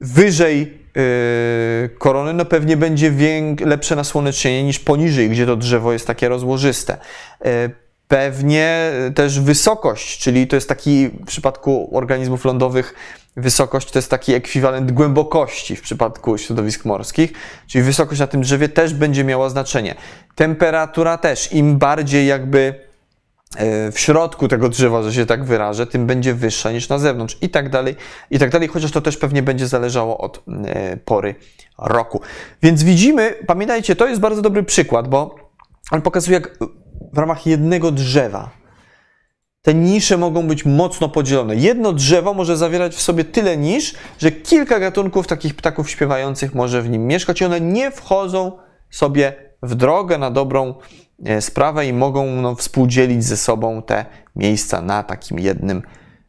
Wyżej 0.00 0.58
yy, 0.60 1.88
korony, 1.98 2.32
no 2.32 2.44
pewnie 2.44 2.76
będzie 2.76 3.12
lepsze 3.60 3.96
nasłonecznienie 3.96 4.64
niż 4.64 4.78
poniżej, 4.78 5.30
gdzie 5.30 5.46
to 5.46 5.56
drzewo 5.56 5.92
jest 5.92 6.06
takie 6.06 6.28
rozłożyste. 6.28 6.98
Yy, 7.44 7.50
pewnie 8.08 8.92
też 9.14 9.40
wysokość, 9.40 10.18
czyli 10.18 10.46
to 10.46 10.56
jest 10.56 10.68
taki 10.68 11.08
w 11.08 11.26
przypadku 11.26 11.90
organizmów 11.96 12.44
lądowych 12.44 12.94
wysokość 13.36 13.90
to 13.90 13.98
jest 13.98 14.10
taki 14.10 14.34
ekwiwalent 14.34 14.92
głębokości 14.92 15.76
w 15.76 15.82
przypadku 15.82 16.38
środowisk 16.38 16.84
morskich, 16.84 17.32
czyli 17.66 17.84
wysokość 17.84 18.20
na 18.20 18.26
tym 18.26 18.40
drzewie 18.40 18.68
też 18.68 18.94
będzie 18.94 19.24
miała 19.24 19.48
znaczenie. 19.48 19.94
Temperatura 20.34 21.18
też, 21.18 21.52
im 21.52 21.78
bardziej 21.78 22.26
jakby 22.26 22.74
e, 23.56 23.92
w 23.92 24.00
środku 24.00 24.48
tego 24.48 24.68
drzewa, 24.68 25.02
że 25.02 25.12
się 25.12 25.26
tak 25.26 25.44
wyrażę, 25.44 25.86
tym 25.86 26.06
będzie 26.06 26.34
wyższa 26.34 26.72
niż 26.72 26.88
na 26.88 26.98
zewnątrz 26.98 27.38
i 27.40 27.48
tak 27.48 27.70
dalej, 27.70 27.96
i 28.30 28.38
tak 28.38 28.50
dalej, 28.50 28.68
chociaż 28.68 28.90
to 28.90 29.00
też 29.00 29.16
pewnie 29.16 29.42
będzie 29.42 29.68
zależało 29.68 30.18
od 30.18 30.42
e, 30.64 30.96
pory 30.96 31.34
roku. 31.78 32.20
Więc 32.62 32.82
widzimy, 32.82 33.34
pamiętajcie, 33.46 33.96
to 33.96 34.06
jest 34.06 34.20
bardzo 34.20 34.42
dobry 34.42 34.62
przykład, 34.62 35.08
bo 35.08 35.34
on 35.90 36.02
pokazuje, 36.02 36.34
jak 36.34 36.58
w 37.12 37.18
ramach 37.18 37.46
jednego 37.46 37.92
drzewa 37.92 38.65
te 39.66 39.74
nisze 39.74 40.16
mogą 40.16 40.46
być 40.46 40.64
mocno 40.64 41.08
podzielone. 41.08 41.56
Jedno 41.56 41.92
drzewo 41.92 42.34
może 42.34 42.56
zawierać 42.56 42.94
w 42.94 43.02
sobie 43.02 43.24
tyle 43.24 43.56
nisz, 43.56 43.94
że 44.18 44.30
kilka 44.32 44.80
gatunków 44.80 45.26
takich 45.26 45.54
ptaków 45.54 45.90
śpiewających 45.90 46.54
może 46.54 46.82
w 46.82 46.90
nim 46.90 47.06
mieszkać 47.06 47.40
i 47.40 47.44
one 47.44 47.60
nie 47.60 47.90
wchodzą 47.90 48.52
sobie 48.90 49.34
w 49.62 49.74
drogę 49.74 50.18
na 50.18 50.30
dobrą 50.30 50.74
e, 51.24 51.40
sprawę 51.40 51.86
i 51.86 51.92
mogą 51.92 52.26
no, 52.26 52.54
współdzielić 52.54 53.24
ze 53.24 53.36
sobą 53.36 53.82
te 53.82 54.04
miejsca 54.36 54.82
na 54.82 55.02
takim 55.02 55.38
jednym 55.38 55.82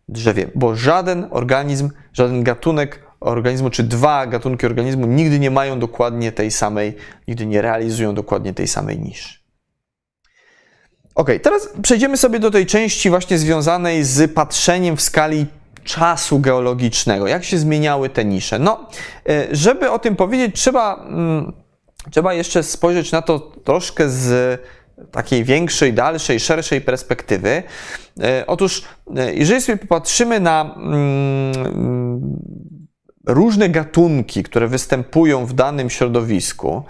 drzewie, 0.10 0.48
bo 0.56 0.76
żaden 0.76 1.28
organizm, 1.32 1.90
żaden 2.14 2.44
gatunek 2.44 3.04
organizmu, 3.20 3.70
czy 3.70 3.84
dwa 3.84 4.28
gatunki 4.28 4.66
organizmu 4.66 5.08
nigdy 5.08 5.40
nie 5.40 5.52
mają 5.52 5.80
dokładnie 5.80 6.32
tej 6.32 6.52
samej, 6.52 6.96
nigdy 7.28 7.46
nie 7.46 7.62
realizują 7.62 8.16
dokładnie 8.16 8.54
tej 8.54 8.68
samej 8.68 9.00
niszy. 9.00 9.47
Ok, 11.18 11.30
teraz 11.42 11.70
przejdziemy 11.82 12.18
sobie 12.18 12.40
do 12.40 12.52
tej 12.52 12.66
części 12.66 13.10
właśnie 13.10 13.38
związanej 13.38 14.04
z 14.04 14.34
patrzeniem 14.34 14.98
w 14.98 15.02
skali 15.02 15.46
czasu 15.84 16.40
geologicznego. 16.40 17.28
Jak 17.28 17.44
się 17.44 17.58
zmieniały 17.58 18.10
te 18.10 18.26
nisze? 18.26 18.60
No, 18.60 18.90
e, 19.30 19.48
żeby 19.52 19.92
o 19.92 20.00
tym 20.00 20.16
powiedzieć, 20.16 20.56
trzeba, 20.56 21.06
mm, 21.10 21.54
trzeba 22.12 22.34
jeszcze 22.34 22.64
spojrzeć 22.64 23.12
na 23.12 23.22
to 23.22 23.40
troszkę 23.40 24.10
z 24.10 24.62
takiej 25.12 25.44
większej, 25.44 25.94
dalszej, 25.94 26.40
szerszej 26.40 26.82
perspektywy. 26.82 27.64
E, 28.22 28.44
otóż, 28.48 28.82
e, 29.16 29.34
jeżeli 29.34 29.62
sobie 29.62 29.78
popatrzymy 29.78 30.40
na 30.40 30.76
mm, 30.78 32.22
różne 33.28 33.70
gatunki, 33.70 34.44
które 34.44 34.68
występują 34.68 35.46
w 35.46 35.54
danym 35.54 35.90
środowisku, 35.90 36.84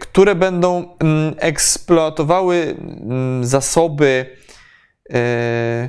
które 0.00 0.34
będą 0.34 0.96
mm, 0.98 1.34
eksploatowały 1.38 2.76
mm, 2.78 3.44
zasoby 3.44 4.26
e, 5.10 5.88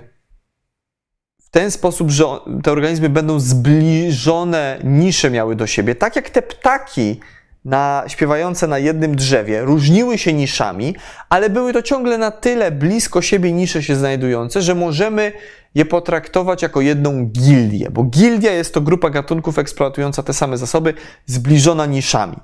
w 1.40 1.50
ten 1.52 1.72
sposób, 1.72 2.10
że 2.10 2.26
te 2.64 2.72
organizmy 2.72 3.10
będą 3.10 3.40
zbliżone 3.40 4.80
nisze 4.84 5.30
miały 5.30 5.56
do 5.56 5.68
siebie. 5.68 5.96
Tak 5.96 6.16
jak 6.16 6.30
te 6.30 6.42
ptaki 6.42 7.20
na, 7.66 8.04
śpiewające 8.08 8.68
na 8.68 8.80
jednym 8.80 9.16
drzewie 9.16 9.62
różniły 9.62 10.18
się 10.18 10.34
niszami, 10.34 10.96
ale 11.30 11.50
były 11.50 11.74
to 11.74 11.82
ciągle 11.82 12.18
na 12.18 12.32
tyle 12.32 12.72
blisko 12.72 13.22
siebie 13.22 13.52
nisze 13.52 13.84
się 13.84 13.96
znajdujące, 13.96 14.62
że 14.62 14.76
możemy 14.76 15.32
je 15.76 15.86
potraktować 15.86 16.62
jako 16.62 16.82
jedną 16.82 17.26
gildię, 17.26 17.90
bo 17.92 18.04
gildia 18.04 18.52
jest 18.52 18.74
to 18.74 18.82
grupa 18.82 19.10
gatunków 19.10 19.60
eksploatująca 19.60 20.24
te 20.24 20.34
same 20.34 20.58
zasoby, 20.58 20.94
zbliżona 21.26 21.86
niszami. 21.86 22.38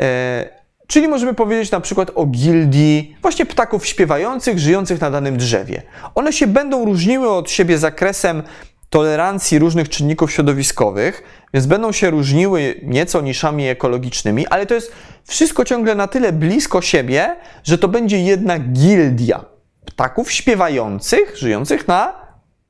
E, 0.00 0.58
czyli 0.86 1.08
możemy 1.08 1.34
powiedzieć 1.34 1.70
na 1.70 1.80
przykład 1.80 2.10
o 2.14 2.26
gildii 2.26 3.16
właśnie 3.22 3.46
ptaków 3.46 3.86
śpiewających, 3.86 4.58
żyjących 4.58 5.00
na 5.00 5.10
danym 5.10 5.36
drzewie. 5.36 5.82
One 6.14 6.32
się 6.32 6.46
będą 6.46 6.84
różniły 6.84 7.30
od 7.30 7.50
siebie 7.50 7.78
zakresem 7.78 8.42
tolerancji 8.90 9.58
różnych 9.58 9.88
czynników 9.88 10.32
środowiskowych, 10.32 11.22
więc 11.54 11.66
będą 11.66 11.92
się 11.92 12.10
różniły 12.10 12.80
nieco 12.82 13.20
niszami 13.20 13.68
ekologicznymi, 13.68 14.46
ale 14.46 14.66
to 14.66 14.74
jest 14.74 14.92
wszystko 15.26 15.64
ciągle 15.64 15.94
na 15.94 16.06
tyle 16.06 16.32
blisko 16.32 16.82
siebie, 16.82 17.36
że 17.64 17.78
to 17.78 17.88
będzie 17.88 18.22
jedna 18.22 18.58
gildia 18.58 19.44
ptaków 19.84 20.32
śpiewających, 20.32 21.36
żyjących 21.36 21.88
na 21.88 22.12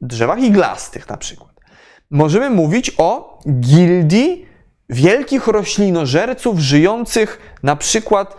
drzewach 0.01 0.43
iglastych 0.43 1.09
na 1.09 1.17
przykład. 1.17 1.51
Możemy 2.11 2.51
mówić 2.51 2.93
o 2.99 3.39
gildii 3.61 4.48
wielkich 4.89 5.47
roślinożerców 5.47 6.59
żyjących 6.59 7.57
na 7.63 7.77
przykład 7.77 8.33
e, 8.33 8.37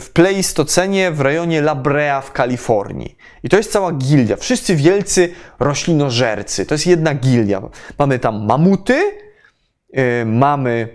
w 0.00 0.06
Pleistocenie 0.12 1.10
w 1.10 1.20
rejonie 1.20 1.58
La 1.58 1.74
Brea 1.74 2.20
w 2.20 2.32
Kalifornii. 2.32 3.16
I 3.42 3.48
to 3.48 3.56
jest 3.56 3.72
cała 3.72 3.92
gildia. 3.92 4.36
Wszyscy 4.36 4.76
wielcy 4.76 5.32
roślinożercy. 5.60 6.66
To 6.66 6.74
jest 6.74 6.86
jedna 6.86 7.14
gildia. 7.14 7.62
Mamy 7.98 8.18
tam 8.18 8.46
mamuty, 8.46 9.12
e, 9.92 10.24
mamy, 10.24 10.88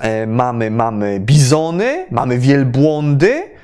e, 0.00 0.26
mamy, 0.26 0.70
mamy 0.70 1.20
bizony, 1.20 2.06
mamy 2.10 2.38
wielbłądy, 2.38 3.56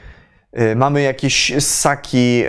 mamy 0.77 1.03
jakieś 1.03 1.53
ssaki 1.59 2.45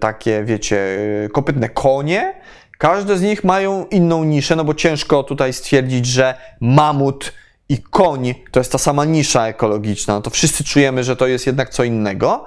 takie, 0.00 0.44
wiecie, 0.44 0.98
kopytne 1.32 1.68
konie, 1.68 2.34
Każde 2.80 3.18
z 3.18 3.22
nich 3.22 3.44
mają 3.44 3.86
inną 3.86 4.24
niszę, 4.24 4.56
no 4.56 4.64
bo 4.64 4.74
ciężko 4.74 5.22
tutaj 5.22 5.52
stwierdzić, 5.52 6.06
że 6.06 6.34
mamut 6.60 7.32
i 7.68 7.78
koń 7.78 8.34
to 8.50 8.60
jest 8.60 8.72
ta 8.72 8.78
sama 8.78 9.04
nisza 9.04 9.46
ekologiczna. 9.46 10.14
No 10.14 10.20
to 10.20 10.30
wszyscy 10.30 10.64
czujemy, 10.64 11.04
że 11.04 11.16
to 11.16 11.26
jest 11.26 11.46
jednak 11.46 11.70
co 11.70 11.84
innego, 11.84 12.44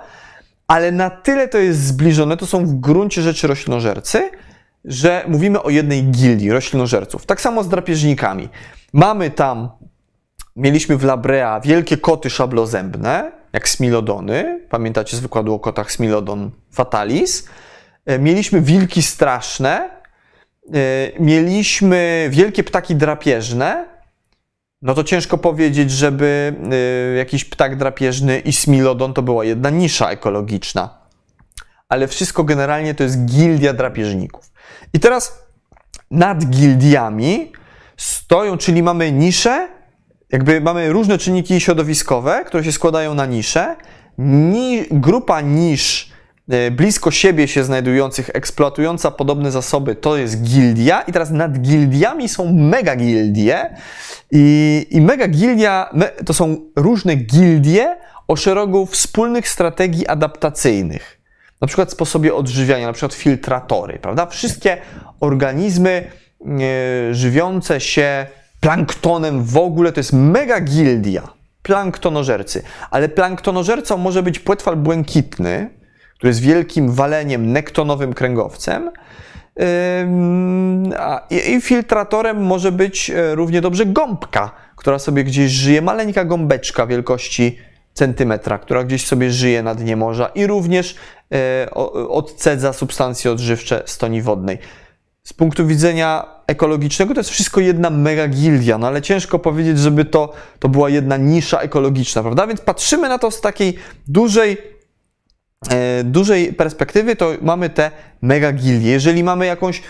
ale 0.67 0.91
na 0.91 1.09
tyle 1.09 1.47
to 1.47 1.57
jest 1.57 1.85
zbliżone, 1.85 2.37
to 2.37 2.45
są 2.45 2.65
w 2.65 2.73
gruncie 2.73 3.21
rzeczy 3.21 3.47
roślinożercy, 3.47 4.31
że 4.85 5.25
mówimy 5.27 5.63
o 5.63 5.69
jednej 5.69 6.03
gildii 6.03 6.51
roślinożerców. 6.51 7.25
Tak 7.25 7.41
samo 7.41 7.63
z 7.63 7.69
drapieżnikami. 7.69 8.49
Mamy 8.93 9.31
tam, 9.31 9.69
mieliśmy 10.55 10.97
w 10.97 11.03
Labrea 11.03 11.59
wielkie 11.59 11.97
koty 11.97 12.29
szablozębne, 12.29 13.31
jak 13.53 13.69
smilodony. 13.69 14.67
Pamiętacie 14.69 15.17
z 15.17 15.19
wykładu 15.19 15.53
o 15.53 15.59
kotach 15.59 15.91
smilodon 15.91 16.51
fatalis. 16.71 17.47
E, 18.05 18.19
mieliśmy 18.19 18.61
wilki 18.61 19.01
straszne, 19.01 20.02
mieliśmy 21.19 22.27
wielkie 22.31 22.63
ptaki 22.63 22.95
drapieżne, 22.95 23.93
no 24.83 24.93
to 24.93 25.03
ciężko 25.03 25.37
powiedzieć, 25.37 25.91
żeby 25.91 26.55
e, 26.71 27.17
jakiś 27.17 27.45
ptak 27.45 27.77
drapieżny 27.77 28.39
i 28.39 28.53
smilodon 28.53 29.13
to 29.13 29.21
była 29.21 29.45
jedna 29.45 29.69
nisza 29.69 30.09
ekologiczna. 30.09 30.97
Ale 31.89 32.07
wszystko 32.07 32.43
generalnie 32.43 32.95
to 32.95 33.03
jest 33.03 33.25
gildia 33.25 33.73
drapieżników. 33.73 34.51
I 34.93 34.99
teraz 34.99 35.43
nad 36.11 36.45
gildiami 36.45 37.51
stoją, 37.97 38.57
czyli 38.57 38.83
mamy 38.83 39.11
nisze, 39.11 39.69
jakby 40.31 40.61
mamy 40.61 40.93
różne 40.93 41.17
czynniki 41.17 41.59
środowiskowe, 41.59 42.43
które 42.45 42.63
się 42.63 42.71
składają 42.71 43.13
na 43.13 43.25
nisze. 43.25 43.75
Ni 44.17 44.85
grupa 44.91 45.41
nisz 45.41 46.09
e, 46.09 46.12
blisko 46.71 47.11
siebie 47.11 47.47
się 47.47 47.63
znajdujących, 47.63 48.29
eksploatująca 48.33 49.11
podobne 49.11 49.51
zasoby, 49.51 49.95
to 49.95 50.17
jest 50.17 50.43
gildia. 50.43 51.01
I 51.01 51.11
teraz 51.11 51.31
nad 51.31 51.59
gildiami 51.59 52.29
są 52.29 52.53
mega 52.53 52.95
gildie. 52.95 53.75
I, 54.31 54.87
i 54.89 55.01
mega 55.01 55.27
gildia 55.27 55.89
to 56.25 56.33
są 56.33 56.57
różne 56.75 57.15
gildie 57.15 57.97
o 58.27 58.35
szeregu 58.35 58.85
wspólnych 58.85 59.49
strategii 59.49 60.07
adaptacyjnych. 60.07 61.19
Na 61.61 61.67
przykład 61.67 61.91
sposobie 61.91 62.35
odżywiania, 62.35 62.87
na 62.87 62.93
przykład 62.93 63.13
filtratory, 63.13 63.99
prawda? 63.99 64.25
Wszystkie 64.25 64.77
organizmy 65.19 66.11
e, 66.41 67.13
żywiące 67.13 67.79
się 67.79 68.25
planktonem 68.59 69.43
w 69.43 69.57
ogóle 69.57 69.91
to 69.91 69.99
jest 69.99 70.13
mega 70.13 70.59
gildia 70.61 71.27
planktonożercy. 71.61 72.63
Ale 72.91 73.09
planktonożercą 73.09 73.97
może 73.97 74.23
być 74.23 74.39
płetwal 74.39 74.75
błękitny, 74.75 75.69
który 76.23 76.29
jest 76.29 76.41
wielkim 76.41 76.91
waleniem 76.91 77.51
nektonowym 77.51 78.13
kręgowcem. 78.13 78.91
I 81.29 81.61
filtratorem 81.61 82.43
może 82.43 82.71
być 82.71 83.09
e, 83.09 83.35
równie 83.35 83.61
dobrze 83.61 83.85
gąbka, 83.85 84.51
która 84.75 84.99
sobie 84.99 85.23
gdzieś 85.23 85.51
żyje, 85.51 85.81
maleńka 85.81 86.25
gąbeczka 86.25 86.87
wielkości 86.87 87.57
centymetra, 87.93 88.57
która 88.57 88.83
gdzieś 88.83 89.05
sobie 89.05 89.31
żyje 89.31 89.63
na 89.63 89.75
dnie 89.75 89.95
morza 89.95 90.27
i 90.35 90.47
również 90.47 90.95
e, 91.33 91.69
odcedza 92.09 92.73
substancje 92.73 93.31
odżywcze 93.31 93.83
stoni 93.85 94.21
wodnej. 94.21 94.57
Z 95.23 95.33
punktu 95.33 95.67
widzenia 95.67 96.25
ekologicznego 96.47 97.13
to 97.13 97.19
jest 97.19 97.29
wszystko 97.29 97.61
jedna 97.61 97.89
mega 97.89 98.27
gildia, 98.27 98.77
no 98.77 98.87
ale 98.87 99.01
ciężko 99.01 99.39
powiedzieć, 99.39 99.79
żeby 99.79 100.05
to, 100.05 100.33
to 100.59 100.69
była 100.69 100.89
jedna 100.89 101.17
nisza 101.17 101.59
ekologiczna, 101.59 102.21
prawda? 102.21 102.47
Więc 102.47 102.61
patrzymy 102.61 103.09
na 103.09 103.19
to 103.19 103.31
z 103.31 103.41
takiej 103.41 103.75
dużej, 104.07 104.73
dużej 106.03 106.53
perspektywy, 106.53 107.15
to 107.15 107.31
mamy 107.41 107.69
te 107.69 107.91
mega 108.21 108.51
gildie. 108.51 108.91
Jeżeli 108.91 109.23
mamy 109.23 109.45
jakąś 109.45 109.79
e, 109.79 109.83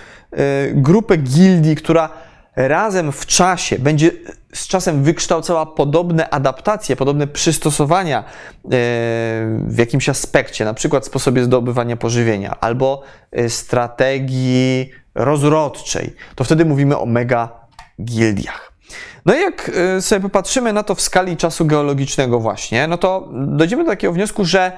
grupę 0.74 1.18
gildii, 1.18 1.76
która 1.76 2.10
razem 2.56 3.12
w 3.12 3.26
czasie 3.26 3.80
będzie 3.80 4.12
z 4.54 4.68
czasem 4.68 5.04
wykształcała 5.04 5.66
podobne 5.66 6.30
adaptacje, 6.30 6.96
podobne 6.96 7.28
przystosowania 7.28 8.20
e, 8.20 8.24
w 9.68 9.76
jakimś 9.78 10.10
aspekcie, 10.10 10.66
na 10.66 10.74
przykład 10.74 11.06
sposobie 11.06 11.44
zdobywania 11.44 11.98
pożywienia 11.98 12.56
albo 12.60 13.04
e, 13.32 13.50
strategii 13.50 14.90
rozrodczej, 15.16 16.16
to 16.36 16.44
wtedy 16.44 16.66
mówimy 16.66 16.98
o 16.98 17.06
mega 17.06 17.50
gildiach. 18.02 18.74
No 19.26 19.36
i 19.36 19.42
jak 19.42 19.72
e, 19.98 20.02
sobie 20.02 20.22
popatrzymy 20.22 20.74
na 20.74 20.84
to 20.84 20.96
w 20.96 21.02
skali 21.02 21.38
czasu 21.38 21.66
geologicznego 21.66 22.40
właśnie, 22.40 22.88
no 22.88 22.98
to 22.98 23.30
dojdziemy 23.32 23.84
do 23.84 23.90
takiego 23.90 24.14
wniosku, 24.14 24.46
że 24.46 24.72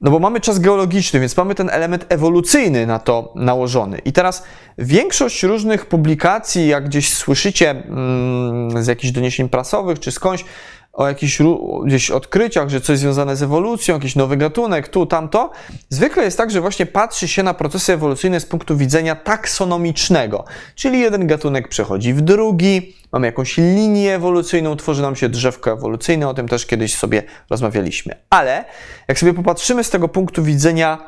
no 0.00 0.10
bo 0.10 0.18
mamy 0.18 0.40
czas 0.40 0.58
geologiczny, 0.58 1.20
więc 1.20 1.36
mamy 1.36 1.54
ten 1.54 1.70
element 1.70 2.06
ewolucyjny 2.08 2.86
na 2.86 2.98
to 2.98 3.32
nałożony. 3.36 3.98
I 3.98 4.12
teraz 4.12 4.44
większość 4.78 5.42
różnych 5.42 5.86
publikacji, 5.86 6.68
jak 6.68 6.84
gdzieś 6.84 7.14
słyszycie 7.14 7.70
mm, 7.70 8.84
z 8.84 8.86
jakichś 8.86 9.12
doniesień 9.12 9.48
prasowych 9.48 10.00
czy 10.00 10.12
skądś, 10.12 10.44
o 10.92 11.08
jakichś 11.08 11.38
gdzieś 11.84 12.10
odkryciach, 12.10 12.68
że 12.68 12.80
coś 12.80 12.98
związane 12.98 13.36
z 13.36 13.42
ewolucją, 13.42 13.94
jakiś 13.94 14.16
nowy 14.16 14.36
gatunek, 14.36 14.88
tu, 14.88 15.06
tamto. 15.06 15.50
Zwykle 15.88 16.24
jest 16.24 16.36
tak, 16.36 16.50
że 16.50 16.60
właśnie 16.60 16.86
patrzy 16.86 17.28
się 17.28 17.42
na 17.42 17.54
procesy 17.54 17.92
ewolucyjne 17.92 18.40
z 18.40 18.46
punktu 18.46 18.76
widzenia 18.76 19.16
taksonomicznego, 19.16 20.44
czyli 20.74 21.00
jeden 21.00 21.26
gatunek 21.26 21.68
przechodzi 21.68 22.14
w 22.14 22.20
drugi, 22.20 22.96
mamy 23.12 23.26
jakąś 23.26 23.56
linię 23.56 24.14
ewolucyjną, 24.14 24.76
tworzy 24.76 25.02
nam 25.02 25.16
się 25.16 25.28
drzewko 25.28 25.72
ewolucyjne, 25.72 26.28
o 26.28 26.34
tym 26.34 26.48
też 26.48 26.66
kiedyś 26.66 26.94
sobie 26.94 27.22
rozmawialiśmy. 27.50 28.16
Ale 28.30 28.64
jak 29.08 29.18
sobie 29.18 29.34
popatrzymy 29.34 29.84
z 29.84 29.90
tego 29.90 30.08
punktu 30.08 30.42
widzenia 30.42 30.98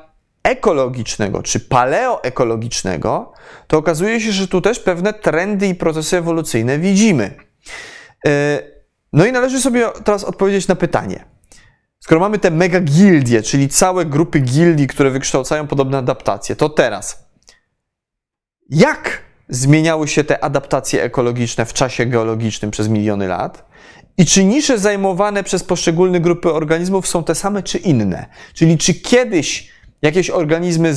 ekologicznego 0.42 1.42
czy 1.42 1.60
paleoekologicznego, 1.60 3.32
to 3.66 3.78
okazuje 3.78 4.20
się, 4.20 4.32
że 4.32 4.48
tu 4.48 4.60
też 4.60 4.80
pewne 4.80 5.12
trendy 5.12 5.66
i 5.66 5.74
procesy 5.74 6.16
ewolucyjne 6.16 6.78
widzimy. 6.78 7.34
Yy, 8.24 8.71
no 9.12 9.26
i 9.26 9.32
należy 9.32 9.60
sobie 9.60 9.88
teraz 10.04 10.24
odpowiedzieć 10.24 10.68
na 10.68 10.74
pytanie. 10.74 11.24
Skoro 12.00 12.20
mamy 12.20 12.38
te 12.38 12.50
mega 12.50 12.80
gildie, 12.80 13.42
czyli 13.42 13.68
całe 13.68 14.06
grupy 14.06 14.40
gildii, 14.40 14.86
które 14.86 15.10
wykształcają 15.10 15.66
podobne 15.66 15.98
adaptacje, 15.98 16.56
to 16.56 16.68
teraz 16.68 17.32
jak 18.70 19.22
zmieniały 19.48 20.08
się 20.08 20.24
te 20.24 20.44
adaptacje 20.44 21.02
ekologiczne 21.02 21.66
w 21.66 21.72
czasie 21.72 22.06
geologicznym 22.06 22.70
przez 22.70 22.88
miliony 22.88 23.28
lat? 23.28 23.64
I 24.18 24.26
czy 24.26 24.44
nisze 24.44 24.78
zajmowane 24.78 25.42
przez 25.42 25.64
poszczególne 25.64 26.20
grupy 26.20 26.52
organizmów 26.52 27.08
są 27.08 27.24
te 27.24 27.34
same 27.34 27.62
czy 27.62 27.78
inne? 27.78 28.26
Czyli 28.54 28.78
czy 28.78 28.94
kiedyś 28.94 29.72
jakieś 30.02 30.30
organizmy, 30.30 30.94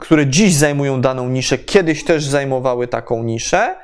które 0.00 0.26
dziś 0.26 0.54
zajmują 0.54 1.00
daną 1.00 1.28
niszę, 1.28 1.58
kiedyś 1.58 2.04
też 2.04 2.24
zajmowały 2.24 2.88
taką 2.88 3.22
niszę? 3.22 3.76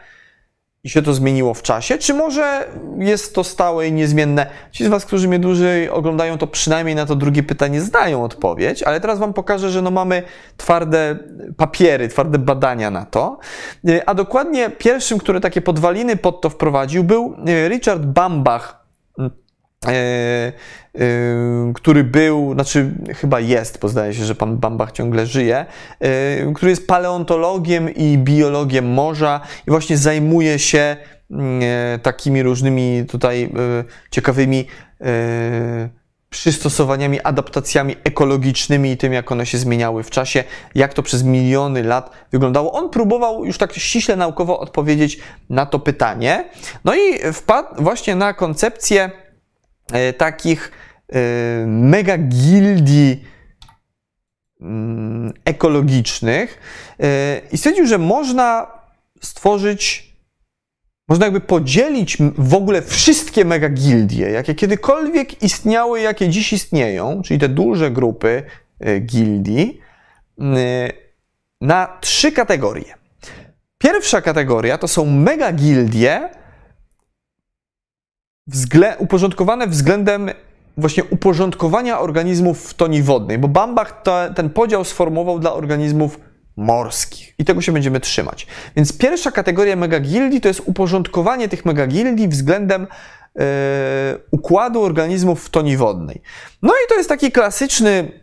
I 0.85 0.91
się 0.91 1.03
to 1.03 1.15
zmieniło 1.15 1.55
w 1.55 1.63
czasie, 1.63 1.99
czy 1.99 2.15
może 2.15 2.69
jest 2.99 3.35
to 3.35 3.45
stałe 3.45 3.89
i 3.89 3.93
niezmienne? 3.93 4.47
Ci 4.71 4.85
z 4.85 4.89
Was, 4.89 5.05
którzy 5.05 5.29
mnie 5.29 5.39
dłużej 5.39 5.89
oglądają, 5.89 6.39
to 6.39 6.47
przynajmniej 6.47 6.97
na 6.97 7.07
to 7.07 7.17
drugie 7.17 7.43
pytanie 7.43 7.81
znają 7.81 8.25
odpowiedź, 8.25 8.83
ale 8.83 9.01
teraz 9.01 9.19
Wam 9.19 9.33
pokażę, 9.33 9.71
że 9.71 9.83
no 9.83 9.91
mamy 9.91 10.23
twarde 10.57 11.19
papiery, 11.57 12.09
twarde 12.09 12.39
badania 12.39 12.91
na 12.91 13.07
to. 13.07 13.39
A 14.07 14.15
dokładnie 14.15 14.71
pierwszym, 14.71 15.19
który 15.19 15.41
takie 15.41 15.61
podwaliny 15.61 16.17
pod 16.17 16.41
to 16.41 16.51
wprowadził, 16.51 17.05
był 17.05 17.37
Richard 17.69 18.03
Bambach, 18.03 18.83
E, 19.19 19.25
e, 19.25 19.31
który 21.75 22.05
był, 22.05 22.55
znaczy 22.55 22.91
chyba 23.17 23.41
jest, 23.41 23.81
bo 23.81 23.89
zdaje 23.89 24.15
się, 24.15 24.25
że 24.25 24.35
pan 24.35 24.59
Bambach 24.59 24.93
ciągle 24.93 25.27
żyje, 25.27 25.67
e, 26.01 26.53
który 26.55 26.71
jest 26.71 26.87
paleontologiem 26.87 27.95
i 27.95 28.19
biologiem 28.19 28.93
morza 28.93 29.41
i 29.67 29.71
właśnie 29.71 29.97
zajmuje 29.97 30.59
się 30.59 30.97
mm, 31.31 31.61
takimi 32.01 32.43
różnymi 32.43 33.05
tutaj 33.09 33.53
ciekawymi 34.11 34.67
przystosowaniami, 36.31 37.21
adaptacjami 37.21 37.97
ekologicznymi 38.05 38.91
i 38.91 38.97
tym, 38.97 39.13
jak 39.13 39.33
one 39.33 39.47
się 39.47 39.59
zmieniały 39.59 40.03
w 40.03 40.11
czasie, 40.11 40.45
jak 40.75 40.95
to 40.95 41.03
przez 41.03 41.23
miliony 41.23 41.83
lat 41.83 42.11
wyglądało. 42.33 42.73
On 42.73 42.91
próbował 42.91 43.45
już 43.45 43.59
tak 43.59 43.73
ściśle 43.73 44.17
naukowo 44.17 44.61
odpowiedzieć 44.61 45.19
na 45.51 45.67
to 45.67 45.79
pytanie. 45.79 46.45
No 46.85 46.95
i 46.95 47.33
wpadł 47.33 47.83
właśnie 47.83 48.17
na 48.17 48.35
koncepcję 48.35 49.11
E, 49.11 49.22
takich 50.17 50.73
e, 51.13 51.21
mega 51.67 52.19
gildii 52.19 53.25
mm, 54.61 55.33
ekologicznych 55.45 56.61
e, 57.01 57.41
i 57.53 57.59
stwierdził, 57.59 57.87
że 57.87 57.99
można 57.99 58.67
stworzyć, 59.23 60.13
można 61.09 61.27
jakby 61.27 61.41
podzielić 61.41 62.19
w 62.39 62.55
ogóle 62.55 62.83
wszystkie 62.83 63.45
mega 63.45 63.69
gildie, 63.69 64.31
jakie 64.31 64.55
kiedykolwiek 64.55 65.43
istniały, 65.43 66.01
jakie 66.01 66.29
dziś 66.29 66.53
istnieją, 66.53 67.23
czyli 67.23 67.41
te 67.41 67.49
duże 67.49 67.91
grupy 67.91 68.43
gildii, 69.01 69.81
na 71.61 71.99
trzy 72.01 72.33
kategorie. 72.33 72.95
Pierwsza 73.79 74.21
kategoria 74.21 74.79
to 74.79 74.89
są 74.89 75.07
mega 75.07 75.53
gildie, 75.53 76.29
wzglę 78.47 78.97
uporządkowane 78.99 79.67
względem 79.67 80.31
właśnie 80.77 81.05
uporządkowania 81.05 82.01
organizmów 82.01 82.71
w 82.71 82.75
toni 82.75 83.03
wodnej, 83.03 83.39
bo 83.39 83.49
Bambach 83.49 84.03
to, 84.03 84.19
ten 84.35 84.51
podział 84.51 84.85
sformułował 84.85 85.39
dla 85.39 85.53
organizmów 85.53 86.21
morskich 86.57 87.35
i 87.39 87.45
tego 87.45 87.61
się 87.61 87.73
będziemy 87.73 88.01
trzymać. 88.01 88.47
Więc 88.77 88.99
pierwsza 88.99 89.31
kategoria 89.31 89.77
megagildii 89.77 90.41
to 90.41 90.49
jest 90.49 90.63
uporządkowanie 90.67 91.49
tych 91.49 91.65
megagildii 91.65 92.29
względem 92.29 92.87
yy, 93.35 93.45
układu 94.31 94.83
organizmów 94.83 95.45
w 95.45 95.51
toni 95.51 95.77
wodnej. 95.77 96.23
No 96.63 96.73
i 96.73 96.89
to 96.89 96.95
jest 96.95 97.09
taki 97.09 97.33
klasyczny 97.33 98.23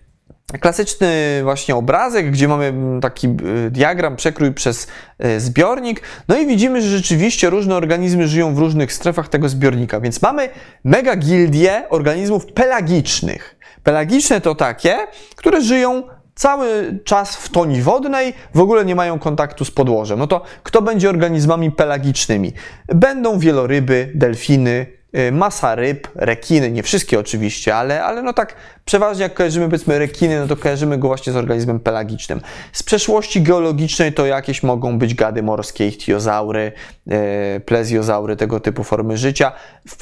klasyczny 0.58 1.40
właśnie 1.44 1.76
obrazek, 1.76 2.32
gdzie 2.32 2.48
mamy 2.48 2.74
taki 3.02 3.28
y, 3.28 3.72
diagram, 3.72 4.16
przekrój 4.16 4.54
przez 4.54 4.88
y, 5.26 5.40
zbiornik. 5.40 6.02
No 6.28 6.38
i 6.38 6.48
widzimy, 6.48 6.82
że 6.82 6.98
rzeczywiście 6.98 7.50
różne 7.50 7.76
organizmy 7.76 8.28
żyją 8.28 8.56
w 8.56 8.58
różnych 8.58 8.94
strefach 8.94 9.30
tego 9.30 9.50
zbiornika. 9.50 10.00
Więc 10.00 10.22
mamy 10.22 10.50
mega 10.84 11.16
gildie 11.16 11.84
organizmów 11.90 12.46
pelagicznych. 12.46 13.56
Pelagiczne 13.84 14.42
to 14.42 14.56
takie, 14.56 14.98
które 15.36 15.62
żyją 15.62 16.04
cały 16.36 17.00
czas 17.04 17.36
w 17.36 17.50
toni 17.50 17.82
wodnej, 17.82 18.34
w 18.54 18.60
ogóle 18.60 18.86
nie 18.86 18.96
mają 18.96 19.20
kontaktu 19.20 19.66
z 19.66 19.72
podłożem. 19.72 20.20
No 20.20 20.28
to 20.28 20.42
kto 20.64 20.82
będzie 20.82 21.10
organizmami 21.10 21.72
pelagicznymi? 21.72 22.54
Będą 22.88 23.40
wieloryby, 23.40 24.12
delfiny, 24.16 24.86
y, 25.18 25.32
masa 25.32 25.76
ryb, 25.76 26.08
rekiny, 26.16 26.72
nie 26.72 26.84
wszystkie 26.84 27.20
oczywiście, 27.20 27.76
ale, 27.76 28.04
ale 28.04 28.22
no 28.24 28.34
tak 28.34 28.56
przeważnie 28.90 29.24
jak 29.24 29.34
kojarzymy 29.34 29.66
powiedzmy 29.66 30.00
rekiny, 30.00 30.40
no 30.40 30.48
to 30.48 30.56
kojarzymy 30.56 30.98
go 30.98 31.08
właśnie 31.08 31.34
z 31.34 31.36
organizmem 31.36 31.80
pelagicznym. 31.80 32.42
Z 32.74 32.84
przeszłości 32.84 33.42
geologicznej 33.42 34.14
to 34.14 34.26
jakieś 34.26 34.64
mogą 34.64 34.98
być 34.98 35.14
gady 35.16 35.44
morskie, 35.44 35.88
ichtiozaury, 35.88 36.72
e, 37.10 37.60
plezjozaury, 37.60 38.36
tego 38.36 38.60
typu 38.60 38.84
formy 38.84 39.18
życia. 39.18 39.52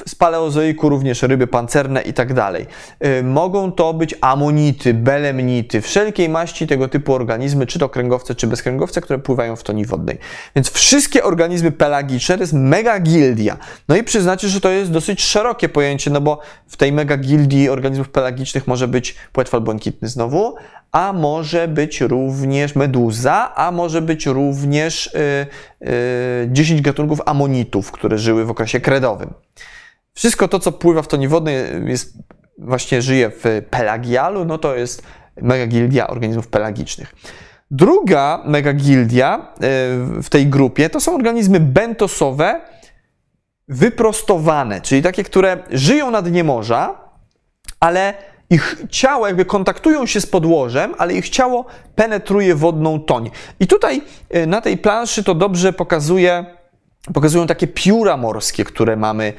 Z 0.06 0.14
paleozoiku 0.14 0.88
również 0.88 1.22
ryby 1.22 1.46
pancerne 1.46 2.02
i 2.02 2.12
tak 2.12 2.34
dalej. 2.34 2.66
E, 3.00 3.22
mogą 3.22 3.72
to 3.72 3.94
być 3.94 4.14
amonity, 4.20 4.94
belemnity, 4.94 5.80
wszelkiej 5.80 6.28
maści 6.28 6.66
tego 6.66 6.88
typu 6.88 7.14
organizmy, 7.14 7.66
czy 7.66 7.78
to 7.78 7.88
kręgowce, 7.88 8.34
czy 8.34 8.46
bezkręgowce, 8.46 9.00
które 9.00 9.18
pływają 9.18 9.56
w 9.56 9.62
toni 9.62 9.86
wodnej. 9.86 10.18
Więc 10.56 10.70
wszystkie 10.70 11.24
organizmy 11.24 11.72
pelagiczne 11.72 12.34
to 12.36 12.42
jest 12.42 12.52
mega 12.52 13.00
gildia. 13.00 13.56
No 13.88 13.96
i 13.96 14.02
przyznacie, 14.04 14.48
że 14.48 14.60
to 14.60 14.70
jest 14.70 14.90
dosyć 14.90 15.22
szerokie 15.22 15.68
pojęcie, 15.68 16.10
no 16.10 16.20
bo 16.20 16.40
w 16.66 16.76
tej 16.76 16.92
mega 16.92 17.16
gildii 17.16 17.68
organizmów 17.68 18.08
pelagicznych 18.08 18.66
może 18.66 18.77
być 18.86 19.14
płetwal 19.32 19.60
błękitny 19.60 20.08
znowu, 20.08 20.54
a 20.92 21.12
może 21.12 21.68
być 21.68 22.00
również 22.00 22.74
meduza, 22.74 23.54
a 23.54 23.70
może 23.70 24.02
być 24.02 24.26
również 24.26 25.06
y, 25.06 25.46
y, 25.88 26.48
10 26.52 26.82
gatunków 26.82 27.20
amonitów, 27.26 27.92
które 27.92 28.18
żyły 28.18 28.44
w 28.44 28.50
okresie 28.50 28.80
kredowym. 28.80 29.34
Wszystko 30.14 30.48
to, 30.48 30.58
co 30.58 30.72
pływa 30.72 31.02
w 31.02 31.08
toni 31.08 31.28
wodnej, 31.28 31.56
jest, 31.86 32.18
właśnie 32.58 33.02
żyje 33.02 33.30
w 33.30 33.44
pelagialu, 33.70 34.44
no 34.44 34.58
to 34.58 34.74
jest 34.74 35.02
megagildia 35.42 36.06
organizmów 36.08 36.48
pelagicznych. 36.48 37.14
Druga 37.70 38.42
megagildia 38.46 39.52
y, 40.18 40.22
w 40.22 40.28
tej 40.30 40.46
grupie 40.46 40.90
to 40.90 41.00
są 41.00 41.14
organizmy 41.14 41.60
bentosowe, 41.60 42.60
wyprostowane, 43.68 44.80
czyli 44.80 45.02
takie, 45.02 45.24
które 45.24 45.62
żyją 45.70 46.10
na 46.10 46.22
dnie 46.22 46.44
morza, 46.44 46.94
ale 47.80 48.14
ich 48.50 48.76
ciało 48.90 49.26
jakby 49.26 49.44
kontaktują 49.44 50.06
się 50.06 50.20
z 50.20 50.26
podłożem, 50.26 50.94
ale 50.98 51.14
ich 51.14 51.28
ciało 51.28 51.64
penetruje 51.94 52.54
wodną 52.54 53.00
toń. 53.00 53.30
I 53.60 53.66
tutaj 53.66 54.02
y, 54.36 54.46
na 54.46 54.60
tej 54.60 54.78
planszy 54.78 55.24
to 55.24 55.34
dobrze 55.34 55.72
pokazuje, 55.72 56.44
pokazują 57.14 57.46
takie 57.46 57.66
pióra 57.66 58.16
morskie, 58.16 58.64
które 58.64 58.96
mamy 58.96 59.32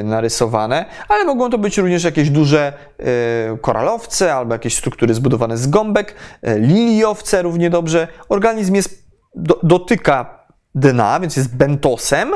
y, 0.00 0.04
narysowane, 0.04 0.84
ale 1.08 1.24
mogą 1.24 1.50
to 1.50 1.58
być 1.58 1.78
również 1.78 2.04
jakieś 2.04 2.30
duże 2.30 2.72
y, 3.00 3.58
koralowce 3.58 4.34
albo 4.34 4.54
jakieś 4.54 4.76
struktury 4.76 5.14
zbudowane 5.14 5.56
z 5.56 5.66
gąbek, 5.66 6.14
liliowce 6.42 7.42
równie 7.42 7.70
dobrze. 7.70 8.08
Organizm 8.28 8.74
jest, 8.74 9.04
do, 9.34 9.60
dotyka 9.62 10.46
dna, 10.74 11.20
więc 11.20 11.36
jest 11.36 11.56
bentosem, 11.56 12.32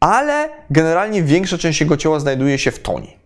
ale 0.00 0.48
generalnie 0.70 1.22
większa 1.22 1.58
część 1.58 1.80
jego 1.80 1.96
ciała 1.96 2.20
znajduje 2.20 2.58
się 2.58 2.70
w 2.70 2.78
toni. 2.78 3.19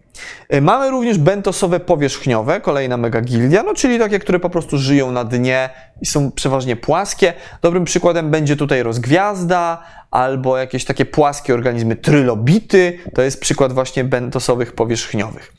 E, 0.48 0.60
mamy 0.60 0.90
również 0.90 1.18
bentosowe 1.18 1.80
powierzchniowe, 1.80 2.60
kolejna 2.60 2.96
megagildia, 2.96 3.62
no 3.62 3.74
czyli 3.74 3.98
takie, 3.98 4.18
które 4.18 4.40
po 4.40 4.50
prostu 4.50 4.78
żyją 4.78 5.12
na 5.12 5.24
dnie 5.24 5.70
i 6.02 6.06
są 6.06 6.32
przeważnie 6.32 6.76
płaskie. 6.76 7.32
Dobrym 7.62 7.84
przykładem 7.84 8.30
będzie 8.30 8.56
tutaj 8.56 8.82
rozgwiazda 8.82 9.82
albo 10.10 10.58
jakieś 10.58 10.84
takie 10.84 11.04
płaskie 11.04 11.54
organizmy 11.54 11.96
trylobity. 11.96 12.98
To 13.14 13.22
jest 13.22 13.40
przykład 13.40 13.72
właśnie 13.72 14.04
bentosowych 14.04 14.72
powierzchniowych. 14.72 15.52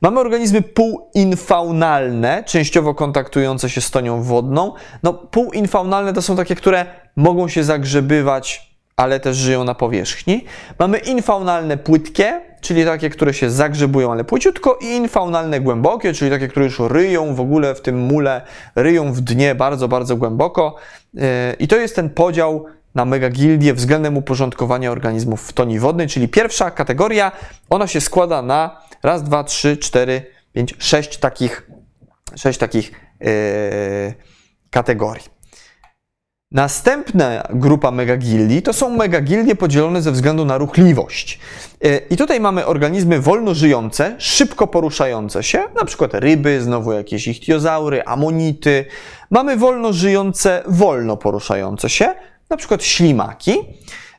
Mamy 0.00 0.20
organizmy 0.20 0.62
półinfaunalne, 0.62 2.44
częściowo 2.46 2.94
kontaktujące 2.94 3.70
się 3.70 3.80
z 3.80 3.90
tonią 3.90 4.22
wodną. 4.22 4.72
No, 5.02 5.12
półinfaunalne 5.12 6.12
to 6.12 6.22
są 6.22 6.36
takie, 6.36 6.54
które 6.54 6.86
mogą 7.16 7.48
się 7.48 7.64
zagrzebywać 7.64 8.69
ale 9.00 9.20
też 9.20 9.36
żyją 9.36 9.64
na 9.64 9.74
powierzchni. 9.74 10.44
Mamy 10.78 10.98
infaunalne 10.98 11.76
płytkie, 11.76 12.40
czyli 12.60 12.84
takie, 12.84 13.10
które 13.10 13.34
się 13.34 13.50
zagrzebują, 13.50 14.12
ale 14.12 14.24
płyciutko, 14.24 14.78
i 14.82 14.86
infaunalne 14.86 15.60
głębokie, 15.60 16.12
czyli 16.12 16.30
takie, 16.30 16.48
które 16.48 16.64
już 16.66 16.78
ryją 16.78 17.34
w 17.34 17.40
ogóle 17.40 17.74
w 17.74 17.80
tym 17.80 17.98
mule, 17.98 18.42
ryją 18.74 19.12
w 19.12 19.20
dnie 19.20 19.54
bardzo, 19.54 19.88
bardzo 19.88 20.16
głęboko. 20.16 20.76
E, 21.18 21.54
I 21.58 21.68
to 21.68 21.76
jest 21.76 21.96
ten 21.96 22.10
podział 22.10 22.64
na 22.94 23.04
megagildię 23.04 23.74
względem 23.74 24.16
uporządkowania 24.16 24.90
organizmów 24.90 25.48
w 25.48 25.52
toni 25.52 25.78
wodnej, 25.78 26.08
czyli 26.08 26.28
pierwsza 26.28 26.70
kategoria, 26.70 27.32
ona 27.70 27.86
się 27.86 28.00
składa 28.00 28.42
na 28.42 28.80
raz, 29.02 29.22
dwa, 29.22 29.44
trzy, 29.44 29.76
cztery, 29.76 30.22
pięć, 30.52 30.74
sześć 30.78 31.18
takich, 31.18 31.70
sześć 32.36 32.58
takich 32.58 32.92
yy, 33.20 33.28
kategorii. 34.70 35.39
Następna 36.52 37.42
grupa 37.50 37.90
megagildii 37.90 38.62
to 38.62 38.72
są 38.72 38.96
megagildie 38.96 39.56
podzielone 39.56 40.02
ze 40.02 40.12
względu 40.12 40.44
na 40.44 40.58
ruchliwość. 40.58 41.40
E, 41.84 41.96
I 41.96 42.16
tutaj 42.16 42.40
mamy 42.40 42.66
organizmy 42.66 43.20
wolno 43.20 43.54
żyjące, 43.54 44.16
szybko 44.18 44.66
poruszające 44.66 45.42
się, 45.42 45.62
na 45.74 45.84
przykład 45.84 46.14
ryby, 46.14 46.60
znowu 46.60 46.92
jakieś 46.92 47.28
ichtiozaury, 47.28 48.04
amonity. 48.04 48.84
Mamy 49.30 49.56
wolno 49.56 49.92
żyjące, 49.92 50.62
wolno 50.66 51.16
poruszające 51.16 51.90
się, 51.90 52.14
na 52.50 52.56
przykład 52.56 52.84
ślimaki. 52.84 53.58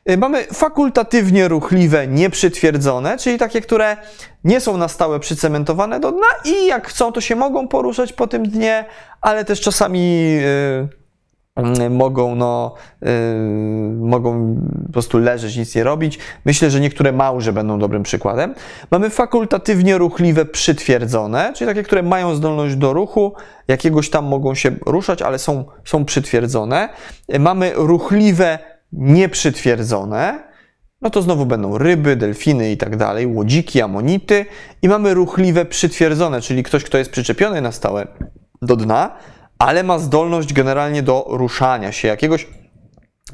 E, 0.04 0.16
mamy 0.16 0.44
fakultatywnie 0.44 1.48
ruchliwe, 1.48 2.06
nieprzytwierdzone, 2.06 3.18
czyli 3.18 3.38
takie, 3.38 3.60
które 3.60 3.96
nie 4.44 4.60
są 4.60 4.76
na 4.76 4.88
stałe 4.88 5.20
przycementowane 5.20 6.00
do 6.00 6.12
dna 6.12 6.26
i 6.44 6.66
jak 6.66 6.88
chcą, 6.88 7.12
to 7.12 7.20
się 7.20 7.36
mogą 7.36 7.68
poruszać 7.68 8.12
po 8.12 8.26
tym 8.26 8.48
dnie, 8.48 8.84
ale 9.20 9.44
też 9.44 9.60
czasami 9.60 10.32
yy, 10.32 11.01
mogą, 11.90 12.34
no, 12.34 12.74
yy, 13.02 13.08
mogą 14.00 14.56
po 14.86 14.92
prostu 14.92 15.18
leżeć, 15.18 15.56
nic 15.56 15.74
nie 15.74 15.84
robić. 15.84 16.18
Myślę, 16.44 16.70
że 16.70 16.80
niektóre 16.80 17.12
małże 17.12 17.52
będą 17.52 17.78
dobrym 17.78 18.02
przykładem. 18.02 18.54
Mamy 18.90 19.10
fakultatywnie 19.10 19.98
ruchliwe 19.98 20.44
przytwierdzone, 20.44 21.52
czyli 21.56 21.68
takie, 21.68 21.82
które 21.82 22.02
mają 22.02 22.34
zdolność 22.34 22.76
do 22.76 22.92
ruchu, 22.92 23.34
jakiegoś 23.68 24.10
tam 24.10 24.24
mogą 24.24 24.54
się 24.54 24.70
ruszać, 24.86 25.22
ale 25.22 25.38
są, 25.38 25.64
są 25.84 26.04
przytwierdzone. 26.04 26.88
Mamy 27.38 27.72
ruchliwe 27.74 28.58
nieprzytwierdzone, 28.92 30.52
no 31.02 31.10
to 31.10 31.22
znowu 31.22 31.46
będą 31.46 31.78
ryby, 31.78 32.16
delfiny 32.16 32.70
i 32.70 32.76
tak 32.76 32.96
dalej, 32.96 33.26
łodziki, 33.26 33.82
amonity. 33.82 34.46
I 34.82 34.88
mamy 34.88 35.14
ruchliwe 35.14 35.64
przytwierdzone, 35.64 36.40
czyli 36.40 36.62
ktoś, 36.62 36.84
kto 36.84 36.98
jest 36.98 37.10
przyczepiony 37.10 37.60
na 37.60 37.72
stałe 37.72 38.06
do 38.62 38.76
dna, 38.76 39.16
ale 39.62 39.82
ma 39.82 39.98
zdolność 39.98 40.52
generalnie 40.52 41.02
do 41.02 41.24
ruszania 41.28 41.92
się 41.92 42.08
jakiegoś. 42.08 42.46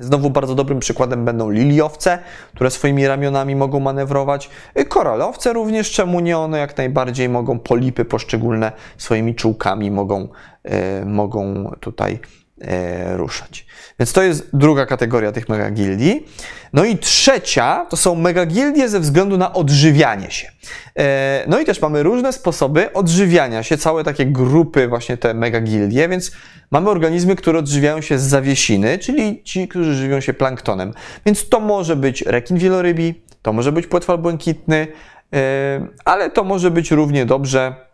Znowu 0.01 0.31
bardzo 0.31 0.55
dobrym 0.55 0.81
przykładem 0.81 1.25
będą 1.25 1.51
liliowce, 1.51 2.19
które 2.55 2.71
swoimi 2.71 3.07
ramionami 3.07 3.57
mogą 3.57 3.81
manewrować. 3.81 4.51
Koralowce 4.89 5.53
również, 5.53 5.91
czemu 5.91 6.21
nie 6.21 6.39
one 6.39 6.59
jak 6.59 6.77
najbardziej 6.77 7.29
mogą, 7.29 7.59
polipy 7.59 8.05
poszczególne 8.05 8.73
swoimi 8.99 9.35
czułkami 9.35 9.91
mogą, 9.91 10.29
e, 10.65 11.05
mogą 11.05 11.71
tutaj 11.81 12.19
ruszać. 13.17 13.67
Więc 13.99 14.13
to 14.13 14.23
jest 14.23 14.49
druga 14.53 14.87
kategoria 14.87 15.33
tych 15.33 15.49
megagildii. 15.49 16.27
No 16.73 16.85
i 16.85 16.99
trzecia 16.99 17.87
to 17.91 17.97
są 17.97 18.15
megagildie 18.15 18.89
ze 18.89 19.01
względu 19.01 19.39
na 19.39 19.53
odżywianie 19.53 20.31
się. 20.31 20.51
E, 20.99 21.45
no 21.47 21.61
i 21.61 21.65
też 21.65 21.81
mamy 21.81 22.03
różne 22.03 22.33
sposoby 22.33 22.93
odżywiania 22.93 23.63
się, 23.63 23.77
całe 23.77 24.05
takie 24.05 24.27
grupy 24.27 24.89
właśnie 24.89 25.17
te 25.17 25.35
megagildie, 25.35 26.09
więc 26.09 26.33
mamy 26.71 26.91
organizmy, 26.91 27.37
które 27.37 27.59
odżywiają 27.59 28.01
się 28.01 28.19
z 28.19 28.23
zawiesiny, 28.23 28.99
czyli 28.99 29.43
ci, 29.45 29.69
którzy 29.69 29.95
żywią 29.95 30.21
się 30.21 30.35
planktonem. 30.35 30.93
Więc 31.27 31.49
to 31.49 31.61
może 31.61 31.97
być 31.97 32.23
rekin 32.23 32.59
wielorybi, 32.59 33.23
to 33.43 33.53
może 33.53 33.73
być 33.73 33.87
płetwal 33.87 34.19
błękitny, 34.19 34.87
e, 35.33 35.87
ale 36.05 36.31
to 36.31 36.45
może 36.45 36.71
być 36.71 36.91
równie 36.91 37.27
dobrze 37.27 37.75
e, 37.85 37.88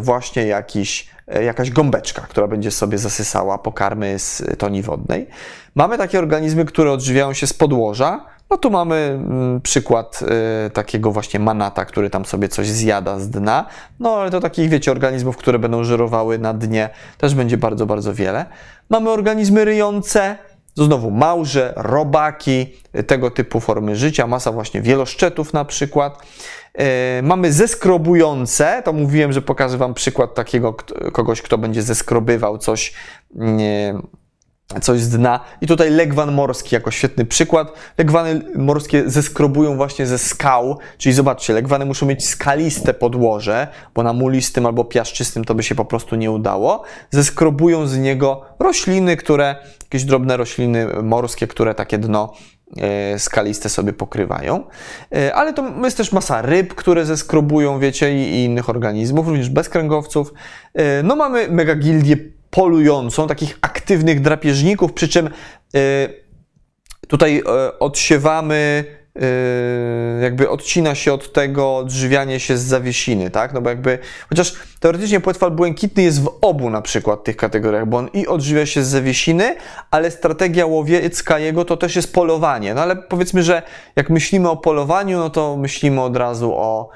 właśnie 0.00 0.46
jakiś 0.46 1.10
E, 1.30 1.44
jakaś 1.44 1.70
gąbeczka, 1.70 2.22
która 2.22 2.46
będzie 2.46 2.70
sobie 2.70 2.98
zasysała 2.98 3.58
pokarmy 3.58 4.18
z 4.18 4.42
toni 4.58 4.82
wodnej. 4.82 5.26
Mamy 5.74 5.98
takie 5.98 6.18
organizmy, 6.18 6.64
które 6.64 6.92
odżywiają 6.92 7.32
się 7.32 7.46
z 7.46 7.52
podłoża. 7.52 8.24
No 8.50 8.56
tu 8.56 8.70
mamy 8.70 8.96
mm, 8.96 9.60
przykład 9.60 10.20
y, 10.66 10.70
takiego 10.70 11.12
właśnie 11.12 11.40
manata, 11.40 11.84
który 11.84 12.10
tam 12.10 12.24
sobie 12.24 12.48
coś 12.48 12.68
zjada 12.68 13.18
z 13.18 13.30
dna. 13.30 13.66
No 14.00 14.14
ale 14.16 14.30
to 14.30 14.40
takich, 14.40 14.68
wiecie, 14.68 14.90
organizmów, 14.90 15.36
które 15.36 15.58
będą 15.58 15.84
żerowały 15.84 16.38
na 16.38 16.54
dnie, 16.54 16.90
też 17.18 17.34
będzie 17.34 17.56
bardzo, 17.56 17.86
bardzo 17.86 18.14
wiele. 18.14 18.46
Mamy 18.88 19.10
organizmy 19.10 19.64
ryjące, 19.64 20.38
znowu 20.74 21.10
małże, 21.10 21.72
robaki, 21.76 22.66
tego 23.06 23.30
typu 23.30 23.60
formy 23.60 23.96
życia, 23.96 24.26
masa 24.26 24.52
właśnie 24.52 24.82
wieloszczetów 24.82 25.52
na 25.52 25.64
przykład. 25.64 26.18
E, 26.74 27.22
mamy 27.22 27.52
zeskrobujące, 27.52 28.82
to 28.84 28.92
mówiłem, 28.92 29.32
że 29.32 29.42
pokażę 29.42 29.78
Wam 29.78 29.94
przykład 29.94 30.34
takiego 30.34 30.74
kogoś, 31.12 31.42
kto 31.42 31.58
będzie 31.58 31.82
zeskrobywał 31.82 32.58
coś, 32.58 32.92
coś 34.82 35.00
z 35.00 35.08
dna. 35.08 35.40
I 35.60 35.66
tutaj 35.66 35.90
legwan 35.90 36.32
morski 36.32 36.74
jako 36.74 36.90
świetny 36.90 37.24
przykład. 37.24 37.72
Legwany 37.98 38.42
morskie 38.54 39.02
zeskrobują 39.06 39.76
właśnie 39.76 40.06
ze 40.06 40.18
skał, 40.18 40.78
czyli 40.98 41.12
zobaczcie, 41.12 41.52
legwany 41.52 41.84
muszą 41.84 42.06
mieć 42.06 42.28
skaliste 42.28 42.94
podłoże, 42.94 43.68
bo 43.94 44.02
na 44.02 44.12
mulistym 44.12 44.66
albo 44.66 44.84
piaszczystym 44.84 45.44
to 45.44 45.54
by 45.54 45.62
się 45.62 45.74
po 45.74 45.84
prostu 45.84 46.16
nie 46.16 46.30
udało. 46.30 46.82
Zeskrobują 47.10 47.86
z 47.86 47.98
niego 47.98 48.42
rośliny, 48.58 49.16
które, 49.16 49.56
jakieś 49.82 50.04
drobne 50.04 50.36
rośliny 50.36 50.86
morskie, 51.02 51.46
które 51.46 51.74
takie 51.74 51.98
dno 51.98 52.32
e, 52.76 53.18
skaliste 53.18 53.68
sobie 53.68 53.92
pokrywają. 53.92 54.64
E, 55.14 55.34
ale 55.34 55.52
to 55.52 55.72
jest 55.84 55.96
też 55.96 56.12
masa 56.12 56.42
ryb, 56.42 56.74
które 56.74 57.06
zeskrobują, 57.06 57.78
wiecie, 57.78 58.14
i 58.14 58.44
innych 58.44 58.68
organizmów, 58.68 59.26
również 59.28 59.48
bezkręgowców. 59.48 60.32
E, 60.74 61.02
no 61.02 61.16
mamy 61.16 61.48
megagildię 61.48 62.39
polującą, 62.50 63.26
takich 63.26 63.58
aktywnych 63.60 64.20
drapieżników, 64.20 64.92
przy 64.92 65.08
czym 65.08 65.30
tutaj 67.08 67.42
odsiewamy 67.80 68.84
Yy, 69.14 70.22
jakby 70.22 70.50
odcina 70.50 70.94
się 70.94 71.12
od 71.12 71.32
tego 71.32 71.76
odżywianie 71.76 72.40
się 72.40 72.56
z 72.56 72.62
zawiesiny, 72.62 73.30
tak? 73.30 73.52
No 73.52 73.60
bo 73.60 73.70
jakby, 73.70 73.98
chociaż 74.28 74.54
teoretycznie 74.80 75.20
płetwal 75.20 75.50
błękitny 75.50 76.02
jest 76.02 76.22
w 76.22 76.38
obu 76.40 76.70
na 76.70 76.82
przykład 76.82 77.24
tych 77.24 77.36
kategoriach, 77.36 77.86
bo 77.86 77.96
on 77.96 78.08
i 78.12 78.26
odżywia 78.26 78.66
się 78.66 78.82
z 78.84 78.88
zawiesiny, 78.88 79.56
ale 79.90 80.10
strategia 80.10 80.66
łowiecka 80.66 81.38
jego 81.38 81.64
to 81.64 81.76
też 81.76 81.96
jest 81.96 82.14
polowanie. 82.14 82.74
No 82.74 82.82
ale 82.82 82.96
powiedzmy, 82.96 83.42
że 83.42 83.62
jak 83.96 84.10
myślimy 84.10 84.50
o 84.50 84.56
polowaniu, 84.56 85.18
no 85.18 85.30
to 85.30 85.56
myślimy 85.56 86.02
od 86.02 86.16
razu 86.16 86.52
o, 86.54 86.88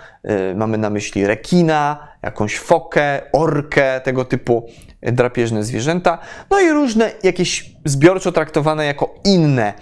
mamy 0.55 0.79
na 0.79 0.91
myśli 0.91 1.27
rekina, 1.27 2.09
jakąś 2.23 2.59
fokę, 2.59 3.21
orkę, 3.33 4.01
tego 4.01 4.25
typu 4.25 4.69
drapieżne 5.13 5.65
zwierzęta, 5.65 6.19
no 6.51 6.61
i 6.61 6.71
różne 6.71 7.13
jakieś 7.23 7.75
zbiorczo 7.85 8.33
traktowane 8.33 8.87
jako 8.87 9.15
inne 9.25 9.73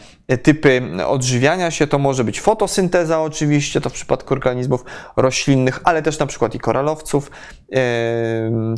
typy 0.43 0.83
odżywiania 1.07 1.71
się. 1.71 1.87
To 1.87 1.99
może 1.99 2.25
być 2.25 2.41
fotosynteza 2.41 3.21
oczywiście, 3.21 3.81
to 3.81 3.91
w 3.91 3.93
przypadku 3.93 4.35
organizmów 4.35 4.85
roślinnych, 5.17 5.81
ale 5.85 6.03
też 6.03 6.19
na 6.19 6.27
przykład 6.27 6.55
i 6.55 6.59
koralowców, 6.59 7.31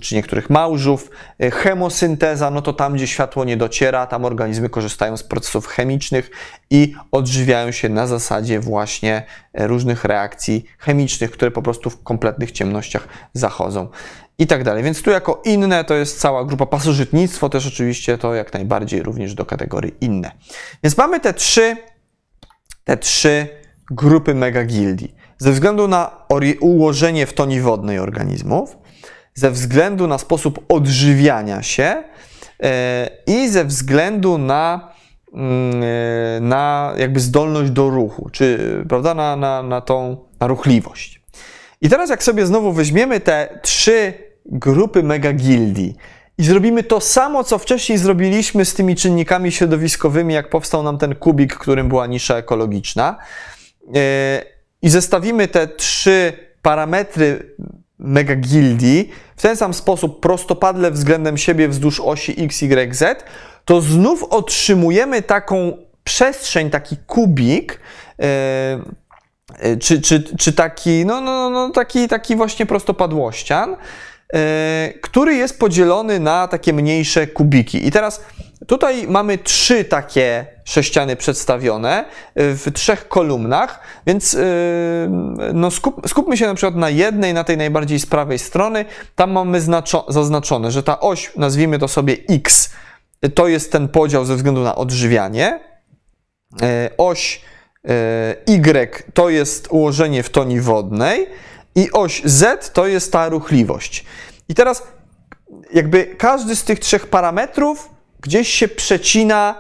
czy 0.03 0.15
niektórych 0.15 0.51
małżów. 0.51 1.11
Chemosynteza, 1.53 2.51
no 2.51 2.63
to 2.63 2.73
tam, 2.73 2.95
gdzie 2.95 3.07
światło 3.07 3.45
nie 3.45 3.57
dociera, 3.57 4.07
tam 4.07 4.25
organizmy 4.25 4.69
korzystają 4.69 5.17
z 5.17 5.23
procesów 5.23 5.67
chemicznych 5.67 6.31
i 6.71 6.95
odżywiają 7.13 7.71
się 7.71 7.89
na 7.89 8.07
zasadzie 8.07 8.61
właśnie 8.61 9.23
różnych 9.55 10.05
reakcji 10.05 10.65
chemicznych, 10.79 11.31
które 11.31 11.51
po 11.51 11.63
prostu 11.63 11.91
w 11.91 12.03
kompletnych 12.03 12.53
ciemnościach 12.53 13.09
zachodzą 13.33 13.89
i 14.39 14.47
tak 14.47 14.65
dalej. 14.65 14.83
Więc 14.83 15.03
tu 15.03 15.11
jako 15.11 15.43
inne 15.45 15.85
to 15.85 15.95
jest 15.95 16.21
cała 16.21 16.45
grupa 16.45 16.67
pasożytnictwo, 16.67 17.49
też 17.49 17.67
oczywiście 17.67 18.19
to 18.19 18.35
jak 18.35 18.55
najbardziej 18.55 19.03
również 19.03 19.35
do 19.35 19.45
kategorii 19.45 19.95
inne. 20.01 20.31
Więc 20.83 20.97
mamy 20.97 21.21
te 21.21 21.35
trzy, 21.35 21.77
te 22.85 22.97
trzy 22.97 23.49
grupy 23.91 24.35
megagildii. 24.35 25.15
Ze 25.39 25.53
względu 25.53 25.89
na 25.89 26.11
ułożenie 26.61 27.27
w 27.27 27.33
toni 27.33 27.61
wodnej 27.61 27.99
organizmów, 27.99 28.77
ze 29.35 29.51
względu 29.51 30.07
na 30.07 30.19
sposób 30.19 30.65
odżywiania 30.69 31.63
się 31.63 32.05
yy, 32.61 32.69
i 33.27 33.49
ze 33.49 33.65
względu 33.65 34.39
na, 34.39 34.93
yy, 35.33 35.41
na 36.41 36.93
jakby 36.97 37.21
zdolność 37.21 37.71
do 37.71 37.91
ruchu, 37.91 38.31
czy 38.33 38.59
prawda, 38.89 39.15
na, 39.15 39.37
na, 39.37 39.63
na 39.63 39.81
tą 39.81 40.17
na 40.41 40.47
ruchliwość. 40.47 41.24
I 41.85 41.89
teraz 41.89 42.11
jak 42.11 42.23
sobie 42.23 42.47
znowu 42.47 42.73
weźmiemy 42.73 43.21
te 43.21 43.59
trzy 43.63 44.13
grupy 44.47 45.03
megagildii 45.03 45.97
i 46.39 46.45
zrobimy 46.45 46.83
to 46.83 47.01
samo, 47.01 47.45
co 47.45 47.59
wcześniej 47.59 47.99
zrobiliśmy 47.99 48.65
z 48.65 48.75
tymi 48.75 48.97
czynnikami 48.97 49.53
środowiskowymi, 49.53 50.35
jak 50.35 50.51
powstał 50.51 50.83
nam 50.83 50.99
ten 50.99 51.15
kubik, 51.15 51.55
którym 51.55 51.89
była 51.89 52.07
nisza 52.07 52.37
ekologiczna, 52.37 53.19
e, 53.95 54.43
i 54.83 54.89
zestawimy 54.89 55.49
te 55.49 55.69
trzy 55.69 56.33
parametry 56.63 57.55
megagildii 57.99 59.11
w 59.37 59.43
ten 59.43 59.57
sam 59.57 59.75
sposób 59.75 60.21
prostopadle 60.21 60.91
względem 60.91 61.37
siebie 61.37 61.69
wzdłuż 61.69 62.01
osi 62.01 62.45
x, 62.45 62.63
y, 62.63 62.95
z, 62.95 63.25
to 63.65 63.81
znów 63.81 64.23
otrzymujemy 64.23 65.23
taką 65.23 65.73
przestrzeń, 66.05 66.71
taki 66.71 66.97
kubik, 66.97 67.81
e, 68.23 68.79
czy, 69.81 70.01
czy, 70.01 70.23
czy 70.39 70.53
taki, 70.53 71.07
no, 71.07 71.21
no, 71.21 71.51
no, 71.51 71.71
taki, 71.71 72.09
taki 72.09 72.37
właśnie 72.37 72.67
prostopadłościan, 72.67 73.77
E, 74.35 74.93
który 75.01 75.35
jest 75.35 75.59
podzielony 75.59 76.21
na 76.21 76.49
takie 76.49 76.73
mniejsze 76.73 77.27
kubiki. 77.27 77.87
I 77.87 77.91
teraz 77.91 78.21
tutaj 78.67 79.07
mamy 79.09 79.39
trzy 79.39 79.85
takie 79.85 80.47
sześciany 80.65 81.17
przedstawione 81.17 81.99
e, 81.99 82.05
w 82.35 82.73
trzech 82.73 83.09
kolumnach, 83.09 83.81
więc 84.07 84.35
e, 84.35 84.39
no 85.55 85.71
skup, 85.71 86.09
skupmy 86.09 86.37
się 86.37 86.47
na 86.47 86.55
przykład 86.55 86.77
na 86.77 86.91
jednej, 86.91 87.35
na 87.35 87.45
tej 87.45 87.57
najbardziej 87.57 88.01
z 88.01 88.07
prawej 88.07 88.39
strony. 88.39 88.85
Tam 89.15 89.31
mamy 89.33 89.61
zaznaczone, 90.09 90.71
że 90.71 90.83
ta 90.83 91.01
oś, 91.01 91.33
nazwijmy 91.37 91.79
to 91.79 91.89
sobie 91.89 92.17
x, 92.29 92.71
to 93.35 93.49
jest 93.49 93.73
ten 93.73 93.89
podział 93.89 94.25
ze 94.25 94.37
względu 94.37 94.61
na 94.61 94.75
odżywianie. 94.75 95.61
Oś 96.99 97.41
y 98.47 99.13
to 99.15 99.29
jest 99.29 99.69
ułożenie 99.71 100.23
w 100.23 100.31
toni 100.31 100.61
wodnej 100.61 101.27
i 101.75 101.93
oś 101.93 102.23
Z 102.25 102.73
to 102.73 102.87
jest 102.87 103.13
ta 103.13 103.29
ruchliwość. 103.29 104.05
I 104.49 104.55
teraz 104.55 104.83
jakby 105.73 106.05
każdy 106.19 106.57
z 106.57 106.65
tych 106.65 106.79
trzech 106.79 107.07
parametrów 107.07 107.91
gdzieś 108.21 108.49
się 108.49 108.69
przecina 108.69 109.55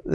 y, 0.00 0.08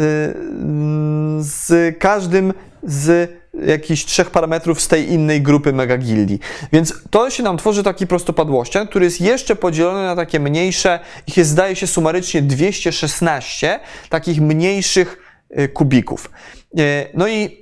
z 1.40 1.98
każdym 2.00 2.54
z 2.84 3.32
jakichś 3.66 4.06
trzech 4.06 4.30
parametrów 4.30 4.82
z 4.82 4.88
tej 4.88 5.12
innej 5.12 5.42
grupy 5.42 5.74
megagildii. 5.74 6.40
Więc 6.74 6.94
to 7.10 7.30
się 7.30 7.44
nam 7.44 7.58
tworzy 7.58 7.84
taki 7.84 8.08
prostopadłościan, 8.08 8.88
który 8.88 9.06
jest 9.06 9.22
jeszcze 9.22 9.56
podzielony 9.56 10.04
na 10.04 10.16
takie 10.16 10.40
mniejsze, 10.40 11.00
ich 11.28 11.38
jest 11.38 11.50
zdaje 11.50 11.76
się 11.76 11.88
sumarycznie 11.88 12.42
216 12.42 13.80
takich 14.10 14.42
mniejszych 14.42 15.18
y, 15.60 15.68
kubików. 15.70 16.32
Y, 16.80 17.08
no 17.14 17.28
i 17.28 17.62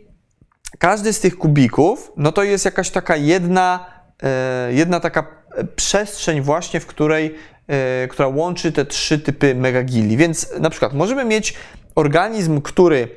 każdy 0.78 1.14
z 1.14 1.20
tych 1.20 1.38
kubików, 1.38 2.12
no 2.18 2.32
to 2.32 2.44
jest 2.44 2.66
jakaś 2.66 2.90
taka 2.90 3.16
jedna, 3.16 3.86
e, 4.24 4.74
jedna 4.74 5.00
taka 5.00 5.28
przestrzeń 5.76 6.42
właśnie, 6.42 6.80
w 6.80 6.86
której, 6.86 7.36
e, 7.68 8.08
która 8.08 8.28
łączy 8.28 8.72
te 8.72 8.86
trzy 8.86 9.20
typy 9.20 9.56
megagili. 9.56 10.18
Więc 10.18 10.60
na 10.60 10.70
przykład 10.70 10.94
możemy 10.94 11.26
mieć 11.26 11.54
organizm, 11.96 12.62
który 12.62 13.08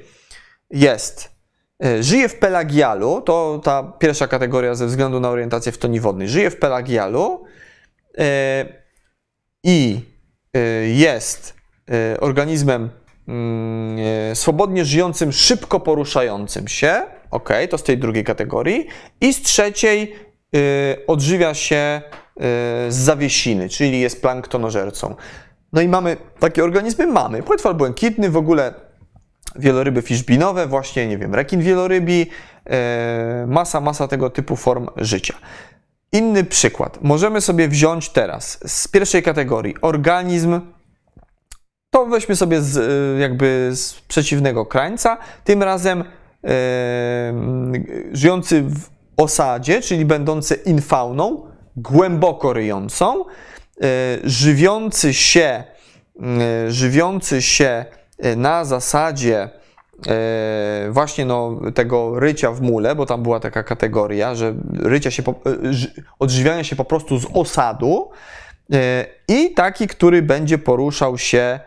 jest, 0.70 1.30
e, 1.84 2.02
żyje 2.02 2.28
w 2.28 2.38
pelagialu, 2.38 3.20
to 3.20 3.60
ta 3.64 3.82
pierwsza 3.82 4.28
kategoria 4.28 4.74
ze 4.74 4.86
względu 4.86 5.20
na 5.20 5.28
orientację 5.28 5.72
w 5.72 5.78
toni 5.78 6.00
wodnej, 6.00 6.28
żyje 6.28 6.50
w 6.50 6.56
pelagialu 6.56 7.44
i 9.64 10.00
jest 10.84 11.54
organizmem 12.20 12.90
swobodnie 14.34 14.84
żyjącym, 14.84 15.32
szybko 15.32 15.80
poruszającym 15.80 16.68
się, 16.68 17.02
ok, 17.30 17.48
to 17.70 17.78
z 17.78 17.82
tej 17.82 17.98
drugiej 17.98 18.24
kategorii. 18.24 18.86
I 19.20 19.34
z 19.34 19.42
trzeciej 19.42 20.14
y, 20.56 21.06
odżywia 21.06 21.54
się 21.54 22.02
y, 22.06 22.40
z 22.92 22.94
zawiesiny, 22.94 23.68
czyli 23.68 24.00
jest 24.00 24.22
planktonożercą. 24.22 25.14
No 25.72 25.80
i 25.80 25.88
mamy 25.88 26.16
takie 26.38 26.64
organizmy, 26.64 27.06
mamy 27.06 27.42
płetwal 27.42 27.74
błękitny, 27.74 28.30
w 28.30 28.36
ogóle 28.36 28.74
wieloryby 29.56 30.02
fiszbinowe, 30.02 30.66
właśnie, 30.66 31.06
nie 31.06 31.18
wiem, 31.18 31.34
rekin 31.34 31.60
wielorybi, 31.60 32.26
y, 33.42 33.46
masa, 33.46 33.80
masa 33.80 34.08
tego 34.08 34.30
typu 34.30 34.56
form 34.56 34.86
życia. 34.96 35.34
Inny 36.12 36.44
przykład. 36.44 36.98
Możemy 37.02 37.40
sobie 37.40 37.68
wziąć 37.68 38.08
teraz 38.08 38.58
z 38.66 38.88
pierwszej 38.88 39.22
kategorii 39.22 39.74
organizm, 39.80 40.60
to 41.92 42.06
weźmy 42.06 42.36
sobie 42.36 42.62
z, 42.62 42.76
y, 42.76 43.20
jakby 43.20 43.70
z 43.74 43.94
przeciwnego 43.94 44.66
krańca, 44.66 45.18
tym 45.44 45.62
razem 45.62 46.04
żyjący 48.12 48.62
w 48.62 48.90
osadzie, 49.16 49.80
czyli 49.80 50.04
będący 50.04 50.54
infauną, 50.54 51.46
głęboko 51.76 52.52
ryjącą, 52.52 53.24
e, 53.24 53.24
żywiący 54.24 55.14
się, 55.14 55.64
e, 56.20 56.70
żywiący 56.70 57.42
się 57.42 57.84
na 58.36 58.64
zasadzie 58.64 59.48
właśnie 60.90 61.24
no, 61.24 61.60
tego 61.74 62.20
rycia 62.20 62.50
w 62.52 62.60
mule, 62.60 62.94
bo 62.94 63.06
tam 63.06 63.22
była 63.22 63.40
taka 63.40 63.62
kategoria, 63.62 64.34
że 64.34 64.54
rycia 64.74 65.10
się, 65.10 65.22
odżywiania 66.18 66.64
się 66.64 66.76
po 66.76 66.84
prostu 66.84 67.18
z 67.18 67.26
osadu 67.34 68.10
i 69.28 69.54
taki, 69.54 69.86
który 69.86 70.22
będzie 70.22 70.58
poruszał 70.58 71.18
się 71.18 71.60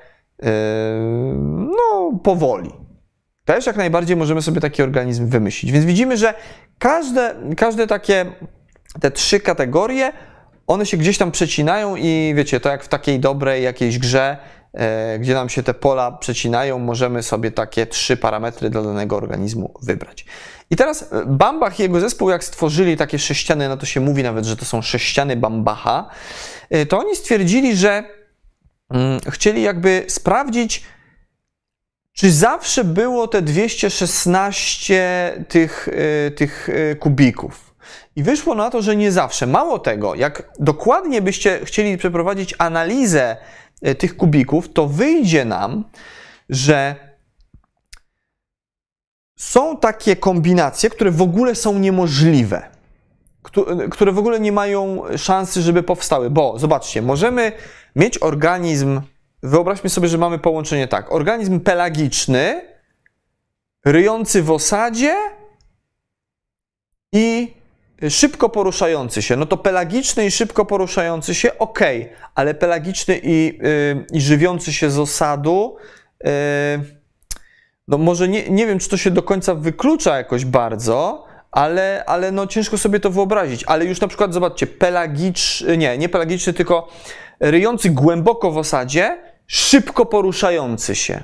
no, 1.45 2.19
powoli. 2.23 2.85
Też 3.45 3.65
jak 3.65 3.75
najbardziej 3.75 4.15
możemy 4.15 4.41
sobie 4.41 4.61
taki 4.61 4.83
organizm 4.83 5.27
wymyślić. 5.27 5.71
Więc 5.71 5.85
widzimy, 5.85 6.17
że 6.17 6.33
każde, 6.79 7.35
każde 7.57 7.87
takie, 7.87 8.25
te 9.01 9.11
trzy 9.11 9.39
kategorie, 9.39 10.11
one 10.67 10.85
się 10.85 10.97
gdzieś 10.97 11.17
tam 11.17 11.31
przecinają 11.31 11.95
i 11.95 12.33
wiecie, 12.35 12.59
to 12.59 12.69
jak 12.69 12.83
w 12.83 12.87
takiej 12.87 13.19
dobrej 13.19 13.63
jakiejś 13.63 13.99
grze, 13.99 14.37
e, 14.73 15.19
gdzie 15.19 15.33
nam 15.33 15.49
się 15.49 15.63
te 15.63 15.73
pola 15.73 16.11
przecinają, 16.11 16.79
możemy 16.79 17.23
sobie 17.23 17.51
takie 17.51 17.85
trzy 17.85 18.17
parametry 18.17 18.69
dla 18.69 18.81
danego 18.81 19.17
organizmu 19.17 19.73
wybrać. 19.81 20.25
I 20.69 20.75
teraz 20.75 21.13
e, 21.13 21.25
Bambach 21.25 21.79
i 21.79 21.83
jego 21.83 21.99
zespół, 21.99 22.29
jak 22.29 22.43
stworzyli 22.43 22.97
takie 22.97 23.19
sześciany, 23.19 23.69
no 23.69 23.77
to 23.77 23.85
się 23.85 23.99
mówi 23.99 24.23
nawet, 24.23 24.45
że 24.45 24.57
to 24.57 24.65
są 24.65 24.81
sześciany 24.81 25.35
Bambacha, 25.35 26.09
e, 26.69 26.85
to 26.85 26.99
oni 26.99 27.15
stwierdzili, 27.15 27.75
że 27.75 28.03
chcieli 29.29 29.61
jakby 29.61 30.05
sprawdzić, 30.07 30.83
czy 32.13 32.31
zawsze 32.31 32.83
było 32.83 33.27
te 33.27 33.41
216 33.41 35.45
tych, 35.47 35.87
y, 35.87 36.31
tych 36.31 36.69
y, 36.69 36.95
kubików? 36.95 37.75
I 38.15 38.23
wyszło 38.23 38.55
na 38.55 38.69
to, 38.69 38.81
że 38.81 38.95
nie 38.95 39.11
zawsze. 39.11 39.47
Mało 39.47 39.79
tego, 39.79 40.15
jak 40.15 40.51
dokładnie 40.59 41.21
byście 41.21 41.65
chcieli 41.65 41.97
przeprowadzić 41.97 42.55
analizę 42.57 43.37
y, 43.87 43.95
tych 43.95 44.17
kubików, 44.17 44.73
to 44.73 44.87
wyjdzie 44.87 45.45
nam, 45.45 45.83
że 46.49 46.95
są 49.37 49.77
takie 49.77 50.15
kombinacje, 50.15 50.89
które 50.89 51.11
w 51.11 51.21
ogóle 51.21 51.55
są 51.55 51.79
niemożliwe, 51.79 52.69
które 53.91 54.11
w 54.11 54.19
ogóle 54.19 54.39
nie 54.39 54.51
mają 54.51 55.01
szansy, 55.17 55.61
żeby 55.61 55.83
powstały. 55.83 56.29
Bo 56.29 56.59
zobaczcie, 56.59 57.01
możemy 57.01 57.51
mieć 57.95 58.21
organizm 58.21 59.01
Wyobraźmy 59.45 59.89
sobie, 59.89 60.07
że 60.07 60.17
mamy 60.17 60.39
połączenie 60.39 60.87
tak. 60.87 61.11
Organizm 61.11 61.59
pelagiczny, 61.59 62.61
ryjący 63.85 64.43
w 64.43 64.51
osadzie 64.51 65.15
i 67.13 67.53
szybko 68.09 68.49
poruszający 68.49 69.21
się. 69.21 69.35
No 69.35 69.45
to 69.45 69.57
pelagiczny 69.57 70.25
i 70.25 70.31
szybko 70.31 70.65
poruszający 70.65 71.35
się, 71.35 71.57
ok, 71.57 71.79
ale 72.35 72.53
pelagiczny 72.53 73.19
i, 73.23 73.57
yy, 73.61 74.05
i 74.13 74.21
żywiący 74.21 74.73
się 74.73 74.89
z 74.89 74.99
osadu, 74.99 75.75
yy, 76.23 76.31
no 77.87 77.97
może 77.97 78.27
nie, 78.27 78.49
nie 78.49 78.67
wiem, 78.67 78.79
czy 78.79 78.89
to 78.89 78.97
się 78.97 79.11
do 79.11 79.23
końca 79.23 79.55
wyklucza 79.55 80.17
jakoś 80.17 80.45
bardzo, 80.45 81.25
ale, 81.55 82.03
ale 82.05 82.31
no 82.31 82.47
ciężko 82.47 82.77
sobie 82.77 82.99
to 82.99 83.09
wyobrazić. 83.09 83.63
Ale 83.67 83.85
już 83.85 84.01
na 84.01 84.07
przykład 84.07 84.33
zobaczcie, 84.33 84.67
pelagiczny, 84.67 85.77
nie, 85.77 85.97
nie 85.97 86.09
pelagiczny, 86.09 86.53
tylko 86.53 86.87
ryjący 87.39 87.89
głęboko 87.89 88.51
w 88.51 88.57
osadzie, 88.57 89.17
szybko 89.47 90.05
poruszający 90.05 90.95
się. 90.95 91.23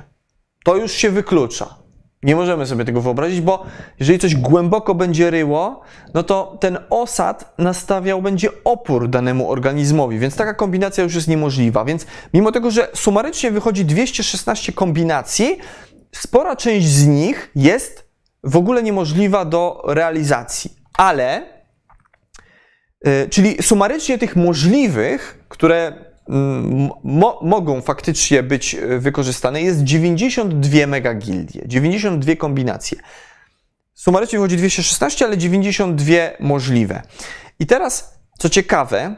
To 0.63 0.75
już 0.75 0.91
się 0.91 1.09
wyklucza. 1.09 1.75
Nie 2.23 2.35
możemy 2.35 2.65
sobie 2.65 2.85
tego 2.85 3.01
wyobrazić, 3.01 3.41
bo 3.41 3.65
jeżeli 3.99 4.19
coś 4.19 4.35
głęboko 4.35 4.95
będzie 4.95 5.29
ryło, 5.29 5.81
no 6.13 6.23
to 6.23 6.57
ten 6.59 6.77
osad 6.89 7.53
nastawiał 7.57 8.21
będzie 8.21 8.49
opór 8.63 9.09
danemu 9.09 9.51
organizmowi, 9.51 10.19
więc 10.19 10.35
taka 10.35 10.53
kombinacja 10.53 11.03
już 11.03 11.15
jest 11.15 11.27
niemożliwa. 11.27 11.85
Więc 11.85 12.05
mimo 12.33 12.51
tego, 12.51 12.71
że 12.71 12.87
sumarycznie 12.93 13.51
wychodzi 13.51 13.85
216 13.85 14.73
kombinacji, 14.73 15.57
spora 16.11 16.55
część 16.55 16.87
z 16.87 17.07
nich 17.07 17.51
jest 17.55 18.10
w 18.43 18.55
ogóle 18.55 18.83
niemożliwa 18.83 19.45
do 19.45 19.83
realizacji. 19.87 20.75
Ale, 20.93 21.43
yy, 23.05 23.27
czyli 23.29 23.63
sumarycznie 23.63 24.17
tych 24.17 24.35
możliwych, 24.35 25.45
które 25.49 26.11
mo 27.03 27.39
mogą 27.41 27.81
faktycznie 27.81 28.43
być 28.43 28.75
e, 28.75 28.99
wykorzystane, 28.99 29.61
jest 29.61 29.83
92 29.83 30.87
megagildie, 30.87 31.61
92 31.65 32.35
kombinacje. 32.35 32.97
Sumarycznie 33.93 34.39
wychodzi 34.39 34.57
216, 34.57 35.25
ale 35.25 35.37
92 35.37 36.15
możliwe. 36.39 37.01
I 37.59 37.65
teraz, 37.65 38.19
co 38.39 38.49
ciekawe, 38.49 39.15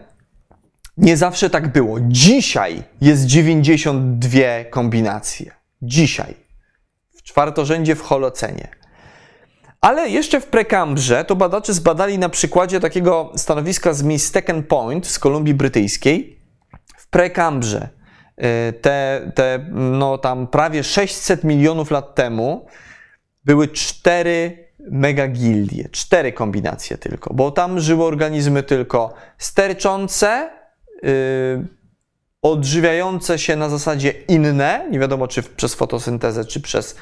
nie 0.97 1.17
zawsze 1.17 1.49
tak 1.49 1.71
było. 1.71 1.97
Dzisiaj 2.01 2.83
jest 3.01 3.25
92 3.25 4.39
kombinacje. 4.69 5.51
Dzisiaj. 5.81 6.35
W 7.17 7.23
czwartorzędzie 7.23 7.95
w 7.95 8.01
Holocenie. 8.01 8.82
Ale 9.83 10.09
jeszcze 10.09 10.41
w 10.41 10.45
prekambrze 10.45 11.25
to 11.25 11.35
badacze 11.35 11.73
zbadali 11.73 12.19
na 12.19 12.29
przykładzie 12.29 12.79
takiego 12.79 13.31
stanowiska 13.35 13.93
z 13.93 14.03
Mistaken 14.03 14.63
Point 14.63 15.07
z 15.07 15.19
Kolumbii 15.19 15.53
Brytyjskiej, 15.53 16.39
prekambrze, 17.09 17.89
y, 18.69 18.73
te, 18.73 19.31
te 19.35 19.65
no 19.71 20.17
tam 20.17 20.47
prawie 20.47 20.83
600 20.83 21.43
milionów 21.43 21.91
lat 21.91 22.15
temu 22.15 22.65
były 23.45 23.67
cztery 23.67 24.67
megagildie, 24.91 25.89
cztery 25.91 26.33
kombinacje 26.33 26.97
tylko, 26.97 27.33
bo 27.33 27.51
tam 27.51 27.79
żyły 27.79 28.03
organizmy 28.03 28.63
tylko 28.63 29.13
sterczące, 29.37 30.49
yy, 31.03 31.67
odżywiające 32.41 33.39
się 33.39 33.55
na 33.55 33.69
zasadzie 33.69 34.09
inne, 34.09 34.87
nie 34.91 34.99
wiadomo 34.99 35.27
czy 35.27 35.43
przez 35.43 35.75
fotosyntezę, 35.75 36.45
czy 36.45 36.61
przez 36.61 36.95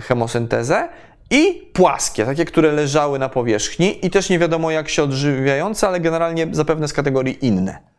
chemosyntezę, 0.00 0.88
i 1.32 1.70
płaskie, 1.72 2.24
takie, 2.24 2.44
które 2.44 2.72
leżały 2.72 3.18
na 3.18 3.28
powierzchni 3.28 4.06
i 4.06 4.10
też 4.10 4.30
nie 4.30 4.38
wiadomo 4.38 4.70
jak 4.70 4.88
się 4.88 5.02
odżywiające, 5.02 5.88
ale 5.88 6.00
generalnie 6.00 6.48
zapewne 6.50 6.88
z 6.88 6.92
kategorii 6.92 7.46
inne 7.46 7.92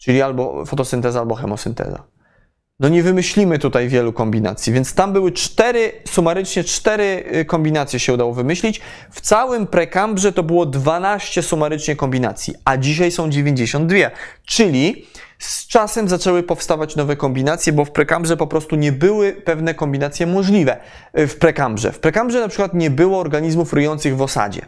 czyli 0.00 0.22
albo 0.22 0.64
fotosynteza, 0.64 1.20
albo 1.20 1.34
chemosynteza. 1.34 2.02
No 2.80 2.88
nie 2.88 3.02
wymyślimy 3.02 3.58
tutaj 3.58 3.88
wielu 3.88 4.12
kombinacji, 4.12 4.72
więc 4.72 4.94
tam 4.94 5.12
były 5.12 5.32
cztery, 5.32 5.92
sumarycznie 6.08 6.64
cztery 6.64 7.24
y, 7.34 7.44
kombinacje 7.44 8.00
się 8.00 8.14
udało 8.14 8.34
wymyślić. 8.34 8.80
W 9.10 9.20
całym 9.20 9.66
prekambrze 9.66 10.32
to 10.32 10.42
było 10.42 10.66
12 10.66 11.42
sumarycznie 11.42 11.96
kombinacji, 11.96 12.54
a 12.64 12.76
dzisiaj 12.76 13.10
są 13.10 13.30
92, 13.30 13.96
czyli 14.44 15.06
z 15.40 15.66
czasem 15.66 16.08
zaczęły 16.08 16.42
powstawać 16.42 16.96
nowe 16.96 17.16
kombinacje, 17.16 17.72
bo 17.72 17.84
w 17.84 17.90
prekambrze 17.90 18.36
po 18.36 18.46
prostu 18.46 18.76
nie 18.76 18.92
były 18.92 19.32
pewne 19.32 19.74
kombinacje 19.74 20.26
możliwe. 20.26 20.76
Y, 21.18 21.26
w 21.26 21.38
prekambrze. 21.38 21.92
W 21.92 21.98
prekambrze 21.98 22.40
na 22.40 22.48
przykład 22.48 22.74
nie 22.74 22.90
było 22.90 23.20
organizmów 23.20 23.72
ryjących 23.72 24.16
w 24.16 24.22
osadzie, 24.22 24.62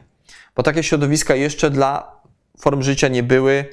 bo 0.56 0.62
takie 0.62 0.82
środowiska 0.82 1.34
jeszcze 1.34 1.70
dla 1.70 2.20
form 2.60 2.82
życia 2.82 3.08
nie 3.08 3.22
były 3.22 3.64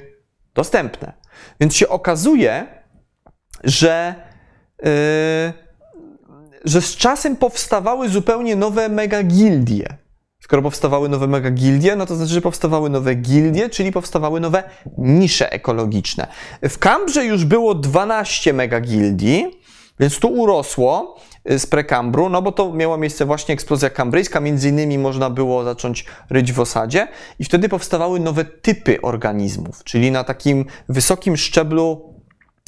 dostępne. 0.54 1.12
Więc 1.60 1.76
się 1.76 1.88
okazuje, 1.88 2.66
że, 3.64 4.14
yy, 4.82 4.90
że 6.64 6.80
z 6.80 6.96
czasem 6.96 7.36
powstawały 7.36 8.08
zupełnie 8.08 8.56
nowe 8.56 8.88
megagildie. 8.88 9.96
Skoro 10.50 10.62
powstawały 10.62 11.08
nowe 11.08 11.26
megagildie, 11.26 11.96
no 11.96 12.06
to 12.06 12.16
znaczy, 12.16 12.32
że 12.32 12.40
powstawały 12.40 12.90
nowe 12.90 13.14
gildie, 13.14 13.68
czyli 13.68 13.92
powstawały 13.92 14.40
nowe 14.40 14.62
nisze 14.98 15.52
ekologiczne. 15.52 16.26
W 16.62 16.78
Kambrze 16.78 17.24
już 17.24 17.44
było 17.44 17.74
12 17.74 18.52
megagildii, 18.52 19.60
więc 20.00 20.18
tu 20.18 20.28
urosło 20.28 21.16
y, 21.50 21.58
z 21.58 21.66
prekambru, 21.66 22.28
no 22.28 22.42
bo 22.42 22.52
to 22.52 22.72
miała 22.72 22.96
miejsce 22.96 23.24
właśnie 23.24 23.54
eksplozja 23.54 23.90
kambryjska, 23.90 24.40
między 24.40 24.68
innymi 24.68 24.98
można 24.98 25.30
było 25.30 25.64
zacząć 25.64 26.04
ryć 26.30 26.52
w 26.52 26.60
osadzie 26.60 27.08
i 27.38 27.44
wtedy 27.44 27.68
powstawały 27.68 28.20
nowe 28.20 28.44
typy 28.44 29.00
organizmów, 29.02 29.84
czyli 29.84 30.10
na 30.10 30.24
takim 30.24 30.64
wysokim 30.88 31.36
szczeblu 31.36 32.14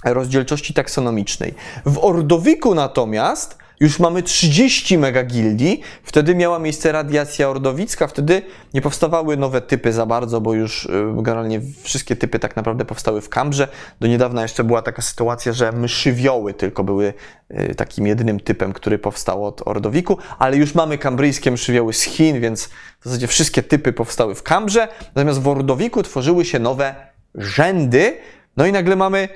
rozdzielczości 0.05 0.75
taksonomicznej. 0.75 1.55
W 1.87 1.99
Ordowiku 1.99 2.75
natomiast 2.75 3.62
już 3.83 3.99
mamy 3.99 4.23
30 4.23 4.99
megagildii, 4.99 5.81
wtedy 6.03 6.35
miała 6.35 6.59
miejsce 6.59 6.93
radiacja 6.93 7.49
ordowicka, 7.49 8.07
wtedy 8.07 8.43
nie 8.75 8.81
powstawały 8.81 9.37
nowe 9.37 9.61
typy 9.61 9.93
za 9.93 10.07
bardzo, 10.07 10.41
bo 10.41 10.55
już 10.55 10.85
y, 10.85 10.91
generalnie 11.17 11.61
wszystkie 11.83 12.17
typy 12.17 12.39
tak 12.39 12.57
naprawdę 12.57 12.85
powstały 12.85 13.21
w 13.21 13.29
Kambrze. 13.29 13.69
Do 14.01 14.07
niedawna 14.07 14.43
jeszcze 14.43 14.65
była 14.65 14.83
taka 14.83 15.03
sytuacja, 15.03 15.53
że 15.53 15.73
myszywioły 15.73 16.55
tylko 16.55 16.85
były 16.85 17.15
y, 17.51 17.75
takim 17.75 18.07
jedynym 18.07 18.41
typem, 18.41 18.73
który 18.73 18.99
powstał 18.99 19.47
od 19.47 19.63
ordowiku, 19.69 20.19
ale 20.39 20.57
już 20.57 20.75
mamy 20.75 20.99
kambryjskie 20.99 21.51
myszywioły 21.51 21.93
z 21.93 22.03
Chin, 22.03 22.41
więc 22.41 22.65
w 23.01 23.05
zasadzie 23.05 23.27
wszystkie 23.27 23.63
typy 23.63 23.93
powstały 23.93 24.35
w 24.35 24.43
Kambrze, 24.43 24.89
natomiast 25.15 25.41
w 25.41 25.49
ordowiku 25.49 26.03
tworzyły 26.03 26.45
się 26.45 26.59
nowe 26.59 26.95
rzędy, 27.35 28.17
no 28.57 28.67
i 28.67 28.73
nagle 28.73 28.97
mamy 28.97 29.29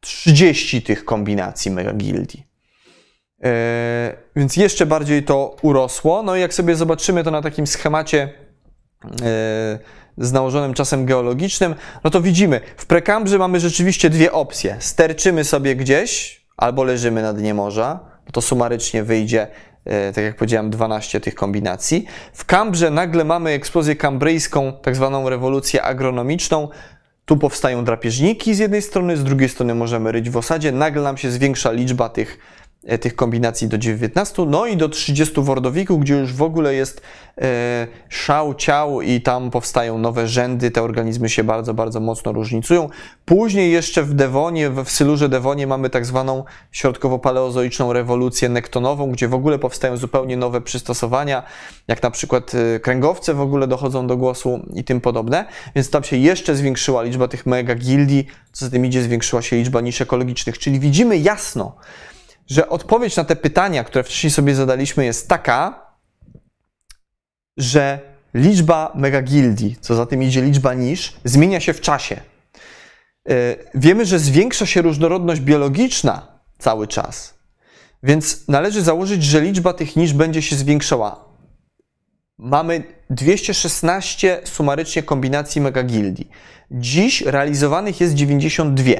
30 0.00 0.82
tych 0.82 1.04
kombinacji 1.04 1.70
megagildii. 1.70 2.47
E, 3.44 4.16
więc 4.36 4.56
jeszcze 4.56 4.86
bardziej 4.86 5.22
to 5.22 5.56
urosło. 5.62 6.22
No 6.22 6.36
i 6.36 6.40
jak 6.40 6.54
sobie 6.54 6.76
zobaczymy 6.76 7.24
to 7.24 7.30
na 7.30 7.42
takim 7.42 7.66
schemacie 7.66 8.28
e, 9.04 9.78
z 10.18 10.32
nałożonym 10.32 10.74
czasem 10.74 11.06
geologicznym, 11.06 11.74
no 12.04 12.10
to 12.10 12.20
widzimy, 12.20 12.60
w 12.76 12.86
prekambrze 12.86 13.38
mamy 13.38 13.60
rzeczywiście 13.60 14.10
dwie 14.10 14.32
opcje. 14.32 14.76
Sterczymy 14.78 15.44
sobie 15.44 15.76
gdzieś, 15.76 16.40
albo 16.56 16.84
leżymy 16.84 17.22
na 17.22 17.32
dnie 17.32 17.54
morza, 17.54 18.00
bo 18.26 18.32
to 18.32 18.40
sumarycznie 18.40 19.02
wyjdzie, 19.02 19.46
e, 19.84 20.12
tak 20.12 20.24
jak 20.24 20.36
powiedziałem, 20.36 20.70
12 20.70 21.20
tych 21.20 21.34
kombinacji. 21.34 22.06
W 22.32 22.44
kambrze 22.44 22.90
nagle 22.90 23.24
mamy 23.24 23.50
eksplozję 23.50 23.96
kambryjską, 23.96 24.72
tak 24.82 24.96
zwaną 24.96 25.28
rewolucję 25.28 25.82
agronomiczną, 25.82 26.68
tu 27.24 27.36
powstają 27.36 27.84
drapieżniki 27.84 28.54
z 28.54 28.58
jednej 28.58 28.82
strony, 28.82 29.16
z 29.16 29.24
drugiej 29.24 29.48
strony 29.48 29.74
możemy 29.74 30.12
ryć 30.12 30.30
w 30.30 30.36
osadzie. 30.36 30.72
Nagle 30.72 31.02
nam 31.02 31.16
się 31.16 31.30
zwiększa 31.30 31.72
liczba 31.72 32.08
tych 32.08 32.38
tych 33.00 33.16
kombinacji 33.16 33.68
do 33.68 33.78
19, 33.78 34.44
no 34.46 34.66
i 34.66 34.76
do 34.76 34.88
30 34.88 35.34
w 35.40 35.50
Ordowiku, 35.50 35.98
gdzie 35.98 36.14
już 36.14 36.34
w 36.34 36.42
ogóle 36.42 36.74
jest 36.74 37.02
e, 37.38 37.86
szał 38.08 38.54
ciał 38.54 39.02
i 39.02 39.20
tam 39.20 39.50
powstają 39.50 39.98
nowe 39.98 40.28
rzędy, 40.28 40.70
te 40.70 40.82
organizmy 40.82 41.28
się 41.28 41.44
bardzo, 41.44 41.74
bardzo 41.74 42.00
mocno 42.00 42.32
różnicują. 42.32 42.88
Później 43.24 43.72
jeszcze 43.72 44.02
w 44.02 44.14
Devonie, 44.14 44.70
w 44.70 44.90
Sylurze 44.90 45.28
Devonie 45.28 45.66
mamy 45.66 45.90
tak 45.90 46.06
zwaną 46.06 46.44
środkowo-paleozoiczną 46.72 47.92
rewolucję 47.92 48.48
nektonową, 48.48 49.10
gdzie 49.10 49.28
w 49.28 49.34
ogóle 49.34 49.58
powstają 49.58 49.96
zupełnie 49.96 50.36
nowe 50.36 50.60
przystosowania, 50.60 51.42
jak 51.88 52.02
na 52.02 52.10
przykład 52.10 52.52
e, 52.54 52.80
kręgowce 52.80 53.34
w 53.34 53.40
ogóle 53.40 53.66
dochodzą 53.66 54.06
do 54.06 54.16
głosu 54.16 54.60
i 54.74 54.84
tym 54.84 55.00
podobne, 55.00 55.44
więc 55.74 55.90
tam 55.90 56.04
się 56.04 56.16
jeszcze 56.16 56.54
zwiększyła 56.54 57.02
liczba 57.02 57.28
tych 57.28 57.46
mega 57.46 57.74
gildii, 57.74 58.26
co 58.52 58.64
za 58.64 58.70
tym 58.70 58.86
idzie 58.86 59.02
zwiększyła 59.02 59.42
się 59.42 59.56
liczba 59.56 59.80
nisz 59.80 60.00
ekologicznych, 60.00 60.58
czyli 60.58 60.80
widzimy 60.80 61.18
jasno, 61.18 61.76
że 62.48 62.68
odpowiedź 62.68 63.16
na 63.16 63.24
te 63.24 63.36
pytania, 63.36 63.84
które 63.84 64.04
wcześniej 64.04 64.30
sobie 64.30 64.54
zadaliśmy, 64.54 65.04
jest 65.04 65.28
taka, 65.28 65.86
że 67.56 67.98
liczba 68.34 68.92
megagildii, 68.94 69.76
co 69.80 69.94
za 69.94 70.06
tym 70.06 70.22
idzie 70.22 70.42
liczba 70.42 70.74
nisz, 70.74 71.16
zmienia 71.24 71.60
się 71.60 71.72
w 71.72 71.80
czasie. 71.80 72.20
E, 73.28 73.56
wiemy, 73.74 74.06
że 74.06 74.18
zwiększa 74.18 74.66
się 74.66 74.82
różnorodność 74.82 75.40
biologiczna 75.40 76.26
cały 76.58 76.86
czas, 76.86 77.34
więc 78.02 78.48
należy 78.48 78.82
założyć, 78.82 79.24
że 79.24 79.40
liczba 79.40 79.72
tych 79.72 79.96
nisz 79.96 80.12
będzie 80.12 80.42
się 80.42 80.56
zwiększała. 80.56 81.24
Mamy 82.38 82.82
216 83.10 84.40
sumarycznie 84.44 85.02
kombinacji 85.02 85.60
megagildii. 85.60 86.30
Dziś 86.70 87.20
realizowanych 87.22 88.00
jest 88.00 88.14
92. 88.14 88.92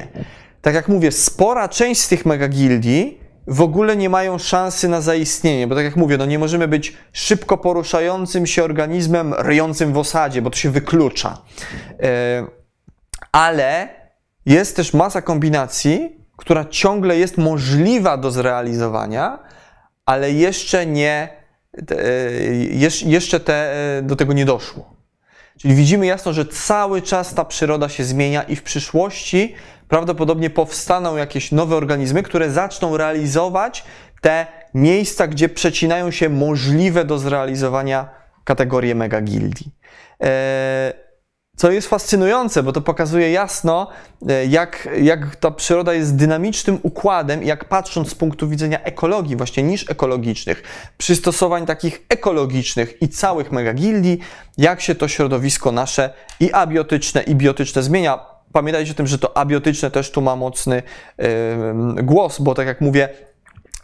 Tak 0.63 0.75
jak 0.75 0.89
mówię, 0.89 1.13
spora 1.13 1.69
część 1.69 2.01
z 2.01 2.09
tych 2.09 2.27
megagildii 2.27 3.28
w 3.49 3.63
ogóle 3.63 3.97
nie 3.97 4.09
mają 4.09 4.39
szansy 4.39 4.89
na 4.89 5.01
zaistnienie, 5.01 5.67
bo 5.67 5.75
tak 5.75 5.85
jak 5.85 5.97
mówię, 5.97 6.17
no 6.17 6.27
nie 6.27 6.39
możemy 6.39 6.69
być 6.69 6.97
szybko 7.13 7.59
poruszającym 7.59 8.47
się 8.47 8.65
organizmem 8.65 9.35
ryjącym 9.35 9.93
w 9.93 9.99
osadzie, 9.99 10.43
bo 10.43 10.51
to 10.51 10.57
się 10.57 10.71
wyklucza. 10.71 11.39
E, 12.03 12.47
ale 13.33 13.89
jest 14.47 14.77
też 14.77 14.95
masa 14.95 15.23
kombinacji, 15.23 16.17
która 16.37 16.65
ciągle 16.65 17.19
jest 17.19 17.39
możliwa 17.39 18.17
do 18.17 18.31
zrealizowania, 18.31 19.39
ale 20.07 20.33
jeszcze 20.33 20.87
nie, 20.87 21.29
e, 21.91 21.97
jeszcze 23.07 23.41
te, 23.41 23.73
e, 23.99 24.03
do 24.03 24.17
tego 24.17 24.33
nie 24.33 24.45
doszło. 24.45 24.98
Czyli 25.59 25.75
widzimy 25.75 26.07
jasno, 26.07 26.33
że 26.33 26.47
cały 26.47 27.03
czas 27.03 27.35
ta 27.35 27.45
przyroda 27.45 27.89
się 27.89 28.05
zmienia 28.05 28.43
i 28.43 28.57
w 28.57 28.63
przyszłości 28.63 29.55
prawdopodobnie 29.89 30.51
powstaną 30.51 31.17
jakieś 31.17 31.53
nowe 31.53 31.77
organizmy, 31.77 32.23
które 32.23 32.51
zaczną 32.51 32.97
realizować 32.97 33.85
te 34.21 34.47
miejsca, 34.75 35.27
gdzie 35.29 35.49
przecinają 35.49 36.11
się 36.11 36.29
możliwe 36.29 37.05
do 37.05 37.19
zrealizowania 37.19 38.09
kategorie 38.45 38.95
megagildii. 38.95 39.73
Eee, 40.21 40.29
co 41.59 41.71
jest 41.71 41.89
fascynujące, 41.89 42.63
bo 42.63 42.73
to 42.73 42.81
pokazuje 42.81 43.31
jasno, 43.31 43.87
e, 44.29 44.47
jak, 44.47 44.89
jak 45.01 45.37
ta 45.37 45.51
przyroda 45.51 45.95
jest 45.95 46.17
dynamicznym 46.17 46.79
układem, 46.83 47.43
jak 47.43 47.65
patrząc 47.65 48.09
z 48.09 48.15
punktu 48.15 48.49
widzenia 48.49 48.83
ekologii, 48.83 49.37
właśnie 49.37 49.63
niż 49.63 49.91
ekologicznych, 49.91 50.63
przystosowań 50.99 51.67
takich 51.67 52.07
ekologicznych 52.09 53.03
i 53.03 53.09
całych 53.09 53.53
megagildii, 53.53 54.19
jak 54.59 54.81
się 54.81 54.95
to 54.95 55.09
środowisko 55.09 55.73
nasze 55.73 56.11
i 56.41 56.53
abiotyczne, 56.53 57.23
i 57.23 57.35
biotyczne 57.35 57.83
zmienia. 57.83 58.19
Pamiętajcie 58.53 58.93
o 58.93 58.95
tym, 58.95 59.07
że 59.07 59.19
to 59.19 59.37
abiotyczne 59.37 59.91
też 59.91 60.11
tu 60.11 60.21
ma 60.21 60.37
mocny 60.37 60.83
yy, 61.19 61.27
głos, 62.03 62.41
bo 62.41 62.55
tak 62.55 62.67
jak 62.67 62.81
mówię, 62.81 63.09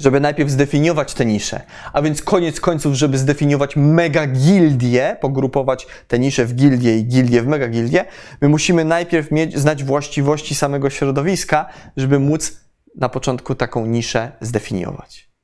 żeby 0.01 0.20
najpierw 0.20 0.51
zdefiniować 0.51 1.14
te 1.14 1.26
nisze, 1.26 1.61
a 1.92 2.03
więc 2.03 2.22
koniec 2.22 2.61
końców, 2.61 2.95
żeby 2.95 3.18
zdefiniować 3.18 3.76
megagildię, 3.76 5.16
pogrupować 5.20 5.86
te 6.09 6.18
nisze 6.18 6.45
w 6.45 6.55
gildie 6.55 6.99
i 6.99 7.05
gildie 7.05 7.42
w 7.42 7.47
megagildie, 7.47 8.05
my 8.40 8.49
musimy 8.49 8.84
najpierw 8.84 9.30
mieć, 9.30 9.59
znać 9.59 9.84
właściwości 9.84 10.55
samego 10.55 10.90
środowiska, 10.90 11.66
żeby 11.97 12.18
móc 12.18 12.57
na 12.97 13.09
początku 13.09 13.55
taką 13.55 13.86
niszę 13.86 14.32
zdefiniować. 14.40 15.34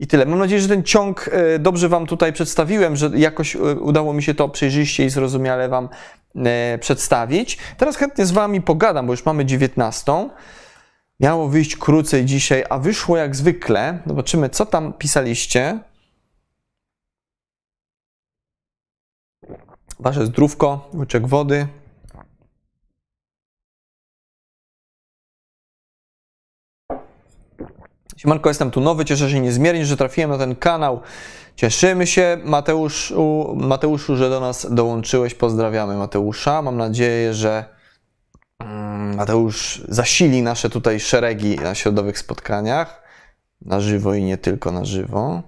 I 0.00 0.06
tyle. 0.06 0.26
Mam 0.26 0.38
nadzieję, 0.38 0.60
że 0.60 0.68
ten 0.68 0.82
ciąg 0.82 1.30
e, 1.32 1.58
dobrze 1.58 1.88
Wam 1.88 2.06
tutaj 2.06 2.32
przedstawiłem, 2.32 2.96
że 2.96 3.10
jakoś 3.14 3.56
e, 3.56 3.58
udało 3.60 4.12
mi 4.12 4.22
się 4.22 4.34
to 4.34 4.48
przejrzyście 4.48 5.04
i 5.04 5.10
zrozumiale 5.10 5.68
Wam 5.68 5.88
e, 6.36 6.78
przedstawić. 6.78 7.58
Teraz 7.76 7.96
chętnie 7.96 8.26
z 8.26 8.30
Wami 8.30 8.62
pogadam, 8.62 9.06
bo 9.06 9.12
już 9.12 9.24
mamy 9.24 9.44
19. 9.44 10.28
Miało 11.20 11.48
wyjść 11.48 11.76
krócej 11.76 12.24
dzisiaj, 12.24 12.64
a 12.70 12.78
wyszło 12.78 13.16
jak 13.16 13.36
zwykle. 13.36 14.02
Zobaczymy, 14.06 14.50
co 14.50 14.66
tam 14.66 14.92
pisaliście. 14.92 15.80
Wasze 19.98 20.26
zdrówko, 20.26 20.90
łyczek 20.94 21.26
wody. 21.26 21.68
Siemanko, 28.16 28.50
jestem 28.50 28.70
tu 28.70 28.80
nowy, 28.80 29.04
cieszę 29.04 29.30
się 29.30 29.40
niezmiernie, 29.40 29.86
że 29.86 29.96
trafiłem 29.96 30.30
na 30.30 30.38
ten 30.38 30.56
kanał. 30.56 31.00
Cieszymy 31.56 32.06
się, 32.06 32.38
Mateuszu, 32.44 33.54
Mateuszu, 33.56 34.16
że 34.16 34.30
do 34.30 34.40
nas 34.40 34.74
dołączyłeś. 34.74 35.34
Pozdrawiamy 35.34 35.96
Mateusza. 35.96 36.62
Mam 36.62 36.76
nadzieję, 36.76 37.34
że 37.34 37.75
Mateusz 39.16 39.82
zasili 39.88 40.42
nasze 40.42 40.70
tutaj 40.70 41.00
szeregi 41.00 41.56
na 41.56 41.74
środowych 41.74 42.18
spotkaniach, 42.18 43.02
na 43.60 43.80
żywo 43.80 44.14
i 44.14 44.22
nie 44.22 44.38
tylko 44.38 44.72
na 44.72 44.84
żywo. 44.84 45.42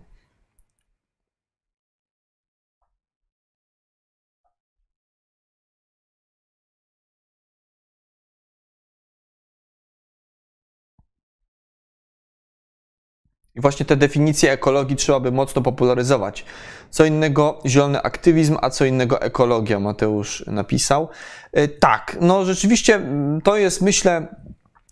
I 13.59 13.61
właśnie 13.61 13.87
te 13.87 13.97
definicje 13.97 14.53
ekologii 14.53 14.97
trzeba 14.97 15.21
by 15.21 15.33
mocno 15.33 15.63
popularyzować. 15.63 16.45
Co 16.91 17.05
innego 17.05 17.61
zielony 17.67 18.03
aktywizm, 18.03 18.57
a 18.63 18.71
co 18.71 18.85
innego 18.85 19.23
ekologia, 19.23 19.81
Mateusz 19.81 20.45
napisał. 20.47 21.09
E, 21.53 21.69
tak, 21.69 22.17
no 22.21 22.45
rzeczywiście 22.45 22.95
mm, 22.95 23.41
to 23.41 23.57
jest, 23.57 23.83
myślę, 23.83 24.27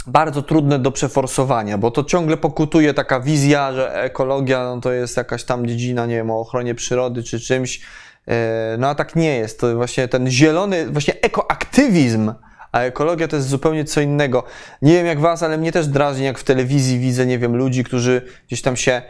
bardzo 0.07 0.43
trudne 0.43 0.79
do 0.79 0.93
przeforsowania, 0.93 1.79
bo 1.79 1.91
to 1.91 2.05
ciągle 2.05 2.37
pokutuje 2.37 2.95
taka 2.95 3.21
wizja, 3.21 3.73
że 3.73 4.03
ekologia 4.03 4.65
no 4.65 4.81
to 4.81 4.93
jest 4.93 5.17
jakaś 5.17 5.45
tam 5.45 5.67
dziedzina, 5.67 6.07
nie 6.07 6.15
wiem, 6.15 6.31
o 6.31 6.41
ochronie 6.41 6.75
przyrody 6.75 7.23
czy 7.23 7.41
czymś. 7.41 7.81
E, 8.29 8.77
no 8.79 8.89
a 8.89 8.95
tak 8.95 9.17
nie 9.17 9.37
jest. 9.37 9.61
To 9.61 9.77
właśnie 9.77 10.09
ten 10.09 10.31
zielony, 10.31 10.87
właśnie 10.87 11.15
ekoaktywizm 11.23 12.33
a 12.77 12.81
ekologia 12.81 13.29
to 13.29 13.37
jest 13.37 13.49
zupełnie 13.49 13.85
co 13.85 14.01
innego. 14.01 14.45
Nie 14.83 14.93
wiem 14.93 15.07
jak 15.07 15.21
was, 15.21 15.43
ale 15.43 15.59
mnie 15.59 15.73
też 15.73 15.87
drażni, 15.87 16.25
jak 16.25 16.39
w 16.39 16.45
telewizji 16.45 16.99
widzę, 16.99 17.27
nie 17.27 17.39
wiem, 17.39 17.57
ludzi, 17.57 17.85
którzy 17.85 18.23
gdzieś 18.47 18.63
tam 18.63 18.77
się, 18.77 19.03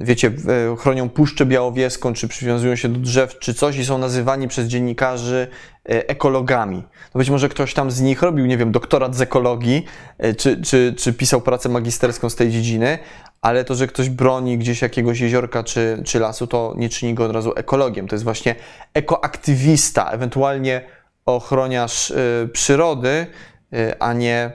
wiecie, 0.00 0.32
e, 0.72 0.76
chronią 0.76 1.08
Puszczę 1.08 1.46
Białowieską, 1.46 2.12
czy 2.12 2.28
przywiązują 2.28 2.76
się 2.76 2.88
do 2.88 3.00
drzew, 3.00 3.38
czy 3.38 3.54
coś 3.54 3.76
i 3.76 3.84
są 3.84 3.98
nazywani 3.98 4.48
przez 4.48 4.66
dziennikarzy 4.66 5.48
e, 5.88 6.08
ekologami. 6.08 6.82
No 7.14 7.18
być 7.18 7.30
może 7.30 7.48
ktoś 7.48 7.74
tam 7.74 7.90
z 7.90 8.00
nich 8.00 8.22
robił, 8.22 8.46
nie 8.46 8.56
wiem, 8.56 8.72
doktorat 8.72 9.16
z 9.16 9.20
ekologii, 9.20 9.84
e, 10.18 10.34
czy, 10.34 10.62
czy, 10.62 10.94
czy 10.98 11.12
pisał 11.12 11.40
pracę 11.40 11.68
magisterską 11.68 12.30
z 12.30 12.36
tej 12.36 12.50
dziedziny, 12.50 12.98
ale 13.40 13.64
to, 13.64 13.74
że 13.74 13.86
ktoś 13.86 14.08
broni 14.08 14.58
gdzieś 14.58 14.82
jakiegoś 14.82 15.20
jeziorka 15.20 15.64
czy, 15.64 16.02
czy 16.04 16.18
lasu, 16.18 16.46
to 16.46 16.74
nie 16.76 16.88
czyni 16.88 17.14
go 17.14 17.24
od 17.24 17.32
razu 17.32 17.52
ekologiem. 17.56 18.08
To 18.08 18.14
jest 18.14 18.24
właśnie 18.24 18.54
ekoaktywista, 18.94 20.10
ewentualnie 20.10 20.99
ochroniarz 21.34 22.10
y, 22.10 22.50
przyrody, 22.52 23.26
y, 23.74 23.98
a 23.98 24.12
nie 24.12 24.52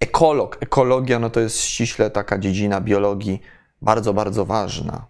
ekolog. 0.00 0.58
Ekologia 0.60 1.18
no 1.18 1.30
to 1.30 1.40
jest 1.40 1.60
ściśle 1.60 2.10
taka 2.10 2.38
dziedzina 2.38 2.80
biologii 2.80 3.40
bardzo, 3.82 4.14
bardzo 4.14 4.44
ważna. 4.44 5.06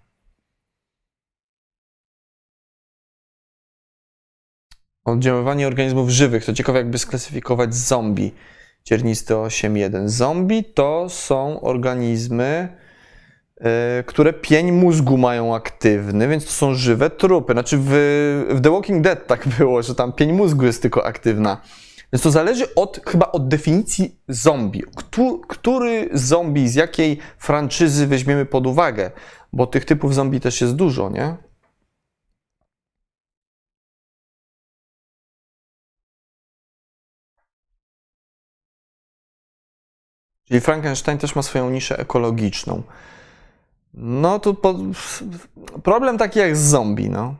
Oddziaływanie 5.04 5.66
organizmów 5.66 6.10
żywych. 6.10 6.44
To 6.44 6.52
ciekawe, 6.52 6.78
jakby 6.78 6.98
sklasyfikować 6.98 7.74
zombie. 7.74 8.32
Ciernisty 8.84 9.34
8.1. 9.34 10.08
Zombie 10.08 10.64
to 10.64 11.08
są 11.08 11.60
organizmy, 11.60 12.76
które 14.06 14.32
pień 14.32 14.72
mózgu 14.72 15.18
mają 15.18 15.54
aktywny, 15.54 16.28
więc 16.28 16.44
to 16.44 16.50
są 16.50 16.74
żywe 16.74 17.10
trupy. 17.10 17.52
Znaczy 17.52 17.78
w, 17.80 17.88
w 18.50 18.60
The 18.60 18.70
Walking 18.70 19.02
Dead 19.02 19.26
tak 19.26 19.48
było, 19.58 19.82
że 19.82 19.94
tam 19.94 20.12
pień 20.12 20.32
mózgu 20.32 20.64
jest 20.64 20.82
tylko 20.82 21.06
aktywna. 21.06 21.60
Więc 22.12 22.22
to 22.22 22.30
zależy 22.30 22.74
od, 22.74 23.00
chyba 23.06 23.32
od 23.32 23.48
definicji 23.48 24.16
zombie. 24.28 24.82
Który, 24.96 25.38
który 25.48 26.08
zombie 26.12 26.68
z 26.68 26.74
jakiej 26.74 27.18
franczyzy 27.38 28.06
weźmiemy 28.06 28.46
pod 28.46 28.66
uwagę? 28.66 29.10
Bo 29.52 29.66
tych 29.66 29.84
typów 29.84 30.14
zombie 30.14 30.40
też 30.40 30.60
jest 30.60 30.74
dużo, 30.74 31.10
nie? 31.10 31.36
Czyli 40.44 40.60
Frankenstein 40.60 41.18
też 41.18 41.34
ma 41.34 41.42
swoją 41.42 41.70
niszę 41.70 41.98
ekologiczną. 41.98 42.82
No 43.94 44.38
to 44.38 44.54
po, 44.54 44.74
problem 45.82 46.18
taki 46.18 46.38
jak 46.38 46.56
z 46.56 46.70
zombie, 46.70 47.10
no. 47.10 47.34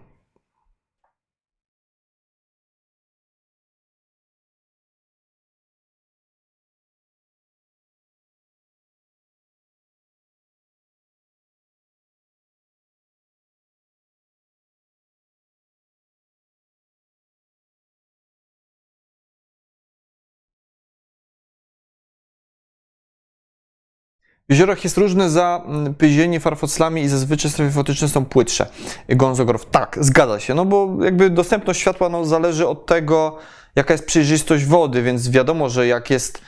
Jeziorach 24.51 24.85
jest 24.85 24.97
różne 24.97 25.31
zapyzienie 25.31 26.41
farfoclami 26.41 27.03
i 27.03 27.09
zazwyczaj 27.09 27.51
strefy 27.51 27.73
fotyczne 27.73 28.09
są 28.09 28.25
płytsze. 28.25 28.67
Gonzogorów. 29.09 29.67
Tak, 29.67 29.99
zgadza 30.01 30.41
się, 30.41 30.55
no 30.55 30.65
bo 30.65 30.97
jakby 31.05 31.31
dostępność 31.31 31.81
światła 31.81 32.09
no, 32.09 32.25
zależy 32.25 32.69
od 32.69 32.87
tego, 32.87 33.39
jaka 33.77 33.95
jest 33.95 34.07
przejrzystość 34.07 34.65
wody, 34.65 35.03
więc 35.03 35.31
wiadomo, 35.31 35.69
że 35.69 35.87
jak 35.87 36.11
jest 36.11 36.43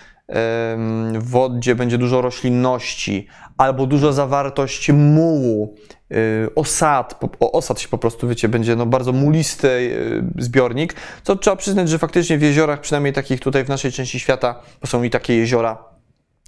w 1.19 1.31
wodzie 1.31 1.75
będzie 1.75 1.99
dużo 1.99 2.23
roślinności 2.23 3.27
albo 3.57 3.87
duża 3.87 4.13
zawartość 4.13 4.93
mułu, 4.93 5.77
y, 6.13 6.49
osad, 6.55 7.21
osad 7.41 7.81
się 7.81 7.89
po 7.89 7.99
prostu, 7.99 8.29
wiecie, 8.29 8.49
będzie 8.49 8.77
no 8.77 8.87
bardzo 8.87 9.13
mulisty 9.13 9.69
y, 9.69 10.43
zbiornik, 10.43 10.95
co 11.23 11.37
trzeba 11.37 11.57
przyznać, 11.57 11.89
że 11.89 11.99
faktycznie 11.99 12.39
w 12.39 12.43
jeziorach, 12.43 12.81
przynajmniej 12.81 13.13
takich 13.13 13.41
tutaj 13.41 13.65
w 13.65 13.69
naszej 13.69 13.93
części 13.93 14.21
świata, 14.21 14.61
to 14.81 14.87
są 14.87 15.03
i 15.03 15.11
takie 15.11 15.37
jeziora, 15.37 15.92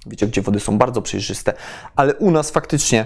wiecie, 0.05 0.27
gdzie 0.27 0.41
wody 0.41 0.59
są 0.59 0.77
bardzo 0.77 1.01
przejrzyste, 1.01 1.53
ale 1.95 2.15
u 2.15 2.31
nas 2.31 2.51
faktycznie, 2.51 3.05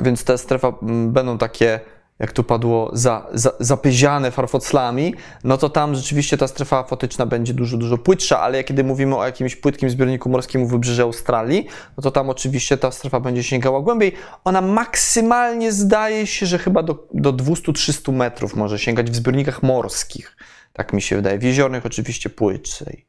więc 0.00 0.24
te 0.24 0.38
strefa 0.38 0.72
będą 1.08 1.38
takie 1.38 1.80
jak 2.18 2.32
tu 2.32 2.44
padło, 2.44 2.90
za, 2.92 3.26
za, 3.34 3.52
zapyziane 3.60 4.30
farfoclami, 4.30 5.14
no 5.44 5.58
to 5.58 5.70
tam 5.70 5.94
rzeczywiście 5.94 6.38
ta 6.38 6.48
strefa 6.48 6.82
fotyczna 6.82 7.26
będzie 7.26 7.54
dużo, 7.54 7.76
dużo 7.76 7.98
płytsza, 7.98 8.40
ale 8.40 8.64
kiedy 8.64 8.84
mówimy 8.84 9.16
o 9.16 9.26
jakimś 9.26 9.56
płytkim 9.56 9.90
zbiorniku 9.90 10.28
morskim 10.28 10.62
u 10.62 10.66
wybrzeży 10.66 11.02
Australii, 11.02 11.66
no 11.96 12.02
to 12.02 12.10
tam 12.10 12.30
oczywiście 12.30 12.76
ta 12.76 12.90
strefa 12.90 13.20
będzie 13.20 13.42
sięgała 13.42 13.80
głębiej. 13.80 14.12
Ona 14.44 14.60
maksymalnie 14.60 15.72
zdaje 15.72 16.26
się, 16.26 16.46
że 16.46 16.58
chyba 16.58 16.82
do, 16.82 17.08
do 17.14 17.32
200-300 17.32 18.12
metrów 18.12 18.56
może 18.56 18.78
sięgać 18.78 19.10
w 19.10 19.14
zbiornikach 19.14 19.62
morskich. 19.62 20.36
Tak 20.72 20.92
mi 20.92 21.02
się 21.02 21.16
wydaje. 21.16 21.38
W 21.38 21.42
jeziornych 21.42 21.86
oczywiście 21.86 22.30
płytszej. 22.30 23.07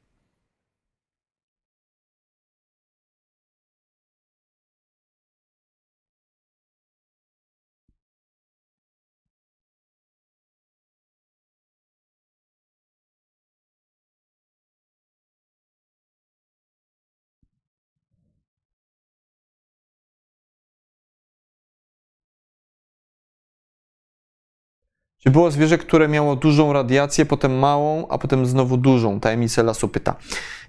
Czy 25.23 25.29
było 25.29 25.51
zwierzę, 25.51 25.77
które 25.77 26.07
miało 26.07 26.35
dużą 26.35 26.73
radiację, 26.73 27.25
potem 27.25 27.59
małą, 27.59 28.07
a 28.07 28.17
potem 28.17 28.45
znowu 28.45 28.77
dużą? 28.77 29.19
Tajemnicę 29.19 29.63
lasu 29.63 29.87
pyta. 29.87 30.15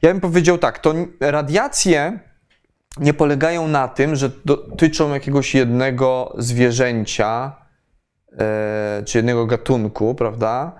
Ja 0.03 0.11
bym 0.11 0.20
powiedział 0.20 0.59
tak, 0.59 0.78
to 0.78 0.94
radiacje 1.20 2.18
nie 2.98 3.14
polegają 3.14 3.68
na 3.68 3.88
tym, 3.88 4.16
że 4.16 4.30
dotyczą 4.44 5.14
jakiegoś 5.14 5.55
jednego 5.55 6.34
zwierzęcia, 6.38 7.57
e, 8.38 9.03
czy 9.07 9.18
jednego 9.18 9.46
gatunku, 9.46 10.14
prawda? 10.14 10.72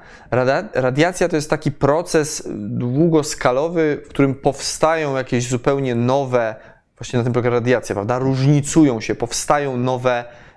Radiacja 0.75 1.29
to 1.29 1.37
jest 1.37 1.51
taki 1.51 1.73
proces 1.73 2.49
długoskalowy, 2.57 4.03
w 4.05 4.09
którym 4.09 4.35
powstają 4.35 5.17
jakieś 5.17 5.49
zupełnie 5.49 5.95
nowe, 5.95 6.55
właśnie 6.99 7.19
na 7.19 7.25
tym 7.25 7.33
polega 7.33 7.51
radiacja, 7.51 7.95
prawda? 7.95 8.19
Różnicują 8.19 9.01
się, 9.01 9.15
powstają 9.15 9.77
nowe 9.77 10.25
E, 10.25 10.50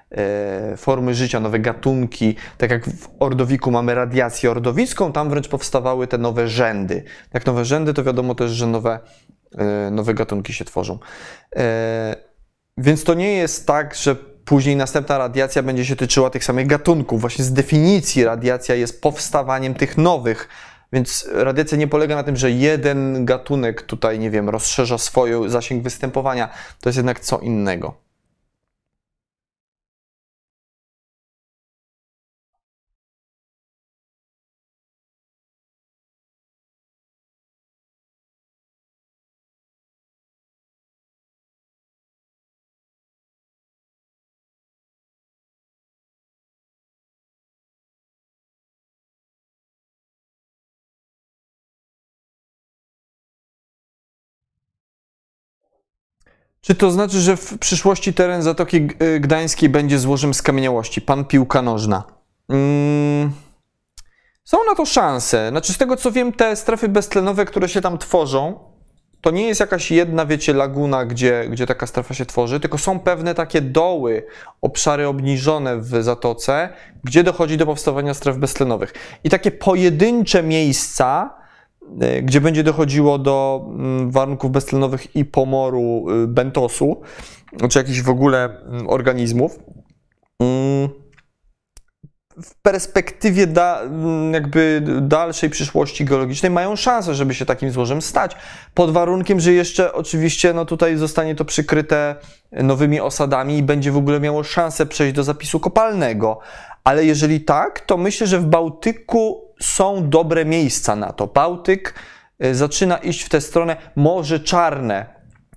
formy 0.78 1.16
życia, 1.16 1.40
nowe 1.40 1.60
gatunki. 1.60 2.36
Tak 2.58 2.72
jak 2.72 2.86
w 2.86 3.10
ordowiku 3.20 3.72
mamy 3.72 3.96
radiację 3.96 4.52
ordowicką, 4.52 5.12
tam 5.12 5.30
wręcz 5.30 5.48
powstawały 5.48 6.08
te 6.08 6.18
nowe 6.18 6.48
rzędy. 6.48 7.04
Jak 7.34 7.46
nowe 7.46 7.66
rzędy, 7.66 7.94
to 7.94 8.04
wiadomo 8.04 8.36
też, 8.36 8.52
że 8.52 8.68
nowe, 8.68 9.00
e, 9.58 9.92
nowe 9.92 10.14
gatunki 10.14 10.54
się 10.54 10.66
tworzą. 10.66 11.00
E, 11.56 12.16
więc 12.78 13.04
to 13.04 13.14
nie 13.14 13.34
jest 13.34 13.68
tak, 13.68 13.96
że 13.96 14.16
później 14.46 14.76
następna 14.76 15.18
radiacja 15.18 15.64
będzie 15.64 15.86
się 15.86 15.96
tyczyła 15.96 16.30
tych 16.30 16.44
samych 16.44 16.68
gatunków. 16.68 17.22
Właśnie 17.22 17.46
z 17.46 17.54
definicji 17.54 18.24
radiacja 18.24 18.76
jest 18.76 19.02
powstawaniem 19.02 19.74
tych 19.74 19.98
nowych. 19.98 20.50
Więc 20.94 21.30
radiacja 21.34 21.78
nie 21.78 21.88
polega 21.88 22.16
na 22.16 22.24
tym, 22.24 22.38
że 22.38 22.52
jeden 22.52 23.26
gatunek 23.26 23.82
tutaj, 23.82 24.20
nie 24.20 24.32
wiem, 24.32 24.50
rozszerza 24.50 24.98
swój 24.98 25.50
zasięg 25.50 25.84
występowania. 25.84 26.50
To 26.82 26.90
jest 26.90 26.98
jednak 26.98 27.20
co 27.20 27.40
innego. 27.40 28.04
Czy 56.64 56.76
to 56.76 56.92
znaczy, 56.92 57.22
że 57.22 57.38
w 57.38 57.58
przyszłości 57.60 58.14
teren 58.14 58.42
Zatoki 58.42 58.88
y, 59.02 59.20
Gdańskiej 59.20 59.70
będzie 59.70 60.00
złożem 60.00 60.34
skamieniałości? 60.34 61.02
Pan 61.02 61.26
piłka 61.26 61.62
nożna. 61.62 62.04
Mm. 62.50 63.32
Są 64.44 64.58
na 64.70 64.76
to 64.76 64.86
szanse. 64.86 65.50
Znaczy, 65.50 65.74
z 65.74 65.78
tego 65.78 65.96
co 65.96 66.12
wiem, 66.12 66.34
te 66.34 66.56
strefy 66.56 66.90
beztlenowe, 66.90 67.46
które 67.46 67.70
się 67.70 67.82
tam 67.82 67.98
tworzą, 67.98 68.60
to 69.22 69.32
nie 69.32 69.48
jest 69.48 69.60
jakaś 69.60 69.92
jedna, 69.92 70.26
wiecie, 70.26 70.54
laguna, 70.54 71.06
gdzie, 71.06 71.46
gdzie 71.50 71.66
taka 71.66 71.88
strefa 71.88 72.14
się 72.14 72.26
tworzy, 72.26 72.60
tylko 72.60 72.78
są 72.78 73.00
pewne 73.00 73.36
takie 73.36 73.62
doły, 73.62 74.26
obszary 74.62 75.08
obniżone 75.08 75.78
w 75.78 76.04
zatoce, 76.04 76.70
gdzie 77.04 77.24
dochodzi 77.24 77.58
do 77.58 77.66
powstawania 77.66 78.14
stref 78.14 78.38
beztlenowych. 78.38 78.94
I 79.24 79.30
takie 79.30 79.52
pojedyncze 79.52 80.44
miejsca, 80.44 81.36
gdzie 82.24 82.42
będzie 82.42 82.64
dochodziło 82.64 83.18
do 83.18 83.66
mm, 83.68 84.12
warunków 84.12 84.52
beztlenowych 84.52 85.16
i 85.16 85.26
pomoru 85.26 86.06
y, 86.24 86.28
bentosu, 86.28 87.02
czy 87.70 87.80
jakichś 87.80 88.02
w 88.02 88.10
ogóle 88.10 88.62
mm, 88.62 88.90
organizmów. 88.90 89.60
Mm, 90.40 90.90
w 92.42 92.56
perspektywie 92.62 93.48
da, 93.48 93.82
jakby 94.32 94.84
dalszej 95.02 95.50
przyszłości 95.50 96.06
geologicznej 96.06 96.52
mają 96.52 96.76
szansę, 96.76 97.16
żeby 97.16 97.34
się 97.34 97.46
takim 97.46 97.72
złożem 97.72 98.02
stać, 98.02 98.36
pod 98.74 98.92
warunkiem, 98.92 99.40
że 99.40 99.54
jeszcze 99.54 99.94
oczywiście 99.94 100.54
no 100.54 100.66
tutaj 100.66 100.98
zostanie 100.98 101.36
to 101.36 101.46
przykryte 101.46 102.16
nowymi 102.52 103.00
osadami 103.00 103.58
i 103.58 103.64
będzie 103.64 103.92
w 103.92 103.98
ogóle 103.98 104.20
miało 104.20 104.44
szansę 104.44 104.86
przejść 104.86 105.16
do 105.16 105.24
zapisu 105.24 105.60
kopalnego. 105.60 106.40
Ale 106.84 107.06
jeżeli 107.06 107.42
tak, 107.42 107.80
to 107.80 107.98
myślę, 107.98 108.28
że 108.28 108.40
w 108.40 108.46
Bałtyku 108.46 109.54
są 109.62 110.10
dobre 110.10 110.46
miejsca 110.46 110.96
na 110.96 111.14
to. 111.14 111.28
Bałtyk 111.28 111.94
y, 112.46 112.56
zaczyna 112.56 112.98
iść 112.98 113.24
w 113.24 113.30
tę 113.30 113.42
stronę. 113.42 113.76
Morze 113.96 114.40
Czarne. 114.40 115.06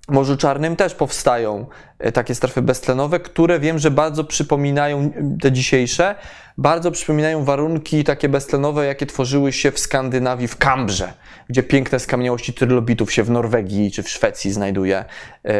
Morzu 0.07 0.37
Czarnym 0.37 0.75
też 0.75 0.95
powstają 0.95 1.65
y, 2.05 2.11
takie 2.11 2.35
strefy 2.35 2.61
beztlenowe, 2.61 3.19
które 3.19 3.59
wiem, 3.59 3.79
że 3.79 3.91
bardzo 3.91 4.23
przypominają 4.23 5.03
y, 5.03 5.37
te 5.41 5.51
dzisiejsze, 5.51 6.15
bardzo 6.57 6.91
przypominają 6.91 7.43
warunki 7.43 8.03
takie 8.03 8.29
beztlenowe, 8.29 8.85
jakie 8.85 9.05
tworzyły 9.05 9.53
się 9.53 9.71
w 9.71 9.79
Skandynawii, 9.79 10.47
w 10.47 10.57
Kambrze, 10.57 11.13
gdzie 11.49 11.63
piękne 11.63 11.99
skamieniałości 11.99 12.53
trylobitów 12.53 13.13
się 13.13 13.23
w 13.23 13.29
Norwegii 13.29 13.91
czy 13.91 14.03
w 14.03 14.09
Szwecji 14.09 14.51
znajduje. 14.51 15.05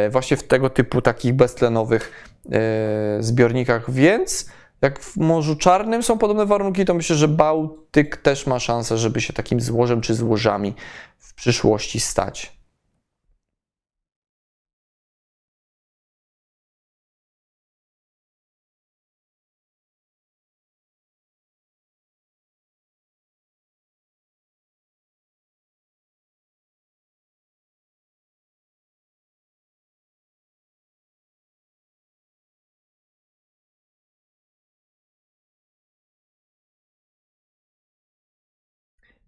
Właśnie 0.10 0.38
w 0.38 0.44
tego 0.44 0.70
typu 0.70 1.02
takich 1.02 1.34
beztlenowych 1.34 2.30
zbiornikach, 3.20 3.92
więc 3.92 4.50
jak 4.82 5.00
w 5.00 5.18
Morzu 5.18 5.56
Czarnym 5.56 6.04
są 6.04 6.18
podobne 6.18 6.46
warunki, 6.46 6.86
to 6.86 6.94
myślę, 6.94 7.16
że 7.16 7.28
Bałtyk 7.28 8.18
też 8.18 8.48
ma 8.48 8.60
szansę, 8.60 8.98
żeby 8.98 9.22
się 9.22 9.34
takim 9.34 9.62
złożem 9.62 10.02
czy 10.02 10.16
złożami 10.16 10.74
w 11.18 11.34
przyszłości 11.34 12.00
stać. 12.00 12.57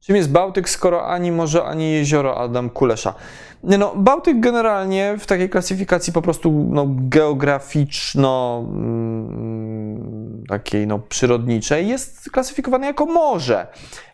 Czym 0.01 0.15
jest 0.15 0.31
Bałtyk, 0.31 0.69
skoro 0.69 1.07
ani 1.07 1.31
morze, 1.31 1.63
ani 1.63 1.91
jezioro 1.91 2.37
Adam 2.37 2.69
Kulesza? 2.69 3.13
Nie 3.63 3.77
no, 3.77 3.93
Bałtyk 3.95 4.39
generalnie 4.39 5.15
w 5.19 5.25
takiej 5.25 5.49
klasyfikacji 5.49 6.13
po 6.13 6.21
prostu 6.21 6.67
no, 6.69 6.85
geograficzno 6.89 8.65
mm, 8.67 10.43
takiej 10.47 10.87
no, 10.87 10.99
przyrodniczej 10.99 11.87
jest 11.87 12.31
klasyfikowany 12.31 12.85
jako 12.85 13.05
morze. 13.05 13.67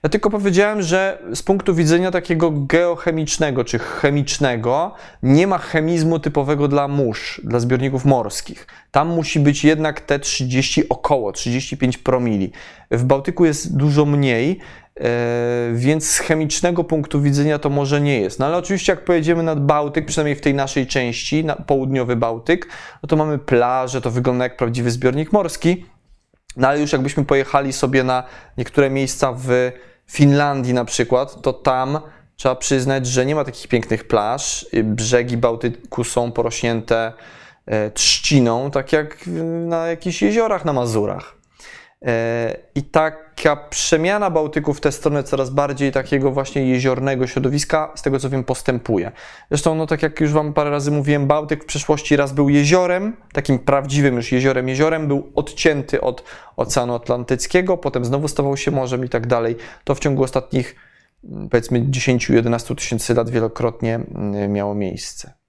Ja 0.03 0.09
tylko 0.09 0.29
powiedziałem, 0.29 0.81
że 0.81 1.21
z 1.33 1.43
punktu 1.43 1.75
widzenia 1.75 2.11
takiego 2.11 2.51
geochemicznego 2.51 3.63
czy 3.63 3.79
chemicznego 3.79 4.93
nie 5.23 5.47
ma 5.47 5.57
chemizmu 5.57 6.19
typowego 6.19 6.67
dla 6.67 6.87
mórz, 6.87 7.41
dla 7.43 7.59
zbiorników 7.59 8.05
morskich. 8.05 8.67
Tam 8.91 9.07
musi 9.07 9.39
być 9.39 9.63
jednak 9.63 10.01
te 10.01 10.19
30 10.19 10.89
około 10.89 11.31
35 11.31 11.97
promili. 11.97 12.51
W 12.91 13.03
Bałtyku 13.03 13.45
jest 13.45 13.77
dużo 13.77 14.05
mniej, 14.05 14.59
więc 15.73 16.09
z 16.09 16.19
chemicznego 16.19 16.83
punktu 16.83 17.21
widzenia 17.21 17.59
to 17.59 17.69
może 17.69 18.01
nie 18.01 18.19
jest. 18.19 18.39
No 18.39 18.45
ale 18.45 18.57
oczywiście 18.57 18.91
jak 18.91 19.05
pojedziemy 19.05 19.43
nad 19.43 19.65
Bałtyk, 19.65 20.05
przynajmniej 20.05 20.35
w 20.35 20.41
tej 20.41 20.53
naszej 20.53 20.87
części, 20.87 21.45
na 21.45 21.55
południowy 21.55 22.15
Bałtyk, 22.15 22.67
no 23.03 23.07
to 23.07 23.15
mamy 23.15 23.37
plażę, 23.39 24.01
to 24.01 24.11
wygląda 24.11 24.43
jak 24.43 24.57
prawdziwy 24.57 24.91
zbiornik 24.91 25.31
morski. 25.31 25.85
No 26.57 26.67
ale 26.67 26.79
już 26.79 26.91
jakbyśmy 26.91 27.25
pojechali 27.25 27.73
sobie 27.73 28.03
na 28.03 28.23
niektóre 28.57 28.89
miejsca 28.89 29.33
w 29.37 29.71
Finlandii 30.11 30.73
na 30.73 30.85
przykład, 30.85 31.41
to 31.41 31.53
tam 31.53 31.99
trzeba 32.35 32.55
przyznać, 32.55 33.07
że 33.07 33.25
nie 33.25 33.35
ma 33.35 33.43
takich 33.43 33.67
pięknych 33.67 34.07
plaż. 34.07 34.65
Brzegi 34.83 35.37
Bałtyku 35.37 36.03
są 36.03 36.31
porośnięte 36.31 37.13
e, 37.65 37.91
trzciną, 37.91 38.71
tak 38.71 38.93
jak 38.93 39.17
na 39.65 39.87
jakichś 39.87 40.21
jeziorach 40.21 40.65
na 40.65 40.73
Mazurach. 40.73 41.35
E, 42.05 42.57
I 42.75 42.83
taka 42.83 43.55
przemiana 43.55 44.29
Bałtyku 44.29 44.73
w 44.73 44.81
tę 44.81 44.91
stronę 44.91 45.23
coraz 45.23 45.49
bardziej 45.49 45.91
takiego 45.91 46.31
właśnie 46.31 46.69
jeziornego 46.69 47.27
środowiska, 47.27 47.91
z 47.95 48.01
tego 48.01 48.19
co 48.19 48.29
wiem, 48.29 48.43
postępuje. 48.43 49.11
Zresztą, 49.49 49.75
no 49.75 49.87
tak 49.87 50.03
jak 50.03 50.21
już 50.21 50.31
Wam 50.31 50.53
parę 50.53 50.69
razy 50.69 50.91
mówiłem, 50.91 51.27
Bałtyk 51.27 51.63
w 51.63 51.65
przeszłości 51.65 52.15
raz 52.15 52.33
był 52.33 52.49
jeziorem, 52.49 53.17
takim 53.33 53.59
prawdziwym 53.59 54.15
już 54.15 54.31
jeziorem, 54.31 54.69
jeziorem, 54.69 55.07
był 55.07 55.31
odcięty 55.35 56.01
od 56.01 56.23
Oceanu 56.57 56.95
Atlantyckiego, 56.95 57.77
potem 57.77 58.05
znowu 58.05 58.27
stawał 58.27 58.57
się 58.57 58.71
morzem 58.71 59.05
i 59.05 59.09
tak 59.09 59.27
dalej. 59.27 59.55
To 59.83 59.95
w 59.95 59.99
ciągu 59.99 60.23
ostatnich 60.23 60.75
powiedzmy 61.51 61.81
10-11 61.81 62.75
tysięcy 62.75 63.13
lat 63.13 63.29
wielokrotnie 63.29 63.95
mm, 63.95 64.51
miało 64.51 64.75
miejsce 64.75 65.44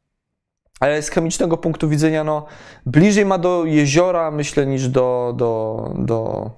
ale 0.81 1.03
z 1.03 1.11
chemicznego 1.11 1.57
punktu 1.57 1.89
widzenia, 1.89 2.25
no, 2.25 2.47
bliżej 2.87 3.27
ma 3.27 3.39
do 3.39 3.65
jeziora, 3.65 4.31
myślę, 4.31 4.67
niż 4.67 4.89
do, 4.89 5.35
do, 5.37 5.93
do, 5.99 6.51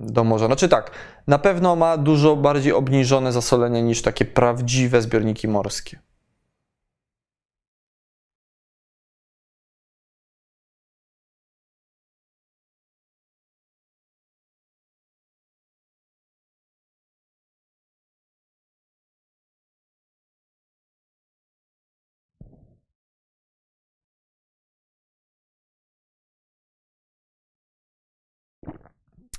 do 0.00 0.24
morza. 0.24 0.46
Znaczy 0.46 0.68
tak, 0.68 0.90
na 1.26 1.38
pewno 1.38 1.76
ma 1.76 1.96
dużo 1.96 2.36
bardziej 2.36 2.72
obniżone 2.72 3.32
zasolenie 3.32 3.82
niż 3.82 4.02
takie 4.02 4.24
prawdziwe 4.24 5.02
zbiorniki 5.02 5.48
morskie. 5.48 5.98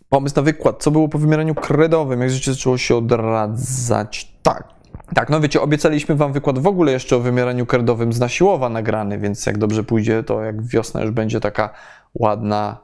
Pomysł 0.10 0.36
na 0.36 0.41
wykład. 0.41 0.84
Co 0.84 0.91
było 0.91 1.10
po 1.10 1.18
wymieraniu 1.18 1.56
kredowym? 1.56 2.22
Jak 2.22 2.30
życie 2.30 2.53
zaczęło 2.53 2.77
się 2.77 2.95
odradzać? 2.95 4.34
Tak. 4.44 4.80
Tak, 5.15 5.30
no 5.30 5.40
wiecie, 5.40 5.61
obiecaliśmy 5.61 6.15
wam 6.15 6.34
wykład 6.34 6.60
w 6.60 6.68
ogóle 6.68 6.91
jeszcze 6.91 7.15
o 7.15 7.19
wymieraniu 7.19 7.65
kredowym 7.65 8.14
z 8.14 8.19
Nasiłowa 8.19 8.69
nagrany, 8.69 9.18
więc 9.18 9.45
jak 9.45 9.57
dobrze 9.57 9.84
pójdzie, 9.84 10.23
to 10.23 10.44
jak 10.44 10.65
wiosna 10.65 11.02
już 11.02 11.11
będzie 11.11 11.40
taka 11.40 11.69
ładna, 12.14 12.77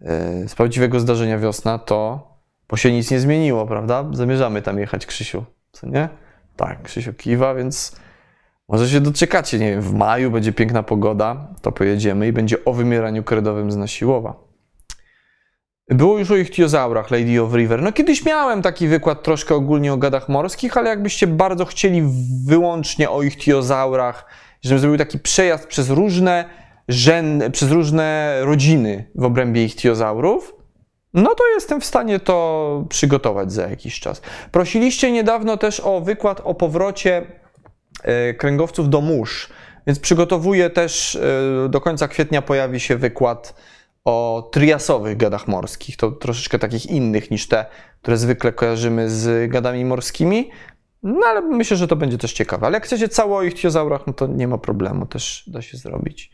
yy, 0.00 0.08
z 0.48 0.54
prawdziwego 0.54 1.00
zdarzenia 1.00 1.38
wiosna, 1.38 1.78
to 1.78 2.28
bo 2.68 2.76
się 2.76 2.92
nic 2.92 3.10
nie 3.10 3.20
zmieniło, 3.20 3.66
prawda? 3.66 4.04
Zamierzamy 4.12 4.62
tam 4.62 4.78
jechać, 4.78 5.06
Krzysiu, 5.06 5.44
co 5.72 5.86
nie? 5.86 6.08
Tak, 6.56 6.82
Krzysiu 6.82 7.14
kiwa, 7.14 7.54
więc 7.54 7.96
może 8.68 8.88
się 8.88 9.00
doczekacie, 9.00 9.58
nie 9.58 9.70
wiem, 9.70 9.80
w 9.80 9.94
maju 9.94 10.30
będzie 10.30 10.52
piękna 10.52 10.82
pogoda, 10.82 11.48
to 11.62 11.72
pojedziemy 11.72 12.26
i 12.26 12.32
będzie 12.32 12.64
o 12.64 12.72
wymieraniu 12.72 13.22
kredowym 13.22 13.72
z 13.72 13.76
Nasiłowa. 13.76 14.43
Było 15.88 16.18
już 16.18 16.30
o 16.30 16.36
ichtiozaurach, 16.36 17.10
Lady 17.10 17.42
of 17.42 17.54
River. 17.54 17.82
No 17.82 17.92
kiedyś 17.92 18.24
miałem 18.24 18.62
taki 18.62 18.88
wykład 18.88 19.22
troszkę 19.22 19.54
ogólnie 19.54 19.92
o 19.92 19.96
gadach 19.96 20.28
morskich, 20.28 20.76
ale 20.76 20.90
jakbyście 20.90 21.26
bardzo 21.26 21.64
chcieli 21.64 22.02
wyłącznie 22.46 23.10
o 23.10 23.22
ichtiozaurach, 23.22 24.26
żebym 24.62 24.78
zrobił 24.78 24.98
taki 24.98 25.18
przejazd 25.18 25.66
przez 25.66 25.90
różne 25.90 26.44
żen, 26.88 27.42
przez 27.52 27.70
różne 27.70 28.36
rodziny 28.40 29.10
w 29.14 29.24
obrębie 29.24 29.64
ichtiozaurów, 29.64 30.54
no 31.14 31.34
to 31.34 31.44
jestem 31.54 31.80
w 31.80 31.84
stanie 31.84 32.20
to 32.20 32.86
przygotować 32.88 33.52
za 33.52 33.68
jakiś 33.68 34.00
czas. 34.00 34.22
Prosiliście 34.52 35.12
niedawno 35.12 35.56
też 35.56 35.80
o 35.80 36.00
wykład 36.00 36.40
o 36.44 36.54
powrocie 36.54 37.26
e, 38.02 38.34
kręgowców 38.34 38.88
do 38.88 39.00
mórz, 39.00 39.48
więc 39.86 39.98
przygotowuję 39.98 40.70
też, 40.70 41.16
e, 41.16 41.68
do 41.68 41.80
końca 41.80 42.08
kwietnia 42.08 42.42
pojawi 42.42 42.80
się 42.80 42.96
wykład 42.96 43.54
o 44.04 44.48
triasowych 44.52 45.16
gadach 45.16 45.48
morskich. 45.48 45.96
To 45.96 46.10
troszeczkę 46.10 46.58
takich 46.58 46.86
innych 46.86 47.30
niż 47.30 47.48
te, 47.48 47.66
które 48.02 48.16
zwykle 48.16 48.52
kojarzymy 48.52 49.10
z 49.10 49.50
gadami 49.50 49.84
morskimi. 49.84 50.50
No 51.02 51.26
ale 51.26 51.40
myślę, 51.40 51.76
że 51.76 51.88
to 51.88 51.96
będzie 51.96 52.18
też 52.18 52.32
ciekawe. 52.32 52.66
Ale 52.66 52.76
jak 52.76 52.84
chcecie 52.84 53.08
cało 53.08 53.36
o 53.36 53.42
ichtiozaurach, 53.42 54.06
no 54.06 54.12
to 54.12 54.26
nie 54.26 54.48
ma 54.48 54.58
problemu, 54.58 55.06
też 55.06 55.44
da 55.46 55.62
się 55.62 55.76
zrobić. 55.76 56.30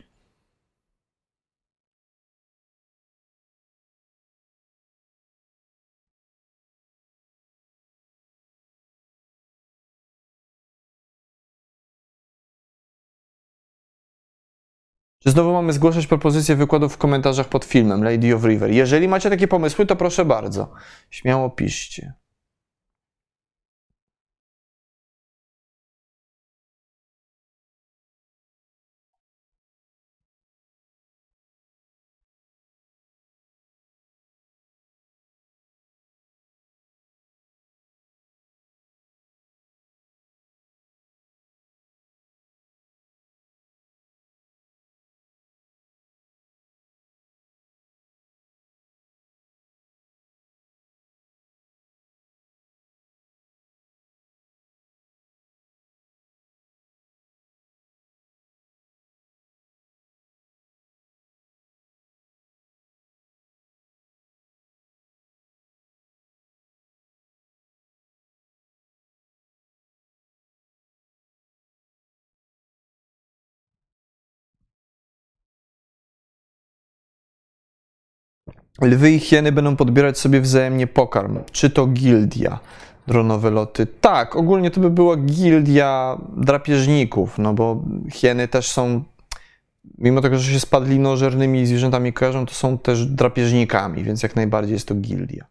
Czy 15.23 15.31
znowu 15.31 15.53
mamy 15.53 15.73
zgłaszać 15.73 16.07
propozycje 16.07 16.55
wykładów 16.55 16.93
w 16.93 16.97
komentarzach 16.97 17.47
pod 17.47 17.65
filmem 17.65 18.03
Lady 18.03 18.35
of 18.35 18.43
River? 18.43 18.71
Jeżeli 18.71 19.07
macie 19.07 19.29
takie 19.29 19.47
pomysły, 19.47 19.85
to 19.85 19.95
proszę 19.95 20.25
bardzo. 20.25 20.71
Śmiało 21.09 21.49
piszcie. 21.49 22.13
Lwy 78.81 79.11
i 79.11 79.19
hieny 79.19 79.51
będą 79.51 79.75
podbierać 79.75 80.19
sobie 80.19 80.41
wzajemnie 80.41 80.87
pokarm. 80.87 81.39
Czy 81.51 81.69
to 81.69 81.87
gildia? 81.87 82.59
Dronowe 83.07 83.51
loty. 83.51 83.87
Tak, 84.01 84.35
ogólnie 84.35 84.71
to 84.71 84.81
by 84.81 84.89
była 84.89 85.17
gildia 85.17 86.17
drapieżników, 86.37 87.37
no 87.37 87.53
bo 87.53 87.83
hieny 88.11 88.47
też 88.47 88.71
są, 88.71 89.03
mimo 89.97 90.21
tego, 90.21 90.39
że 90.39 90.53
się 90.53 90.59
spadlinożernymi 90.59 91.65
zwierzętami 91.65 92.13
kojarzą, 92.13 92.45
to 92.45 92.53
są 92.53 92.77
też 92.77 93.05
drapieżnikami, 93.05 94.03
więc 94.03 94.23
jak 94.23 94.35
najbardziej 94.35 94.73
jest 94.73 94.87
to 94.87 94.95
gildia. 94.95 95.45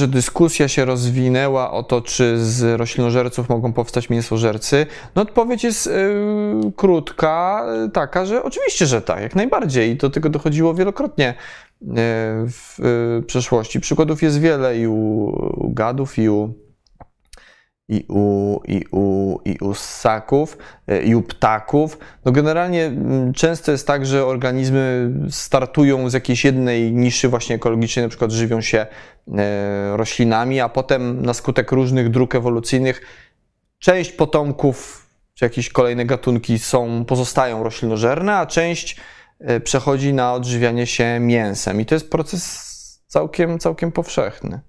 Że 0.00 0.08
dyskusja 0.08 0.68
się 0.68 0.84
rozwinęła 0.84 1.72
o 1.72 1.82
to, 1.82 2.00
czy 2.00 2.44
z 2.44 2.80
roślinożerców 2.80 3.48
mogą 3.48 3.72
powstać 3.72 4.10
mięsożercy. 4.10 4.86
No 5.14 5.22
odpowiedź 5.22 5.64
jest 5.64 5.86
yy, 5.86 6.72
krótka, 6.76 7.64
yy, 7.82 7.90
taka, 7.90 8.26
że 8.26 8.42
oczywiście, 8.42 8.86
że 8.86 9.02
tak, 9.02 9.22
jak 9.22 9.36
najbardziej. 9.36 9.90
I 9.90 9.96
do 9.96 10.10
tego 10.10 10.28
dochodziło 10.28 10.74
wielokrotnie 10.74 11.34
yy, 11.80 11.94
w 12.48 12.76
yy, 12.78 13.22
przeszłości. 13.22 13.80
Przykładów 13.80 14.22
jest 14.22 14.40
wiele 14.40 14.78
i 14.78 14.86
u, 14.86 14.94
u 15.56 15.70
gadów, 15.70 16.18
i 16.18 16.28
u 16.28 16.54
i 17.90 18.04
u, 18.08 18.60
i 18.68 18.84
u, 18.90 19.38
i 19.44 19.58
u 19.60 19.74
ssaków, 19.74 20.58
e, 20.88 21.02
i 21.02 21.14
u 21.14 21.22
ptaków. 21.22 21.98
No 22.24 22.32
generalnie 22.32 22.92
często 23.34 23.72
jest 23.72 23.86
tak, 23.86 24.06
że 24.06 24.26
organizmy 24.26 25.10
startują 25.30 26.10
z 26.10 26.12
jakiejś 26.12 26.44
jednej 26.44 26.92
niszy 26.92 27.28
właśnie 27.28 27.56
ekologicznej, 27.56 28.04
na 28.04 28.08
przykład 28.08 28.32
żywią 28.32 28.60
się 28.60 28.86
e, 29.38 29.96
roślinami, 29.96 30.60
a 30.60 30.68
potem 30.68 31.22
na 31.22 31.34
skutek 31.34 31.72
różnych 31.72 32.10
dróg 32.10 32.34
ewolucyjnych 32.34 33.00
część 33.78 34.12
potomków 34.12 35.06
czy 35.34 35.44
jakieś 35.44 35.68
kolejne 35.68 36.04
gatunki 36.04 36.58
są, 36.58 37.04
pozostają 37.04 37.62
roślinożerne, 37.62 38.36
a 38.36 38.46
część 38.46 38.96
e, 39.40 39.60
przechodzi 39.60 40.12
na 40.12 40.34
odżywianie 40.34 40.86
się 40.86 41.18
mięsem. 41.20 41.80
I 41.80 41.86
to 41.86 41.94
jest 41.94 42.10
proces 42.10 42.70
całkiem, 43.06 43.58
całkiem 43.58 43.92
powszechny. 43.92 44.60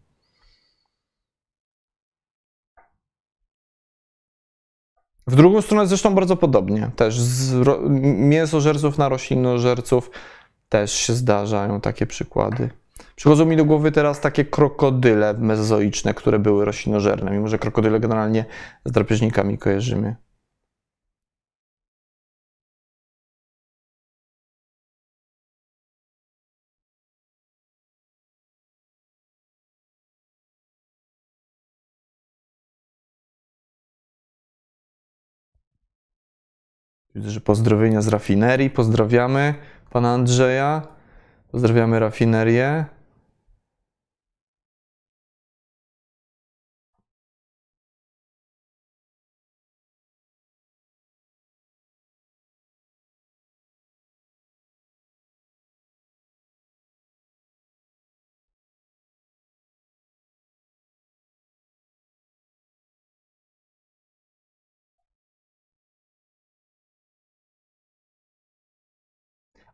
W 5.31 5.35
drugą 5.35 5.61
stronę 5.61 5.87
zresztą 5.87 6.15
bardzo 6.15 6.35
podobnie. 6.35 6.91
Też 6.95 7.19
z 7.19 7.53
ro- 7.53 7.79
mięsożerców 8.17 8.97
na 8.97 9.09
roślinożerców 9.09 10.11
też 10.69 10.91
się 10.93 11.13
zdarzają 11.13 11.81
takie 11.81 12.05
przykłady. 12.05 12.69
Przychodzą 13.15 13.45
mi 13.45 13.57
do 13.57 13.65
głowy 13.65 13.91
teraz 13.91 14.19
takie 14.19 14.45
krokodyle 14.45 15.33
mezozoiczne, 15.33 16.13
które 16.13 16.39
były 16.39 16.65
roślinożerne, 16.65 17.31
mimo 17.31 17.47
że 17.47 17.59
krokodyle 17.59 17.99
generalnie 17.99 18.45
z 18.85 18.91
drapieżnikami 18.91 19.57
kojarzymy. 19.57 20.15
Widzę, 37.15 37.29
że 37.29 37.41
pozdrowienia 37.41 38.01
z 38.01 38.07
rafinerii. 38.07 38.69
Pozdrawiamy 38.69 39.53
pana 39.89 40.13
Andrzeja. 40.13 40.81
Pozdrawiamy 41.51 41.99
rafinerię. 41.99 42.85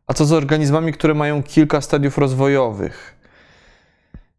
A 0.08 0.14
co 0.14 0.24
z 0.24 0.32
organizmami, 0.32 0.92
które 0.92 1.14
mają 1.14 1.42
kilka 1.42 1.80
stadiów 1.80 2.18
rozwojowych? 2.18 3.14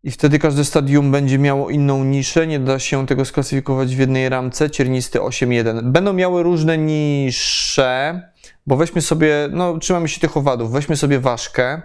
I 0.03 0.11
wtedy 0.11 0.39
każde 0.39 0.65
stadium 0.65 1.11
będzie 1.11 1.39
miało 1.39 1.69
inną 1.69 2.03
niszę, 2.03 2.47
nie 2.47 2.59
da 2.59 2.79
się 2.79 3.07
tego 3.07 3.25
sklasyfikować 3.25 3.95
w 3.95 3.99
jednej 3.99 4.29
ramce, 4.29 4.69
ciernisty 4.69 5.19
8.1. 5.19 5.91
Będą 5.91 6.13
miały 6.13 6.43
różne 6.43 6.77
nisze, 6.77 8.21
bo 8.67 8.77
weźmy 8.77 9.01
sobie, 9.01 9.49
no 9.51 9.77
trzymamy 9.77 10.07
się 10.07 10.19
tych 10.19 10.37
owadów, 10.37 10.71
weźmy 10.71 10.95
sobie 10.95 11.19
ważkę, 11.19 11.81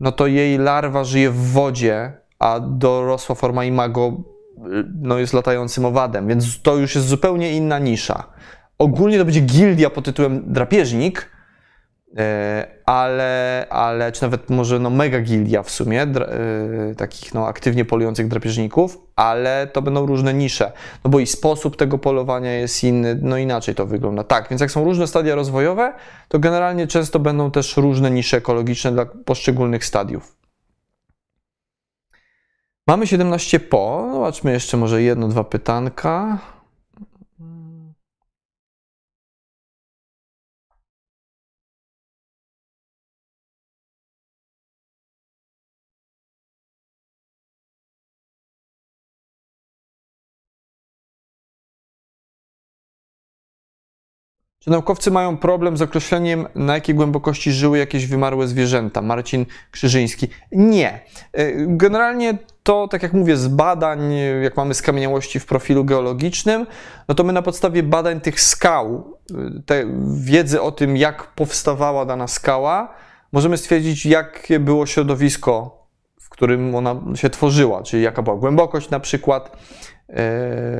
no 0.00 0.12
to 0.12 0.26
jej 0.26 0.58
larwa 0.58 1.04
żyje 1.04 1.30
w 1.30 1.52
wodzie, 1.52 2.12
a 2.38 2.60
dorosła 2.60 3.34
forma 3.34 3.64
imago 3.64 4.22
no, 5.00 5.18
jest 5.18 5.32
latającym 5.32 5.84
owadem, 5.84 6.28
więc 6.28 6.62
to 6.62 6.76
już 6.76 6.94
jest 6.94 7.06
zupełnie 7.06 7.52
inna 7.52 7.78
nisza. 7.78 8.24
Ogólnie 8.78 9.18
to 9.18 9.24
będzie 9.24 9.40
gildia 9.40 9.90
pod 9.90 10.04
tytułem 10.04 10.52
drapieżnik, 10.52 11.33
ale, 12.86 13.66
ale 13.70 14.12
czy 14.12 14.22
nawet 14.22 14.50
może 14.50 14.78
no 14.78 14.90
mega 14.90 15.20
gildia 15.20 15.62
w 15.62 15.70
sumie, 15.70 16.02
e, 16.02 16.94
takich 16.96 17.34
no 17.34 17.46
aktywnie 17.46 17.84
polujących 17.84 18.28
drapieżników, 18.28 18.98
ale 19.16 19.66
to 19.72 19.82
będą 19.82 20.06
różne 20.06 20.34
nisze, 20.34 20.72
no 21.04 21.10
bo 21.10 21.20
i 21.20 21.26
sposób 21.26 21.76
tego 21.76 21.98
polowania 21.98 22.52
jest 22.52 22.84
inny, 22.84 23.18
no 23.22 23.36
inaczej 23.36 23.74
to 23.74 23.86
wygląda. 23.86 24.24
Tak, 24.24 24.48
więc 24.50 24.60
jak 24.60 24.70
są 24.70 24.84
różne 24.84 25.06
stadia 25.06 25.34
rozwojowe, 25.34 25.92
to 26.28 26.38
generalnie 26.38 26.86
często 26.86 27.18
będą 27.18 27.50
też 27.50 27.76
różne 27.76 28.10
nisze 28.10 28.36
ekologiczne 28.36 28.92
dla 28.92 29.06
poszczególnych 29.06 29.84
stadiów. 29.84 30.36
Mamy 32.86 33.06
17 33.06 33.60
po, 33.60 34.10
zobaczmy 34.12 34.52
jeszcze 34.52 34.76
może 34.76 35.02
jedno, 35.02 35.28
dwa 35.28 35.44
pytanka. 35.44 36.38
Czy 54.64 54.70
naukowcy 54.70 55.10
mają 55.10 55.36
problem 55.36 55.76
z 55.76 55.82
określeniem, 55.82 56.46
na 56.54 56.74
jakiej 56.74 56.94
głębokości 56.94 57.52
żyły 57.52 57.78
jakieś 57.78 58.06
wymarłe 58.06 58.48
zwierzęta? 58.48 59.02
Marcin 59.02 59.46
Krzyżyński. 59.70 60.28
Nie. 60.52 61.00
E, 61.32 61.52
generalnie 61.66 62.38
to, 62.62 62.88
tak 62.88 63.02
jak 63.02 63.12
mówię, 63.12 63.36
z 63.36 63.48
badań, 63.48 64.14
jak 64.42 64.56
mamy 64.56 64.74
skamieniałości 64.74 65.40
w 65.40 65.46
profilu 65.46 65.84
geologicznym, 65.84 66.66
no 67.08 67.14
to 67.14 67.24
my 67.24 67.32
na 67.32 67.42
podstawie 67.42 67.82
badań 67.82 68.20
tych 68.20 68.40
skał, 68.40 69.18
te 69.66 69.84
wiedzy 70.16 70.62
o 70.62 70.72
tym, 70.72 70.96
jak 70.96 71.26
powstawała 71.26 72.04
dana 72.04 72.28
skała, 72.28 72.94
możemy 73.32 73.56
stwierdzić, 73.56 74.06
jakie 74.06 74.60
było 74.60 74.86
środowisko, 74.86 75.84
w 76.20 76.28
którym 76.28 76.74
ona 76.74 77.00
się 77.14 77.30
tworzyła, 77.30 77.82
czyli 77.82 78.02
jaka 78.02 78.22
była 78.22 78.36
głębokość 78.36 78.90
na 78.90 79.00
przykład, 79.00 79.56
E, 79.93 79.93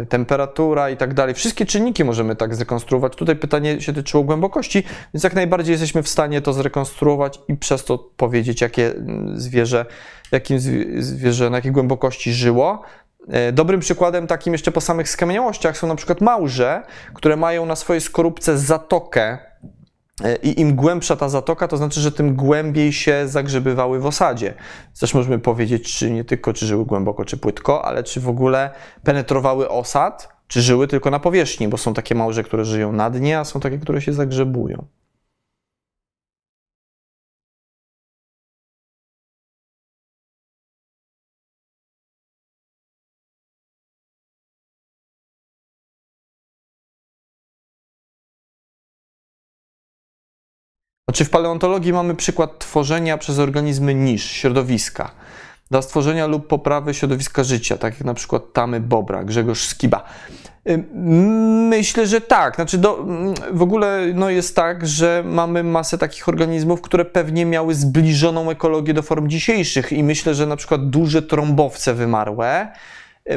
temperatura 0.08 0.90
i 0.90 0.96
tak 0.96 1.14
dalej. 1.14 1.34
Wszystkie 1.34 1.66
czynniki 1.66 2.04
możemy 2.04 2.36
tak 2.36 2.54
zrekonstruować. 2.54 3.16
Tutaj 3.16 3.36
pytanie 3.36 3.80
się 3.80 3.92
tyczyło 3.92 4.24
głębokości, 4.24 4.84
więc 5.14 5.24
jak 5.24 5.34
najbardziej 5.34 5.72
jesteśmy 5.72 6.02
w 6.02 6.08
stanie 6.08 6.40
to 6.40 6.52
zrekonstruować 6.52 7.40
i 7.48 7.56
przez 7.56 7.84
to 7.84 7.98
powiedzieć, 7.98 8.60
jakie 8.60 8.90
mm, 8.90 9.40
zwierzę, 9.40 9.86
jakim 10.32 10.58
zwierzę, 10.98 11.50
na 11.50 11.56
jakiej 11.56 11.72
głębokości 11.72 12.32
żyło. 12.32 12.82
E, 13.28 13.52
dobrym 13.52 13.80
przykładem 13.80 14.26
takim 14.26 14.52
jeszcze 14.52 14.72
po 14.72 14.80
samych 14.80 15.08
skamieniałościach 15.08 15.78
są 15.78 15.86
na 15.86 15.96
przykład 15.96 16.20
małże, 16.20 16.82
które 17.14 17.36
mają 17.36 17.66
na 17.66 17.76
swojej 17.76 18.00
skorupce 18.00 18.58
zatokę 18.58 19.38
E, 19.38 19.53
I 20.42 20.60
im 20.60 20.74
głębsza 20.74 21.16
ta 21.16 21.28
zatoka, 21.28 21.68
to 21.68 21.76
znaczy, 21.76 22.00
że 22.00 22.12
tym 22.12 22.34
głębiej 22.36 22.92
się 22.92 23.28
zagrzebywały 23.28 24.00
w 24.00 24.06
osadzie. 24.06 24.54
Też 25.00 25.14
możemy 25.14 25.38
powiedzieć, 25.38 25.98
czy 25.98 26.10
nie 26.10 26.24
tylko, 26.24 26.52
czy 26.52 26.66
żyły 26.66 26.86
głęboko, 26.86 27.24
czy 27.24 27.36
płytko, 27.36 27.84
ale 27.84 28.02
czy 28.02 28.20
w 28.20 28.28
ogóle 28.28 28.70
penetrowały 29.02 29.68
osad, 29.68 30.28
czy 30.48 30.62
żyły 30.62 30.88
tylko 30.88 31.10
na 31.10 31.20
powierzchni, 31.20 31.68
bo 31.68 31.76
są 31.76 31.94
takie 31.94 32.14
małże, 32.14 32.44
które 32.44 32.64
żyją 32.64 32.92
na 32.92 33.10
dnie, 33.10 33.38
a 33.38 33.44
są 33.44 33.60
takie, 33.60 33.78
które 33.78 34.00
się 34.00 34.12
zagrzebują. 34.12 34.86
Znaczy 51.14 51.24
w 51.24 51.30
paleontologii 51.30 51.92
mamy 51.92 52.14
przykład 52.14 52.58
tworzenia 52.58 53.18
przez 53.18 53.38
organizmy 53.38 53.94
nisz, 53.94 54.30
środowiska, 54.30 55.10
dla 55.70 55.82
stworzenia 55.82 56.26
lub 56.26 56.46
poprawy 56.46 56.94
środowiska 56.94 57.44
życia, 57.44 57.76
tak 57.76 57.94
jak 57.94 58.04
na 58.04 58.14
przykład 58.14 58.52
tamy 58.52 58.80
bobra, 58.80 59.24
Grzegorz 59.24 59.66
Skiba. 59.66 60.04
Myślę, 61.70 62.06
że 62.06 62.20
tak. 62.20 62.54
Znaczy 62.54 62.78
do, 62.78 63.06
w 63.52 63.62
ogóle 63.62 64.00
no 64.14 64.30
jest 64.30 64.56
tak, 64.56 64.86
że 64.86 65.22
mamy 65.26 65.64
masę 65.64 65.98
takich 65.98 66.28
organizmów, 66.28 66.80
które 66.80 67.04
pewnie 67.04 67.46
miały 67.46 67.74
zbliżoną 67.74 68.50
ekologię 68.50 68.94
do 68.94 69.02
form 69.02 69.28
dzisiejszych 69.28 69.92
i 69.92 70.02
myślę, 70.02 70.34
że 70.34 70.46
na 70.46 70.56
przykład 70.56 70.90
duże 70.90 71.22
trąbowce 71.22 71.94
wymarłe 71.94 72.68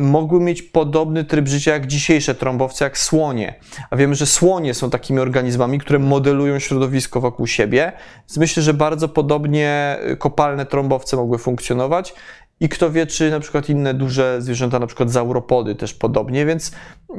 mogły 0.01 0.39
mieć 0.39 0.61
podobny 0.61 1.23
tryb 1.23 1.47
życia 1.47 1.73
jak 1.73 1.88
dzisiejsze 1.88 2.35
trąbowce, 2.35 2.85
jak 2.85 2.97
słonie. 2.97 3.55
A 3.89 3.95
wiemy, 3.95 4.15
że 4.15 4.26
słonie 4.26 4.73
są 4.73 4.89
takimi 4.89 5.19
organizmami, 5.19 5.80
które 5.80 5.99
modelują 5.99 6.59
środowisko 6.59 7.22
wokół 7.22 7.47
siebie. 7.47 7.91
Więc 8.19 8.38
myślę, 8.38 8.64
że 8.64 8.73
bardzo 8.73 9.09
podobnie 9.09 9.97
kopalne 10.18 10.65
trąbowce 10.65 11.18
mogły 11.18 11.38
funkcjonować 11.38 12.14
i 12.59 12.69
kto 12.69 12.91
wie, 12.91 13.07
czy 13.07 13.31
na 13.31 13.39
przykład 13.39 13.69
inne 13.69 13.93
duże 13.93 14.41
zwierzęta, 14.41 14.80
na 14.80 14.88
przykład 14.88 15.11
zauropody 15.11 15.76
też 15.76 15.93
podobnie, 15.93 16.45
więc 16.45 16.72
y, 17.09 17.15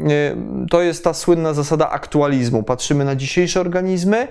to 0.71 0.83
jest 0.83 1.05
ta 1.05 1.15
słynna 1.15 1.55
zasada 1.55 1.91
aktualizmu. 1.91 2.63
Patrzymy 2.63 3.05
na 3.05 3.17
dzisiejsze 3.17 3.61
organizmy 3.61 4.29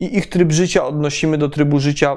i 0.00 0.16
ich 0.18 0.28
tryb 0.28 0.52
życia 0.52 0.84
odnosimy 0.84 1.38
do 1.38 1.48
trybu 1.48 1.80
życia 1.80 2.16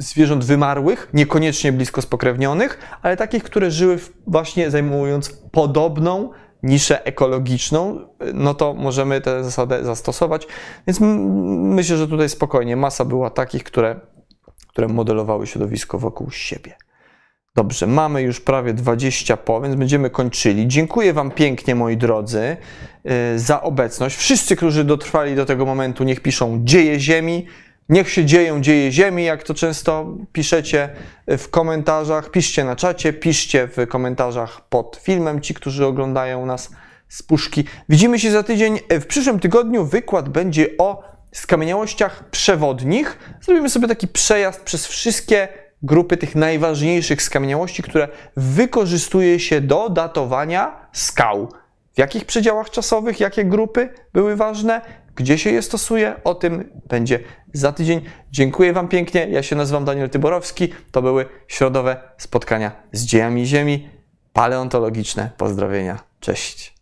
zwierząt 0.00 0.44
wymarłych, 0.44 1.08
niekoniecznie 1.14 1.72
blisko 1.72 2.02
spokrewnionych, 2.02 2.78
ale 3.02 3.16
takich, 3.16 3.42
które 3.42 3.70
żyły 3.70 3.98
właśnie 4.26 4.70
zajmując 4.70 5.30
podobną 5.50 6.30
niszę 6.62 7.04
ekologiczną, 7.04 8.08
no 8.34 8.54
to 8.54 8.74
możemy 8.74 9.20
tę 9.20 9.44
zasadę 9.44 9.84
zastosować. 9.84 10.46
Więc 10.86 10.98
myślę, 11.00 11.96
że 11.96 12.08
tutaj 12.08 12.28
spokojnie 12.28 12.76
masa 12.76 13.04
była 13.04 13.30
takich, 13.30 13.64
które, 13.64 14.00
które 14.68 14.88
modelowały 14.88 15.46
środowisko 15.46 15.98
wokół 15.98 16.30
siebie. 16.30 16.74
Dobrze, 17.54 17.86
mamy 17.86 18.22
już 18.22 18.40
prawie 18.40 18.74
20 18.74 19.36
po, 19.36 19.60
więc 19.60 19.74
będziemy 19.74 20.10
kończyli. 20.10 20.68
Dziękuję 20.68 21.12
Wam 21.12 21.30
pięknie, 21.30 21.74
moi 21.74 21.96
drodzy, 21.96 22.56
y, 23.34 23.38
za 23.38 23.62
obecność. 23.62 24.16
Wszyscy, 24.16 24.56
którzy 24.56 24.84
dotrwali 24.84 25.34
do 25.34 25.46
tego 25.46 25.66
momentu, 25.66 26.04
niech 26.04 26.20
piszą 26.20 26.60
dzieje 26.64 27.00
Ziemi. 27.00 27.46
Niech 27.90 28.10
się 28.10 28.24
dzieją 28.24 28.60
dzieje 28.60 28.92
Ziemi, 28.92 29.24
jak 29.24 29.42
to 29.42 29.54
często 29.54 30.16
piszecie 30.32 30.88
w 31.28 31.48
komentarzach. 31.48 32.30
Piszcie 32.30 32.64
na 32.64 32.76
czacie, 32.76 33.12
piszcie 33.12 33.68
w 33.76 33.86
komentarzach 33.88 34.60
pod 34.68 35.00
filmem, 35.02 35.40
ci, 35.40 35.54
którzy 35.54 35.86
oglądają 35.86 36.46
nas 36.46 36.70
z 37.08 37.22
puszki. 37.22 37.64
Widzimy 37.88 38.18
się 38.18 38.30
za 38.30 38.42
tydzień. 38.42 38.78
W 38.90 39.06
przyszłym 39.06 39.40
tygodniu 39.40 39.84
wykład 39.84 40.28
będzie 40.28 40.66
o 40.78 41.02
skamieniałościach 41.32 42.30
przewodnich. 42.30 43.18
Zrobimy 43.40 43.70
sobie 43.70 43.88
taki 43.88 44.08
przejazd 44.08 44.62
przez 44.62 44.86
wszystkie 44.86 45.48
grupy 45.82 46.16
tych 46.16 46.34
najważniejszych 46.34 47.22
skamieniałości, 47.22 47.82
które 47.82 48.08
wykorzystuje 48.36 49.40
się 49.40 49.60
do 49.60 49.88
datowania 49.88 50.88
skał. 50.92 51.48
W 51.94 51.98
jakich 51.98 52.24
przedziałach 52.24 52.70
czasowych, 52.70 53.20
jakie 53.20 53.44
grupy 53.44 53.88
były 54.12 54.36
ważne, 54.36 54.80
gdzie 55.16 55.38
się 55.38 55.50
je 55.50 55.62
stosuje, 55.62 56.14
o 56.24 56.34
tym 56.34 56.70
będzie 56.88 57.20
za 57.52 57.72
tydzień. 57.72 58.00
Dziękuję 58.30 58.72
Wam 58.72 58.88
pięknie. 58.88 59.26
Ja 59.30 59.42
się 59.42 59.56
nazywam 59.56 59.84
Daniel 59.84 60.10
Tyborowski. 60.10 60.68
To 60.90 61.02
były 61.02 61.26
środowe 61.48 61.96
spotkania 62.18 62.72
z 62.92 63.04
dziejami 63.04 63.46
Ziemi 63.46 63.88
paleontologiczne. 64.32 65.30
Pozdrowienia. 65.36 65.98
Cześć. 66.20 66.74